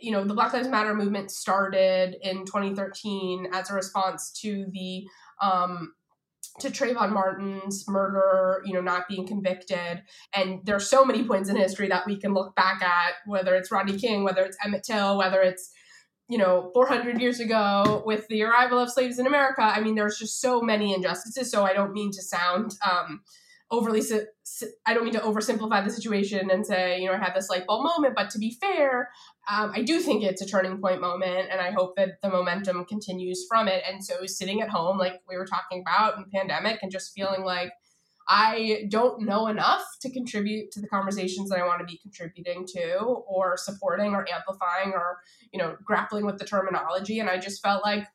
you 0.00 0.12
know 0.12 0.24
the 0.24 0.34
black 0.34 0.52
lives 0.52 0.68
matter 0.68 0.94
movement 0.94 1.30
started 1.30 2.16
in 2.22 2.44
2013 2.44 3.48
as 3.52 3.70
a 3.70 3.74
response 3.74 4.30
to 4.30 4.66
the 4.72 5.04
um 5.42 5.92
to 6.58 6.68
Trayvon 6.68 7.12
Martin's 7.12 7.84
murder, 7.88 8.62
you 8.64 8.74
know, 8.74 8.80
not 8.80 9.08
being 9.08 9.26
convicted. 9.26 10.02
And 10.34 10.60
there's 10.64 10.88
so 10.88 11.04
many 11.04 11.24
points 11.24 11.48
in 11.48 11.56
history 11.56 11.88
that 11.88 12.06
we 12.06 12.18
can 12.18 12.34
look 12.34 12.54
back 12.56 12.82
at, 12.82 13.14
whether 13.26 13.54
it's 13.54 13.70
Rodney 13.70 13.98
King, 13.98 14.24
whether 14.24 14.42
it's 14.42 14.56
Emmett 14.64 14.82
Till, 14.82 15.16
whether 15.16 15.40
it's 15.40 15.70
you 16.28 16.38
know 16.38 16.70
400 16.72 17.20
years 17.20 17.40
ago 17.40 18.04
with 18.06 18.26
the 18.28 18.44
arrival 18.44 18.78
of 18.78 18.88
slaves 18.88 19.18
in 19.18 19.26
america 19.26 19.62
i 19.62 19.80
mean 19.80 19.96
there's 19.96 20.16
just 20.16 20.40
so 20.40 20.60
many 20.60 20.94
injustices 20.94 21.50
so 21.50 21.64
i 21.64 21.72
don't 21.72 21.92
mean 21.92 22.12
to 22.12 22.22
sound 22.22 22.76
um, 22.88 23.22
overly 23.70 24.02
i 24.86 24.94
don't 24.94 25.04
mean 25.04 25.12
to 25.12 25.20
oversimplify 25.20 25.84
the 25.84 25.90
situation 25.90 26.50
and 26.50 26.66
say 26.66 27.00
you 27.00 27.06
know 27.06 27.12
i 27.12 27.18
had 27.18 27.34
this 27.34 27.48
light 27.48 27.66
bulb 27.66 27.84
moment 27.84 28.14
but 28.14 28.30
to 28.30 28.38
be 28.38 28.56
fair 28.60 29.10
um, 29.50 29.72
i 29.74 29.82
do 29.82 30.00
think 30.00 30.22
it's 30.22 30.42
a 30.42 30.46
turning 30.46 30.80
point 30.80 31.00
moment 31.00 31.48
and 31.50 31.60
i 31.60 31.70
hope 31.70 31.94
that 31.96 32.20
the 32.22 32.28
momentum 32.28 32.84
continues 32.84 33.46
from 33.48 33.68
it 33.68 33.82
and 33.88 34.04
so 34.04 34.26
sitting 34.26 34.60
at 34.60 34.68
home 34.68 34.98
like 34.98 35.20
we 35.28 35.36
were 35.36 35.46
talking 35.46 35.82
about 35.86 36.16
in 36.16 36.22
the 36.22 36.38
pandemic 36.38 36.78
and 36.82 36.90
just 36.90 37.12
feeling 37.14 37.44
like 37.44 37.72
I 38.32 38.84
don't 38.88 39.22
know 39.22 39.48
enough 39.48 39.82
to 40.02 40.10
contribute 40.10 40.70
to 40.72 40.80
the 40.80 40.86
conversations 40.86 41.50
that 41.50 41.58
I 41.58 41.66
want 41.66 41.80
to 41.80 41.84
be 41.84 41.98
contributing 41.98 42.64
to 42.76 42.98
or 43.00 43.56
supporting 43.56 44.14
or 44.14 44.24
amplifying 44.32 44.92
or, 44.92 45.18
you 45.52 45.58
know, 45.58 45.76
grappling 45.84 46.24
with 46.24 46.38
the 46.38 46.44
terminology. 46.44 47.18
And 47.18 47.28
I 47.28 47.38
just 47.38 47.60
felt 47.60 47.82
like, 47.82 48.06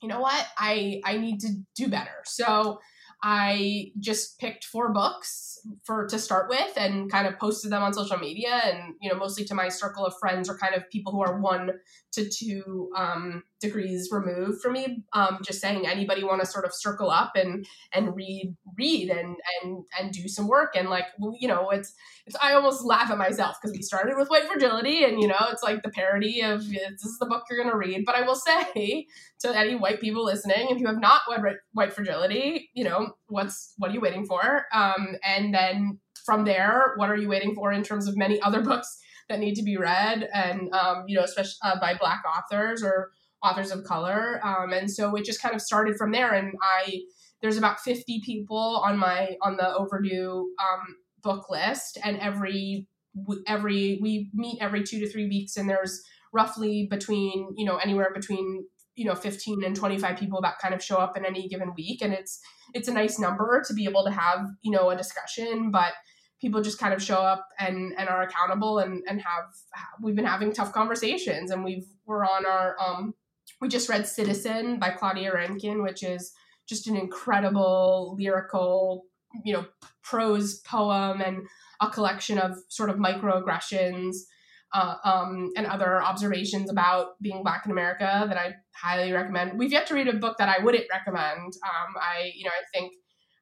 you 0.00 0.08
know 0.08 0.20
what, 0.20 0.46
I 0.56 1.02
I 1.04 1.18
need 1.18 1.40
to 1.40 1.50
do 1.76 1.88
better. 1.88 2.22
So 2.24 2.80
I 3.22 3.92
just 4.00 4.38
picked 4.40 4.64
four 4.64 4.92
books 4.92 5.58
for 5.84 6.06
to 6.08 6.18
start 6.18 6.48
with 6.48 6.72
and 6.76 7.10
kind 7.10 7.26
of 7.26 7.38
posted 7.38 7.70
them 7.70 7.82
on 7.82 7.94
social 7.94 8.18
media 8.18 8.60
and 8.64 8.94
you 9.00 9.08
know 9.08 9.16
mostly 9.16 9.44
to 9.44 9.54
my 9.54 9.68
circle 9.68 10.04
of 10.04 10.14
friends 10.18 10.48
or 10.48 10.58
kind 10.58 10.74
of 10.74 10.88
people 10.90 11.12
who 11.12 11.22
are 11.22 11.40
one 11.40 11.70
to 12.12 12.28
two 12.28 12.90
um, 12.96 13.44
degrees 13.60 14.08
removed 14.10 14.60
from 14.60 14.72
me 14.72 15.04
um, 15.12 15.38
just 15.44 15.60
saying 15.60 15.86
anybody 15.86 16.24
want 16.24 16.40
to 16.40 16.46
sort 16.46 16.64
of 16.64 16.74
circle 16.74 17.10
up 17.10 17.32
and 17.36 17.66
and 17.94 18.14
read 18.16 18.56
read 18.76 19.08
and 19.08 19.36
and 19.62 19.84
and 19.98 20.12
do 20.12 20.28
some 20.28 20.48
work? 20.48 20.72
And 20.74 20.90
like 20.90 21.06
you 21.38 21.46
know 21.46 21.70
it's 21.70 21.94
it's 22.26 22.36
i 22.42 22.52
almost 22.54 22.84
laugh 22.84 23.10
at 23.10 23.18
myself 23.18 23.56
because 23.60 23.74
we 23.74 23.82
started 23.82 24.16
with 24.16 24.28
white 24.28 24.44
fragility 24.44 25.04
and 25.04 25.20
you 25.20 25.28
know 25.28 25.46
it's 25.50 25.62
like 25.62 25.82
the 25.82 25.90
parody 25.90 26.40
of 26.40 26.68
this 26.68 27.04
is 27.04 27.18
the 27.18 27.26
book 27.26 27.44
you're 27.48 27.62
to 27.64 27.76
read. 27.76 28.04
But 28.04 28.16
i 28.16 28.22
will 28.22 28.34
say 28.74 29.06
to 29.42 29.56
any 29.56 29.74
white 29.74 30.00
people 30.00 30.24
listening 30.24 30.68
if 30.70 30.78
you 30.78 30.86
have 30.86 31.00
not 31.00 31.22
read 31.40 31.56
white 31.72 31.92
fragility 31.92 32.70
you 32.74 32.84
know 32.84 33.14
what's 33.28 33.74
what 33.78 33.90
are 33.90 33.94
you 33.94 34.00
waiting 34.00 34.26
for? 34.26 34.66
Um, 34.72 35.16
and 35.24 35.54
then 35.54 35.98
from 36.24 36.44
there 36.44 36.92
what 36.96 37.10
are 37.10 37.16
you 37.16 37.28
waiting 37.28 37.54
for 37.54 37.72
in 37.72 37.82
terms 37.82 38.08
of 38.08 38.16
many 38.16 38.40
other 38.40 38.60
books 38.70 38.98
that 39.28 39.38
need 39.38 39.54
to 39.54 39.62
be 39.62 39.76
read 39.76 40.28
and 40.34 40.72
um, 40.74 41.04
you 41.06 41.16
know 41.16 41.24
especially 41.24 41.56
uh, 41.62 41.78
by 41.80 41.94
black 41.94 42.22
authors 42.26 42.82
or 42.82 43.10
authors 43.42 43.70
of 43.70 43.84
color? 43.84 44.40
Um, 44.44 44.72
and 44.72 44.90
so 44.90 45.14
it 45.16 45.24
just 45.24 45.42
kind 45.42 45.54
of 45.54 45.60
started 45.60 45.96
from 45.96 46.12
there. 46.12 46.32
And 46.32 46.54
i 46.62 47.00
there's 47.40 47.58
about 47.58 47.80
50 47.80 48.22
people 48.24 48.80
on 48.84 48.96
my 48.96 49.36
on 49.42 49.56
the 49.56 49.74
overdue 49.74 50.48
um, 50.60 50.96
book 51.22 51.50
list. 51.50 51.98
And 52.04 52.18
every 52.18 52.86
every 53.46 53.98
we 54.00 54.30
meet 54.32 54.58
every 54.60 54.84
two 54.84 55.00
to 55.00 55.10
three 55.10 55.26
weeks. 55.28 55.56
And 55.56 55.68
there's 55.68 56.02
roughly 56.32 56.86
between 56.88 57.52
you 57.56 57.64
know 57.64 57.76
anywhere 57.76 58.10
between 58.14 58.64
you 58.94 59.04
know 59.04 59.14
15 59.14 59.64
and 59.64 59.74
25 59.74 60.18
people 60.18 60.40
that 60.42 60.58
kind 60.58 60.74
of 60.74 60.82
show 60.82 60.96
up 60.96 61.16
in 61.16 61.24
any 61.24 61.48
given 61.48 61.72
week 61.76 62.02
and 62.02 62.12
it's 62.12 62.40
it's 62.74 62.88
a 62.88 62.92
nice 62.92 63.18
number 63.18 63.62
to 63.66 63.74
be 63.74 63.84
able 63.84 64.04
to 64.04 64.10
have 64.10 64.46
you 64.62 64.70
know 64.70 64.90
a 64.90 64.96
discussion 64.96 65.70
but 65.70 65.92
people 66.40 66.60
just 66.60 66.78
kind 66.78 66.92
of 66.92 67.02
show 67.02 67.16
up 67.16 67.46
and 67.58 67.94
and 67.96 68.08
are 68.08 68.22
accountable 68.22 68.78
and 68.78 69.02
and 69.08 69.20
have 69.20 69.44
we've 70.02 70.16
been 70.16 70.24
having 70.24 70.52
tough 70.52 70.72
conversations 70.72 71.50
and 71.50 71.64
we've 71.64 71.86
we're 72.06 72.24
on 72.24 72.44
our 72.44 72.76
um 72.80 73.14
we 73.60 73.68
just 73.68 73.88
read 73.88 74.06
citizen 74.06 74.78
by 74.78 74.90
claudia 74.90 75.32
rankine 75.32 75.82
which 75.82 76.02
is 76.02 76.32
just 76.68 76.86
an 76.86 76.96
incredible 76.96 78.14
lyrical 78.18 79.04
you 79.44 79.52
know 79.52 79.64
prose 80.02 80.60
poem 80.60 81.20
and 81.20 81.42
a 81.80 81.88
collection 81.88 82.38
of 82.38 82.58
sort 82.68 82.90
of 82.90 82.96
microaggressions 82.96 84.16
uh, 84.74 84.96
um, 85.04 85.50
and 85.56 85.66
other 85.66 86.02
observations 86.02 86.70
about 86.70 87.20
being 87.20 87.42
black 87.42 87.66
in 87.66 87.72
America 87.72 88.24
that 88.26 88.36
I 88.36 88.54
highly 88.74 89.12
recommend. 89.12 89.58
We've 89.58 89.72
yet 89.72 89.86
to 89.88 89.94
read 89.94 90.08
a 90.08 90.14
book 90.14 90.38
that 90.38 90.48
I 90.48 90.62
wouldn't 90.62 90.86
recommend. 90.90 91.54
Um, 91.64 91.94
I, 91.96 92.32
you 92.34 92.44
know, 92.44 92.50
I 92.50 92.64
think, 92.72 92.94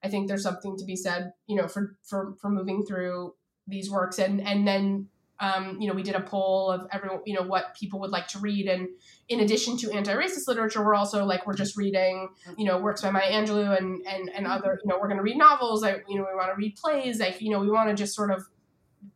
I 0.03 0.09
think 0.09 0.29
there's 0.29 0.43
something 0.43 0.77
to 0.79 0.85
be 0.85 0.97
said, 0.97 1.33
you 1.47 1.57
know, 1.57 1.69
for 1.69 1.97
for 2.03 2.35
for 2.41 2.51
moving 2.51 2.85
through 2.87 3.35
these 3.67 3.91
works 3.91 4.19
and 4.19 4.41
and 4.41 4.67
then 4.67 5.09
um, 5.41 5.81
you 5.81 5.89
know, 5.89 5.95
we 5.95 6.03
did 6.03 6.15
a 6.15 6.21
poll 6.21 6.71
of 6.71 6.87
everyone, 6.93 7.21
you 7.25 7.35
know, 7.35 7.43
what 7.43 7.75
people 7.75 7.99
would 8.01 8.11
like 8.11 8.29
to 8.29 8.39
read. 8.39 8.67
And 8.69 8.89
in 9.31 9.41
addition 9.41 9.79
to 9.79 9.91
anti-racist 9.91 10.47
literature, 10.47 10.85
we're 10.85 10.95
also 10.95 11.25
like, 11.25 11.47
we're 11.47 11.55
just 11.55 11.79
reading, 11.79 12.29
you 12.59 12.67
know, 12.67 12.79
works 12.79 13.01
by 13.01 13.11
Maya 13.11 13.33
Angelou 13.33 13.77
and, 13.77 14.07
and, 14.07 14.31
and 14.35 14.47
other, 14.47 14.79
you 14.85 14.89
know, 14.89 14.99
we're 15.01 15.09
going 15.09 15.17
to 15.17 15.23
read 15.23 15.39
novels. 15.39 15.83
Like, 15.83 16.05
you 16.09 16.19
know, 16.19 16.27
we 16.31 16.37
want 16.37 16.51
to 16.51 16.57
read 16.57 16.77
plays. 16.77 17.21
Like, 17.21 17.41
you 17.41 17.51
know, 17.51 17.59
we 17.59 17.71
want 17.71 17.89
to 17.89 17.95
just 17.95 18.15
sort 18.15 18.31
of 18.31 18.45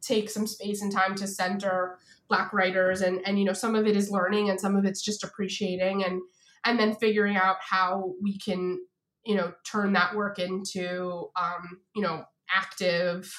take 0.00 0.30
some 0.30 0.46
space 0.46 0.82
and 0.82 0.92
time 0.92 1.14
to 1.16 1.26
center 1.26 1.98
black 2.28 2.52
writers. 2.52 3.00
And, 3.00 3.20
and, 3.26 3.38
you 3.38 3.44
know, 3.44 3.52
some 3.52 3.74
of 3.74 3.86
it 3.86 3.96
is 3.96 4.10
learning 4.10 4.50
and 4.50 4.60
some 4.60 4.76
of 4.76 4.84
it's 4.84 5.02
just 5.02 5.24
appreciating 5.24 6.04
and, 6.04 6.20
and 6.64 6.78
then 6.78 6.94
figuring 6.94 7.36
out 7.36 7.56
how 7.60 8.14
we 8.22 8.38
can, 8.38 8.78
you 9.24 9.36
know, 9.36 9.52
turn 9.66 9.92
that 9.92 10.14
work 10.14 10.38
into, 10.38 11.28
um, 11.36 11.80
you 11.94 12.02
know, 12.02 12.24
active, 12.54 13.32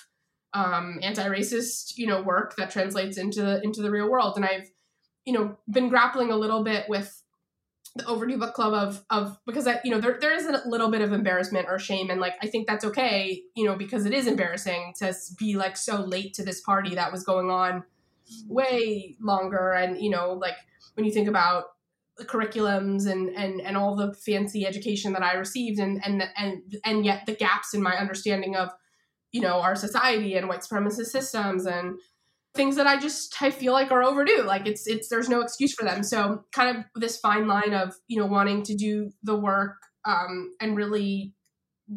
um, 0.56 1.00
anti-racist 1.04 1.98
you 1.98 2.08
know 2.08 2.22
work 2.22 2.56
that 2.56 2.72
translates 2.72 3.18
into 3.18 3.62
into 3.62 3.82
the 3.82 3.92
real 3.92 4.10
world 4.10 4.38
and 4.38 4.46
i've 4.46 4.70
you 5.26 5.34
know 5.34 5.58
been 5.70 5.90
grappling 5.90 6.32
a 6.32 6.38
little 6.38 6.64
bit 6.64 6.86
with 6.88 7.22
the 7.96 8.06
overdue 8.08 8.38
book 8.38 8.54
club 8.54 8.74
of 8.74 9.04
of 9.10 9.38
because 9.46 9.68
I, 9.68 9.80
you 9.84 9.92
know 9.92 10.02
there, 10.02 10.18
there 10.20 10.34
is 10.34 10.46
a 10.46 10.62
little 10.68 10.92
bit 10.92 11.02
of 11.02 11.14
embarrassment 11.14 11.68
or 11.70 11.80
shame 11.80 12.10
and 12.10 12.20
like 12.20 12.34
i 12.42 12.48
think 12.48 12.68
that's 12.68 12.84
okay 12.84 13.42
you 13.56 13.66
know 13.66 13.76
because 13.76 14.06
it 14.06 14.14
is 14.14 14.28
embarrassing 14.28 14.94
to 15.00 15.14
be 15.40 15.56
like 15.56 15.78
so 15.78 16.02
late 16.02 16.34
to 16.36 16.44
this 16.44 16.60
party 16.60 16.96
that 16.96 17.12
was 17.12 17.24
going 17.24 17.50
on 17.50 17.84
way 18.48 19.16
longer 19.22 19.72
and 19.72 20.02
you 20.02 20.10
know 20.10 20.34
like 20.34 20.56
when 20.96 21.06
you 21.06 21.12
think 21.12 21.30
about 21.30 21.66
the 22.18 22.26
curriculums 22.26 23.10
and 23.10 23.30
and 23.30 23.62
and 23.62 23.78
all 23.78 23.96
the 23.96 24.14
fancy 24.14 24.66
education 24.66 25.14
that 25.14 25.24
i 25.24 25.34
received 25.34 25.80
and 25.80 26.02
and 26.06 26.24
and 26.36 26.78
and 26.84 27.06
yet 27.06 27.26
the 27.26 27.36
gaps 27.36 27.74
in 27.74 27.82
my 27.82 27.96
understanding 27.96 28.58
of 28.58 28.70
you 29.32 29.40
know 29.40 29.62
our 29.62 29.76
society 29.76 30.36
and 30.36 30.50
white 30.50 30.62
supremacist 30.62 31.08
systems 31.08 31.66
and 31.66 31.98
things 32.56 32.76
that 32.78 32.88
I 32.88 32.98
just 32.98 33.42
I 33.42 33.52
feel 33.52 33.74
like 33.74 33.92
are 33.92 34.04
overdue. 34.04 34.44
Like 34.44 34.68
it's 34.68 34.88
it's 34.88 35.10
there's 35.10 35.30
no 35.30 35.42
excuse 35.42 35.74
for 35.74 35.84
them. 35.84 36.04
So 36.04 36.44
kind 36.52 36.78
of 36.78 37.02
this 37.02 37.18
fine 37.18 37.48
line 37.48 37.74
of 37.74 37.96
you 38.08 38.20
know 38.20 38.26
wanting 38.26 38.64
to 38.64 38.76
do 38.76 39.12
the 39.24 39.36
work 39.36 39.78
um, 40.06 40.54
and 40.60 40.76
really 40.76 41.34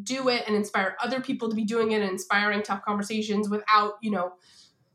do 0.02 0.28
it 0.28 0.44
and 0.46 0.54
inspire 0.54 0.96
other 1.02 1.20
people 1.20 1.48
to 1.48 1.56
be 1.56 1.64
doing 1.64 1.92
it 1.92 2.02
and 2.02 2.10
inspiring 2.10 2.62
tough 2.62 2.82
conversations 2.84 3.48
without 3.48 3.94
you 4.02 4.10
know 4.10 4.32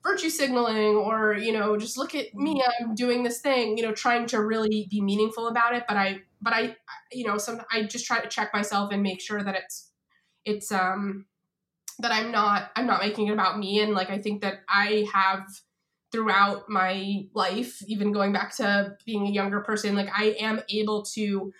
virtue 0.03 0.29
signaling 0.29 0.95
or 0.95 1.33
you 1.33 1.51
know 1.51 1.77
just 1.77 1.97
look 1.97 2.13
at 2.13 2.33
me 2.35 2.61
i'm 2.79 2.93
doing 2.93 3.23
this 3.23 3.39
thing 3.39 3.77
you 3.77 3.83
know 3.83 3.93
trying 3.93 4.27
to 4.27 4.43
really 4.43 4.87
be 4.91 5.01
meaningful 5.01 5.47
about 5.47 5.73
it 5.73 5.83
but 5.87 5.97
i 5.97 6.21
but 6.41 6.53
i 6.53 6.75
you 7.11 7.25
know 7.25 7.37
some 7.37 7.59
i 7.71 7.81
just 7.83 8.05
try 8.05 8.19
to 8.19 8.27
check 8.27 8.53
myself 8.53 8.91
and 8.91 9.01
make 9.01 9.19
sure 9.19 9.41
that 9.41 9.55
it's 9.55 9.91
it's 10.45 10.71
um 10.71 11.25
that 11.99 12.11
I'm 12.11 12.31
not 12.31 12.71
I'm 12.75 12.87
not 12.87 13.01
making 13.01 13.27
it 13.27 13.33
about 13.33 13.57
me. 13.59 13.81
And 13.81 13.93
like 13.93 14.09
I 14.09 14.19
think 14.19 14.41
that 14.41 14.61
I 14.69 15.07
have 15.13 15.45
throughout 16.11 16.69
my 16.69 17.23
life 17.33 17.81
even 17.87 18.11
going 18.11 18.31
back 18.31 18.55
to 18.55 18.95
being 19.03 19.25
a 19.25 19.31
younger 19.31 19.61
person 19.61 19.95
like 19.95 20.09
I 20.15 20.35
am 20.39 20.61
able 20.69 21.03
to 21.15 21.51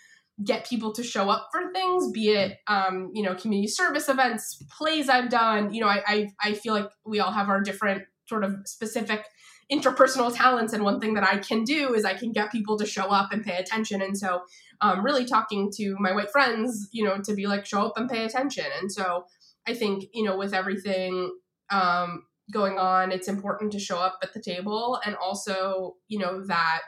get 0.43 0.67
people 0.67 0.93
to 0.93 1.03
show 1.03 1.29
up 1.29 1.49
for 1.51 1.71
things 1.73 2.11
be 2.11 2.29
it 2.29 2.59
um, 2.67 3.11
you 3.13 3.23
know 3.23 3.35
community 3.35 3.67
service 3.67 4.09
events 4.09 4.63
plays 4.77 5.09
I've 5.09 5.29
done. 5.29 5.73
You 5.73 5.81
know 5.81 5.87
I, 5.87 6.03
I 6.07 6.27
I 6.41 6.53
feel 6.53 6.73
like 6.73 6.89
we 7.05 7.19
all 7.19 7.31
have 7.31 7.49
our 7.49 7.61
different 7.61 8.03
sort 8.27 8.43
of 8.43 8.55
specific 8.65 9.25
interpersonal 9.71 10.35
talents. 10.35 10.73
And 10.73 10.83
one 10.83 10.99
thing 10.99 11.13
that 11.15 11.23
i 11.23 11.37
can 11.37 11.63
do 11.63 11.93
is 11.93 12.05
i 12.05 12.13
can 12.13 12.31
get 12.31 12.51
people 12.51 12.77
to 12.77 12.85
show 12.85 13.05
up 13.05 13.31
and 13.31 13.43
pay 13.43 13.57
attention. 13.57 14.01
And 14.01 14.17
so 14.17 14.43
um, 14.81 15.03
really 15.03 15.25
talking 15.25 15.71
to 15.77 15.95
my 15.99 16.13
white 16.13 16.31
friends 16.31 16.89
you 16.91 17.03
know 17.03 17.17
to 17.23 17.33
be 17.33 17.47
like 17.47 17.65
show 17.65 17.81
up 17.81 17.97
and 17.97 18.09
pay 18.09 18.23
attention. 18.25 18.65
And 18.79 18.91
so 18.91 19.25
i 19.67 19.73
think 19.73 20.05
you 20.13 20.23
know 20.23 20.37
with 20.37 20.53
everything 20.53 21.31
um, 21.69 22.23
going 22.51 22.77
on 22.77 23.11
it's 23.11 23.27
important 23.27 23.71
to 23.71 23.79
show 23.79 23.97
up 23.97 24.19
at 24.21 24.33
the 24.33 24.41
table 24.41 24.99
and 25.05 25.15
also 25.15 25.95
you 26.07 26.19
know 26.19 26.45
that 26.45 26.81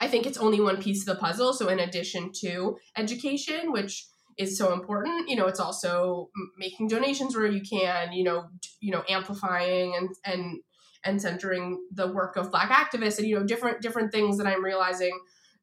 i 0.00 0.06
think 0.06 0.26
it's 0.26 0.38
only 0.38 0.60
one 0.60 0.80
piece 0.80 1.06
of 1.06 1.14
the 1.14 1.20
puzzle. 1.20 1.52
So 1.52 1.68
in 1.68 1.80
addition 1.80 2.30
to 2.42 2.76
education 2.96 3.72
which 3.72 4.06
is 4.38 4.56
so 4.56 4.72
important 4.72 5.28
you 5.28 5.36
know 5.36 5.46
it's 5.46 5.60
also 5.60 6.30
making 6.58 6.88
donations 6.88 7.36
where 7.36 7.46
you 7.46 7.60
can 7.60 8.12
you 8.12 8.24
know 8.24 8.48
you 8.80 8.90
know 8.90 9.02
amplifying 9.08 9.94
and 9.96 10.08
and 10.24 10.60
and 11.04 11.20
centering 11.20 11.84
the 11.92 12.12
work 12.12 12.36
of 12.36 12.50
black 12.50 12.70
activists 12.70 13.18
and 13.18 13.26
you 13.26 13.38
know 13.38 13.44
different 13.44 13.80
different 13.82 14.12
things 14.12 14.38
that 14.38 14.46
i'm 14.46 14.64
realizing 14.64 15.18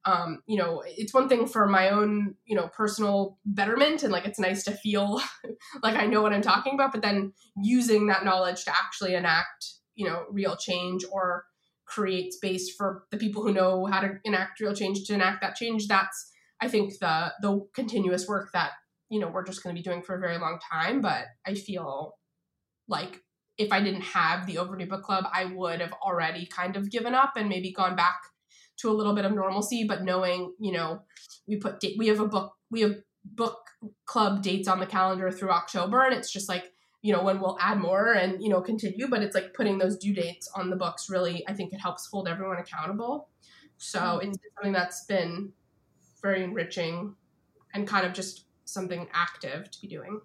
um, 0.05 0.41
you 0.47 0.57
know 0.57 0.81
it's 0.85 1.13
one 1.13 1.27
thing 1.27 1.45
for 1.45 1.67
my 1.67 1.89
own 1.89 2.35
you 2.45 2.55
know 2.55 2.67
personal 2.69 3.37
betterment 3.45 4.03
and 4.03 4.11
like 4.11 4.25
it's 4.25 4.39
nice 4.39 4.63
to 4.63 4.71
feel 4.71 5.21
like 5.83 5.95
i 5.95 6.05
know 6.05 6.21
what 6.21 6.33
i'm 6.33 6.41
talking 6.41 6.73
about 6.73 6.91
but 6.91 7.01
then 7.01 7.33
using 7.61 8.07
that 8.07 8.23
knowledge 8.23 8.63
to 8.63 8.71
actually 8.71 9.13
enact 9.13 9.73
you 9.95 10.07
know 10.07 10.23
real 10.31 10.55
change 10.55 11.03
or 11.11 11.43
create 11.85 12.33
space 12.33 12.73
for 12.75 13.03
the 13.11 13.17
people 13.17 13.43
who 13.43 13.51
know 13.51 13.85
how 13.85 13.99
to 13.99 14.19
enact 14.23 14.59
real 14.59 14.73
change 14.73 15.05
to 15.05 15.13
enact 15.13 15.41
that 15.41 15.55
change 15.55 15.87
that's 15.87 16.31
i 16.61 16.67
think 16.67 16.93
the 16.99 17.33
the 17.41 17.67
continuous 17.73 18.27
work 18.27 18.49
that 18.53 18.71
you 19.09 19.19
know 19.19 19.27
we're 19.27 19.45
just 19.45 19.61
going 19.63 19.75
to 19.75 19.79
be 19.79 19.83
doing 19.83 20.01
for 20.01 20.15
a 20.15 20.19
very 20.19 20.37
long 20.37 20.59
time 20.71 21.01
but 21.01 21.25
i 21.45 21.53
feel 21.53 22.13
like 22.87 23.21
if 23.59 23.73
I 23.73 23.81
didn't 23.81 24.01
have 24.01 24.45
the 24.45 24.57
Overdue 24.57 24.87
Book 24.87 25.03
Club, 25.03 25.25
I 25.33 25.43
would 25.43 25.81
have 25.81 25.91
already 25.91 26.45
kind 26.45 26.77
of 26.77 26.89
given 26.89 27.13
up 27.13 27.33
and 27.35 27.49
maybe 27.49 27.73
gone 27.73 27.93
back 27.93 28.21
to 28.79 28.89
a 28.89 28.93
little 28.93 29.13
bit 29.13 29.25
of 29.25 29.33
normalcy. 29.33 29.83
But 29.83 30.03
knowing, 30.03 30.53
you 30.59 30.71
know, 30.71 31.03
we 31.47 31.57
put 31.57 31.83
we 31.97 32.07
have 32.07 32.19
a 32.19 32.27
book 32.27 32.53
we 32.69 32.81
have 32.81 32.95
book 33.23 33.59
club 34.05 34.41
dates 34.41 34.67
on 34.67 34.79
the 34.79 34.85
calendar 34.85 35.31
through 35.31 35.51
October, 35.51 36.03
and 36.03 36.13
it's 36.13 36.31
just 36.31 36.49
like 36.49 36.71
you 37.01 37.13
know 37.13 37.23
when 37.23 37.39
we'll 37.39 37.57
add 37.59 37.79
more 37.79 38.13
and 38.13 38.41
you 38.41 38.49
know 38.49 38.61
continue. 38.61 39.07
But 39.07 39.23
it's 39.23 39.35
like 39.35 39.53
putting 39.53 39.77
those 39.77 39.97
due 39.97 40.13
dates 40.13 40.49
on 40.55 40.69
the 40.69 40.75
books. 40.75 41.09
Really, 41.09 41.43
I 41.47 41.53
think 41.53 41.73
it 41.73 41.79
helps 41.79 42.07
hold 42.07 42.27
everyone 42.27 42.57
accountable. 42.57 43.29
So 43.77 43.99
mm-hmm. 43.99 44.29
it's 44.29 44.39
something 44.55 44.73
that's 44.73 45.05
been 45.05 45.53
very 46.21 46.43
enriching 46.43 47.15
and 47.73 47.87
kind 47.87 48.05
of 48.05 48.13
just 48.13 48.45
something 48.65 49.07
active 49.13 49.71
to 49.71 49.81
be 49.81 49.87
doing. 49.87 50.21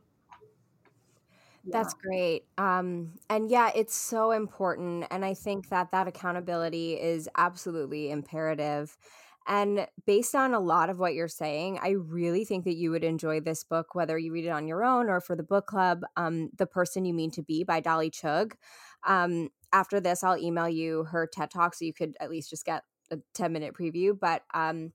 That's 1.72 1.94
great. 1.94 2.44
Um, 2.58 3.14
and 3.30 3.50
yeah, 3.50 3.70
it's 3.74 3.94
so 3.94 4.30
important. 4.32 5.06
And 5.10 5.24
I 5.24 5.34
think 5.34 5.70
that 5.70 5.90
that 5.92 6.06
accountability 6.06 6.94
is 6.94 7.28
absolutely 7.36 8.10
imperative. 8.10 8.96
And 9.46 9.86
based 10.06 10.34
on 10.34 10.54
a 10.54 10.60
lot 10.60 10.88
of 10.88 10.98
what 10.98 11.14
you're 11.14 11.28
saying, 11.28 11.78
I 11.82 11.90
really 11.90 12.44
think 12.44 12.64
that 12.64 12.76
you 12.76 12.90
would 12.90 13.04
enjoy 13.04 13.40
this 13.40 13.64
book, 13.64 13.94
whether 13.94 14.18
you 14.18 14.32
read 14.32 14.46
it 14.46 14.50
on 14.50 14.66
your 14.68 14.84
own 14.84 15.08
or 15.10 15.20
for 15.20 15.36
the 15.36 15.42
book 15.42 15.66
club. 15.66 16.02
Um, 16.16 16.50
the 16.56 16.66
Person 16.66 17.04
You 17.04 17.12
Mean 17.12 17.30
to 17.32 17.42
Be 17.42 17.64
by 17.64 17.80
Dolly 17.80 18.10
Chugh. 18.10 18.52
Um, 19.06 19.50
after 19.72 20.00
this, 20.00 20.22
I'll 20.22 20.38
email 20.38 20.68
you 20.68 21.04
her 21.04 21.26
TED 21.26 21.50
Talk 21.50 21.74
so 21.74 21.84
you 21.84 21.92
could 21.92 22.14
at 22.20 22.30
least 22.30 22.50
just 22.50 22.64
get 22.64 22.84
a 23.10 23.18
10 23.34 23.52
minute 23.52 23.74
preview. 23.74 24.18
But 24.18 24.42
um, 24.54 24.92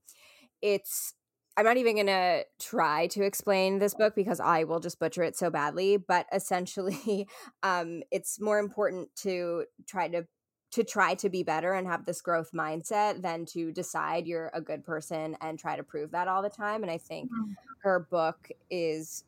it's 0.62 1.14
I'm 1.56 1.64
not 1.64 1.76
even 1.76 1.96
going 1.96 2.06
to 2.06 2.44
try 2.58 3.08
to 3.08 3.22
explain 3.22 3.78
this 3.78 3.94
book 3.94 4.14
because 4.14 4.40
I 4.40 4.64
will 4.64 4.80
just 4.80 4.98
butcher 4.98 5.22
it 5.22 5.36
so 5.36 5.50
badly. 5.50 5.96
But 5.96 6.26
essentially, 6.32 7.28
um, 7.62 8.02
it's 8.10 8.40
more 8.40 8.58
important 8.58 9.14
to 9.16 9.64
try 9.86 10.08
to 10.08 10.26
to 10.72 10.84
try 10.84 11.14
to 11.14 11.28
be 11.28 11.42
better 11.42 11.72
and 11.72 11.88
have 11.88 12.04
this 12.04 12.20
growth 12.20 12.50
mindset 12.54 13.22
than 13.22 13.44
to 13.44 13.72
decide 13.72 14.28
you're 14.28 14.52
a 14.54 14.60
good 14.60 14.84
person 14.84 15.36
and 15.40 15.58
try 15.58 15.74
to 15.76 15.82
prove 15.82 16.12
that 16.12 16.28
all 16.28 16.42
the 16.42 16.48
time. 16.48 16.82
And 16.82 16.92
I 16.92 16.98
think 16.98 17.28
mm-hmm. 17.28 17.52
her 17.82 18.06
book 18.08 18.48
is 18.70 19.24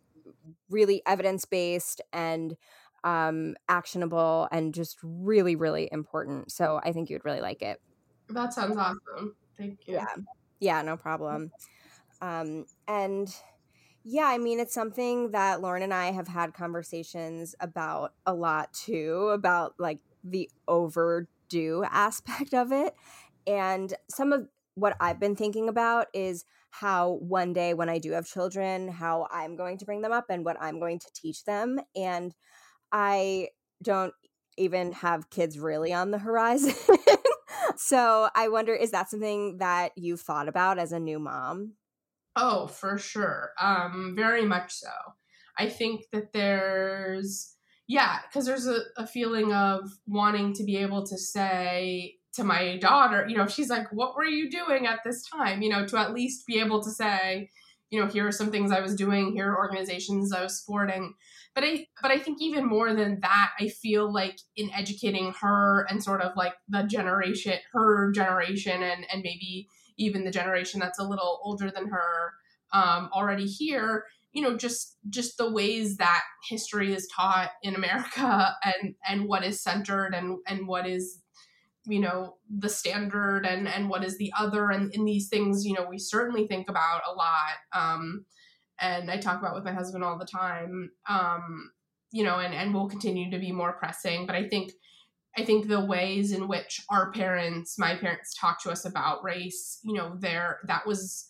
really 0.71 1.03
evidence 1.05 1.45
based 1.45 2.01
and 2.13 2.57
um, 3.05 3.57
actionable 3.69 4.47
and 4.53 4.73
just 4.73 4.99
really, 5.03 5.57
really 5.57 5.89
important. 5.91 6.53
So 6.53 6.81
I 6.85 6.93
think 6.93 7.11
you'd 7.11 7.25
really 7.25 7.41
like 7.41 7.63
it. 7.63 7.81
That 8.29 8.53
sounds 8.53 8.77
awesome. 8.77 9.35
Thank 9.59 9.81
you. 9.87 9.95
Yeah. 9.95 10.07
Yeah, 10.61 10.83
no 10.83 10.97
problem. 10.97 11.51
Um, 12.23 12.67
and 12.89 13.35
yeah, 14.05 14.27
I 14.27 14.39
mean, 14.39 14.61
it's 14.61 14.75
something 14.75 15.33
that 15.33 15.61
Lauren 15.61 15.83
and 15.83 15.93
I 15.93 16.13
have 16.13 16.29
had 16.29 16.55
conversations 16.55 17.55
about 17.61 18.15
a 18.25 18.33
lot 18.33 18.73
too, 18.73 19.31
about 19.33 19.75
like 19.79 19.99
the 20.25 20.49
overdue 20.67 21.85
aspect 21.91 22.55
of 22.55 22.73
it. 22.73 22.95
And 23.47 23.93
some 24.09 24.33
of 24.33 24.49
what 24.75 24.97
I've 25.01 25.21
been 25.21 25.37
thinking 25.37 25.69
about 25.69 26.07
is 26.15 26.45
how 26.71 27.19
one 27.21 27.53
day 27.53 27.75
when 27.75 27.91
I 27.91 27.99
do 27.99 28.13
have 28.13 28.27
children, 28.27 28.89
how 28.89 29.29
I'm 29.31 29.57
going 29.57 29.77
to 29.79 29.85
bring 29.85 30.01
them 30.01 30.13
up 30.13 30.27
and 30.31 30.45
what 30.45 30.57
I'm 30.61 30.81
going 30.81 30.99
to 31.01 31.13
teach 31.15 31.45
them. 31.45 31.79
And 31.95 32.35
I 32.93 33.49
don't 33.83 34.15
even 34.57 34.93
have 34.93 35.31
kids 35.31 35.59
really 35.59 35.93
on 35.93 36.13
the 36.13 36.19
horizon. 36.19 36.75
so 37.77 38.29
I 38.35 38.49
wonder 38.49 38.75
is 38.75 38.93
that 38.93 39.11
something 39.11 39.59
that 39.59 39.93
you've 39.97 40.21
thought 40.21 40.49
about 40.49 40.79
as 40.79 40.93
a 40.93 41.01
new 41.01 41.19
mom? 41.19 41.75
Oh, 42.37 42.67
for 42.67 42.99
sure. 42.99 43.51
Um, 43.61 44.15
very 44.17 44.45
much 44.45 44.73
so. 44.73 44.91
I 45.59 45.69
think 45.69 46.07
that 46.13 46.33
there's, 46.33 47.57
yeah, 47.87 48.21
because 48.23 48.47
there's 48.47 48.67
a, 48.67 48.81
a 48.97 49.07
feeling 49.07 49.53
of 49.53 49.91
wanting 50.07 50.55
to 50.55 50.65
be 50.65 50.77
able 50.79 51.05
to 51.07 51.19
say 51.19 52.17
to 52.35 52.45
my 52.45 52.79
daughter, 52.79 53.27
you 53.29 53.37
know, 53.37 53.47
she's 53.47 53.69
like, 53.69 53.87
what 53.93 54.17
were 54.17 54.25
you 54.25 54.51
doing 54.51 54.87
at 54.87 55.01
this 55.05 55.29
time? 55.29 55.61
You 55.61 55.69
know, 55.69 55.87
to 55.87 55.99
at 55.99 56.15
least 56.15 56.47
be 56.47 56.59
able 56.59 56.83
to 56.83 56.91
say, 56.91 57.51
you 57.91 58.01
know, 58.01 58.07
here 58.07 58.27
are 58.27 58.33
some 58.33 58.51
things 58.51 58.73
I 58.73 58.81
was 58.81 58.95
doing, 58.95 59.33
here 59.33 59.53
are 59.53 59.59
organizations 59.59 60.33
I 60.33 60.43
was 60.43 60.59
supporting. 60.59 61.13
But 61.55 61.65
I 61.65 61.87
but 62.01 62.11
I 62.11 62.19
think 62.19 62.39
even 62.41 62.65
more 62.67 62.95
than 62.95 63.21
that, 63.21 63.51
I 63.61 63.69
feel 63.69 64.11
like 64.11 64.39
in 64.57 64.71
educating 64.73 65.35
her 65.43 65.87
and 65.91 66.03
sort 66.03 66.23
of 66.23 66.33
like 66.35 66.55
the 66.71 66.85
generation, 66.85 67.59
her 67.75 68.11
generation 68.13 68.83
and 68.83 69.05
and 69.13 69.21
maybe 69.23 69.69
even 69.99 70.25
the 70.25 70.31
generation 70.31 70.81
that's 70.81 70.99
a 70.99 71.05
little 71.05 71.41
older 71.43 71.71
than 71.71 71.89
her 71.89 72.33
um, 72.73 73.11
already 73.13 73.47
here 73.47 74.05
you 74.33 74.43
know 74.43 74.57
just 74.57 74.97
just 75.09 75.37
the 75.37 75.51
ways 75.51 75.97
that 75.99 76.23
history 76.49 76.93
is 76.93 77.09
taught 77.15 77.51
in 77.63 77.75
america 77.75 78.55
and 78.65 78.95
and 79.07 79.29
what 79.29 79.45
is 79.45 79.63
centered 79.63 80.15
and 80.15 80.39
and 80.47 80.67
what 80.67 80.87
is 80.87 81.21
you 81.87 82.01
know 82.01 82.37
the 82.59 82.69
standard 82.69 83.45
and 83.45 83.69
and 83.69 83.89
what 83.89 84.05
is 84.05 84.17
the 84.19 84.33
other 84.39 84.71
and 84.71 84.95
in 84.95 85.05
these 85.05 85.29
things 85.29 85.67
you 85.67 85.75
know 85.75 85.87
we 85.89 85.99
certainly 85.99 86.47
think 86.47 86.69
about 86.69 87.03
a 87.09 87.13
lot 87.13 87.57
um 87.73 88.25
and 88.81 89.11
i 89.11 89.17
talk 89.17 89.41
about 89.41 89.55
with 89.55 89.65
my 89.65 89.73
husband 89.73 90.05
all 90.05 90.19
the 90.19 90.25
time 90.25 90.91
um 91.09 91.71
you 92.13 92.23
know 92.23 92.39
and 92.39 92.55
and 92.55 92.73
will 92.73 92.89
continue 92.89 93.31
to 93.31 93.39
be 93.39 93.51
more 93.51 93.73
pressing 93.73 94.27
but 94.27 94.37
i 94.37 94.49
think 94.49 94.73
I 95.37 95.45
think 95.45 95.69
the 95.69 95.85
ways 95.85 96.33
in 96.33 96.49
which 96.49 96.81
our 96.91 97.11
parents, 97.13 97.79
my 97.79 97.97
parents, 97.97 98.35
talked 98.39 98.63
to 98.65 98.71
us 98.71 98.85
about 98.85 99.25
race, 99.25 99.79
you 99.83 99.95
know, 99.95 100.17
there 100.19 100.61
that 100.67 100.87
was. 100.87 101.29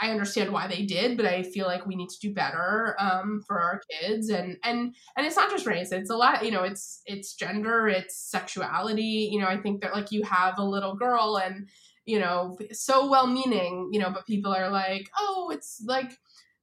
I 0.00 0.10
understand 0.10 0.52
why 0.52 0.68
they 0.68 0.86
did, 0.86 1.18
but 1.18 1.26
I 1.26 1.42
feel 1.42 1.66
like 1.66 1.84
we 1.84 1.96
need 1.96 2.08
to 2.08 2.18
do 2.18 2.32
better 2.32 2.96
um, 2.98 3.42
for 3.46 3.60
our 3.60 3.82
kids, 3.90 4.30
and 4.30 4.56
and 4.64 4.94
and 5.16 5.26
it's 5.26 5.36
not 5.36 5.50
just 5.50 5.66
race; 5.66 5.92
it's 5.92 6.08
a 6.08 6.16
lot. 6.16 6.44
You 6.46 6.50
know, 6.50 6.62
it's 6.62 7.02
it's 7.04 7.34
gender, 7.34 7.86
it's 7.86 8.16
sexuality. 8.16 9.28
You 9.30 9.40
know, 9.40 9.48
I 9.48 9.58
think 9.58 9.82
that 9.82 9.92
like 9.92 10.10
you 10.12 10.22
have 10.22 10.58
a 10.58 10.64
little 10.64 10.94
girl, 10.94 11.38
and 11.44 11.68
you 12.06 12.18
know, 12.18 12.56
so 12.72 13.10
well-meaning, 13.10 13.90
you 13.92 14.00
know, 14.00 14.10
but 14.10 14.26
people 14.26 14.54
are 14.54 14.70
like, 14.70 15.10
oh, 15.18 15.50
it's 15.52 15.82
like 15.84 16.12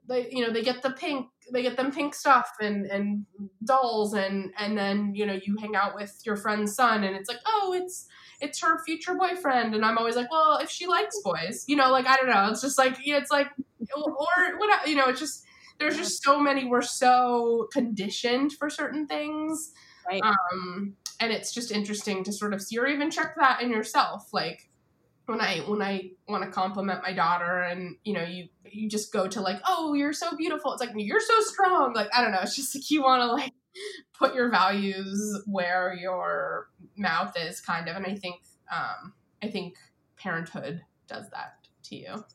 they 0.07 0.29
you 0.31 0.45
know 0.45 0.51
they 0.51 0.63
get 0.63 0.81
the 0.81 0.91
pink 0.91 1.27
they 1.51 1.61
get 1.61 1.77
them 1.77 1.91
pink 1.91 2.15
stuff 2.15 2.49
and 2.61 2.85
and 2.85 3.25
dolls 3.63 4.13
and 4.13 4.51
and 4.57 4.77
then 4.77 5.13
you 5.15 5.25
know 5.25 5.39
you 5.45 5.57
hang 5.59 5.75
out 5.75 5.95
with 5.95 6.21
your 6.25 6.35
friend's 6.35 6.75
son 6.75 7.03
and 7.03 7.15
it's 7.15 7.29
like 7.29 7.39
oh 7.45 7.73
it's 7.75 8.07
it's 8.41 8.61
her 8.61 8.83
future 8.83 9.15
boyfriend. 9.15 9.73
And 9.75 9.85
i'm 9.85 9.97
always 9.97 10.15
like 10.15 10.31
well 10.31 10.57
if 10.57 10.69
she 10.69 10.87
likes 10.87 11.19
boys 11.23 11.63
you 11.67 11.75
know 11.75 11.91
like 11.91 12.07
i 12.07 12.15
don't 12.15 12.29
know. 12.29 12.49
It's 12.49 12.61
just 12.61 12.77
like 12.77 12.97
yeah, 13.03 13.17
it's 13.17 13.31
like 13.31 13.47
or 13.95 14.57
what 14.57 14.87
you 14.87 14.95
know 14.95 15.05
it's 15.07 15.19
just 15.19 15.45
there's 15.79 15.97
just 15.97 16.23
so 16.23 16.39
many 16.39 16.65
we're 16.65 16.81
so 16.81 17.67
conditioned 17.71 18.53
for 18.53 18.69
certain 18.69 19.07
things. 19.07 19.71
Right. 20.07 20.21
Um 20.23 20.95
and 21.19 21.31
it's 21.31 21.53
just 21.53 21.71
interesting 21.71 22.23
to 22.25 22.33
sort 22.33 22.53
of 22.53 22.61
see 22.61 22.77
or 22.77 22.87
even 22.87 23.09
check 23.09 23.35
that 23.37 23.61
in 23.61 23.69
yourself 23.69 24.29
like 24.33 24.69
when 25.25 25.39
I 25.39 25.59
when 25.59 25.81
I 25.81 26.11
want 26.27 26.43
to 26.43 26.49
compliment 26.49 27.01
my 27.01 27.13
daughter 27.13 27.61
and 27.61 27.95
you 28.03 28.13
know 28.13 28.23
you 28.23 28.49
you 28.65 28.89
just 28.89 29.13
go 29.13 29.27
to 29.27 29.41
like 29.41 29.61
oh 29.65 29.93
you're 29.93 30.13
so 30.13 30.35
beautiful 30.35 30.73
it's 30.73 30.81
like 30.81 30.91
you're 30.95 31.19
so 31.21 31.39
strong 31.41 31.93
like 31.93 32.09
I 32.13 32.21
don't 32.21 32.31
know 32.31 32.39
it's 32.41 32.55
just 32.55 32.75
like 32.75 32.89
you 32.91 33.01
want 33.03 33.21
to 33.21 33.27
like 33.27 33.53
put 34.17 34.35
your 34.35 34.49
values 34.49 35.41
where 35.45 35.93
your 35.99 36.69
mouth 36.97 37.33
is 37.39 37.61
kind 37.61 37.87
of 37.87 37.95
and 37.95 38.05
I 38.05 38.15
think 38.15 38.41
um 38.71 39.13
I 39.41 39.49
think 39.49 39.75
parenthood 40.17 40.81
does 41.07 41.29
that 41.29 41.67
to 41.83 41.95
you. 41.95 42.25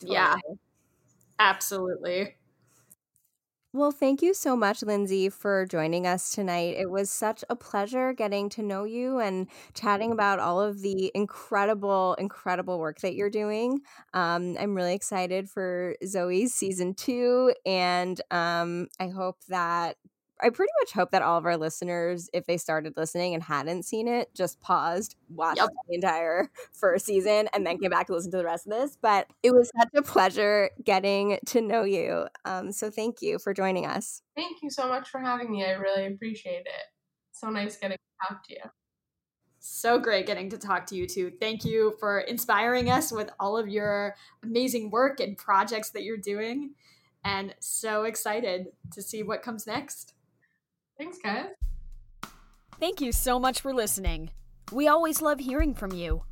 Totally. 0.00 0.14
Yeah. 0.14 0.36
Absolutely. 1.38 2.36
Well, 3.72 3.92
thank 3.92 4.20
you 4.20 4.34
so 4.34 4.56
much, 4.56 4.82
Lindsay, 4.82 5.28
for 5.28 5.64
joining 5.64 6.04
us 6.04 6.30
tonight. 6.30 6.74
It 6.76 6.90
was 6.90 7.08
such 7.08 7.44
a 7.48 7.54
pleasure 7.54 8.12
getting 8.12 8.48
to 8.50 8.62
know 8.62 8.82
you 8.82 9.20
and 9.20 9.46
chatting 9.74 10.10
about 10.10 10.40
all 10.40 10.60
of 10.60 10.80
the 10.82 11.12
incredible, 11.14 12.14
incredible 12.14 12.80
work 12.80 12.98
that 13.00 13.14
you're 13.14 13.30
doing. 13.30 13.80
Um, 14.12 14.56
I'm 14.58 14.74
really 14.74 14.94
excited 14.94 15.48
for 15.48 15.94
Zoey's 16.04 16.52
season 16.52 16.94
two, 16.94 17.54
and 17.64 18.20
um, 18.32 18.88
I 18.98 19.06
hope 19.08 19.36
that 19.48 19.96
I 20.42 20.50
pretty 20.50 20.72
much 20.80 20.92
hope 20.92 21.10
that 21.10 21.22
all 21.22 21.38
of 21.38 21.46
our 21.46 21.56
listeners, 21.56 22.28
if 22.32 22.46
they 22.46 22.56
started 22.56 22.94
listening 22.96 23.34
and 23.34 23.42
hadn't 23.42 23.84
seen 23.84 24.08
it, 24.08 24.34
just 24.34 24.60
paused, 24.60 25.16
watched 25.28 25.58
yep. 25.58 25.70
the 25.88 25.94
entire 25.94 26.50
first 26.72 27.06
season, 27.06 27.48
and 27.52 27.66
then 27.66 27.78
came 27.78 27.90
back 27.90 28.06
to 28.06 28.14
listen 28.14 28.30
to 28.32 28.36
the 28.36 28.44
rest 28.44 28.66
of 28.66 28.72
this. 28.72 28.96
But 29.00 29.26
it 29.42 29.52
was 29.52 29.70
such 29.78 29.90
a 29.94 30.02
pleasure 30.02 30.70
getting 30.84 31.38
to 31.46 31.60
know 31.60 31.84
you. 31.84 32.26
Um, 32.44 32.72
so 32.72 32.90
thank 32.90 33.22
you 33.22 33.38
for 33.38 33.54
joining 33.54 33.86
us. 33.86 34.22
Thank 34.36 34.62
you 34.62 34.70
so 34.70 34.88
much 34.88 35.08
for 35.08 35.20
having 35.20 35.50
me. 35.50 35.64
I 35.64 35.72
really 35.72 36.06
appreciate 36.06 36.66
it. 36.66 36.86
So 37.32 37.48
nice 37.50 37.76
getting 37.76 37.96
to 37.96 38.28
talk 38.28 38.46
to 38.48 38.54
you. 38.54 38.70
So 39.58 39.98
great 39.98 40.26
getting 40.26 40.48
to 40.50 40.58
talk 40.58 40.86
to 40.86 40.96
you 40.96 41.06
too. 41.06 41.32
Thank 41.38 41.64
you 41.64 41.94
for 42.00 42.20
inspiring 42.20 42.90
us 42.90 43.12
with 43.12 43.30
all 43.38 43.58
of 43.58 43.68
your 43.68 44.16
amazing 44.42 44.90
work 44.90 45.20
and 45.20 45.36
projects 45.36 45.90
that 45.90 46.02
you're 46.02 46.16
doing. 46.16 46.74
And 47.24 47.54
so 47.60 48.04
excited 48.04 48.68
to 48.92 49.02
see 49.02 49.22
what 49.22 49.42
comes 49.42 49.66
next. 49.66 50.14
Thanks, 51.00 51.18
guys. 51.24 51.46
Thank 52.78 53.00
you 53.00 53.10
so 53.10 53.40
much 53.40 53.62
for 53.62 53.72
listening. 53.72 54.32
We 54.70 54.86
always 54.86 55.22
love 55.22 55.40
hearing 55.40 55.72
from 55.72 55.92
you. 55.92 56.24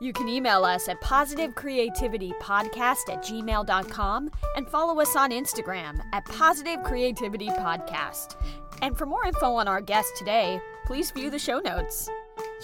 You 0.00 0.12
can 0.12 0.28
email 0.28 0.64
us 0.64 0.88
at 0.88 1.00
positivecreativitypodcast 1.00 3.08
at 3.08 3.22
gmail.com 3.22 4.30
and 4.56 4.68
follow 4.68 5.00
us 5.00 5.14
on 5.14 5.30
Instagram 5.30 6.00
at 6.12 6.24
Positive 6.24 6.82
Creativity 6.82 7.50
Podcast. 7.50 8.34
And 8.82 8.98
for 8.98 9.06
more 9.06 9.24
info 9.24 9.54
on 9.54 9.68
our 9.68 9.80
guest 9.80 10.16
today, 10.16 10.60
please 10.84 11.12
view 11.12 11.30
the 11.30 11.38
show 11.38 11.60
notes. 11.60 12.10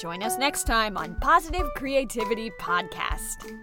Join 0.01 0.25
us 0.25 0.39
next 0.39 0.65
time 0.65 0.97
on 0.97 1.15
Positive 1.21 1.69
Creativity 1.77 2.51
Podcast. 2.59 3.57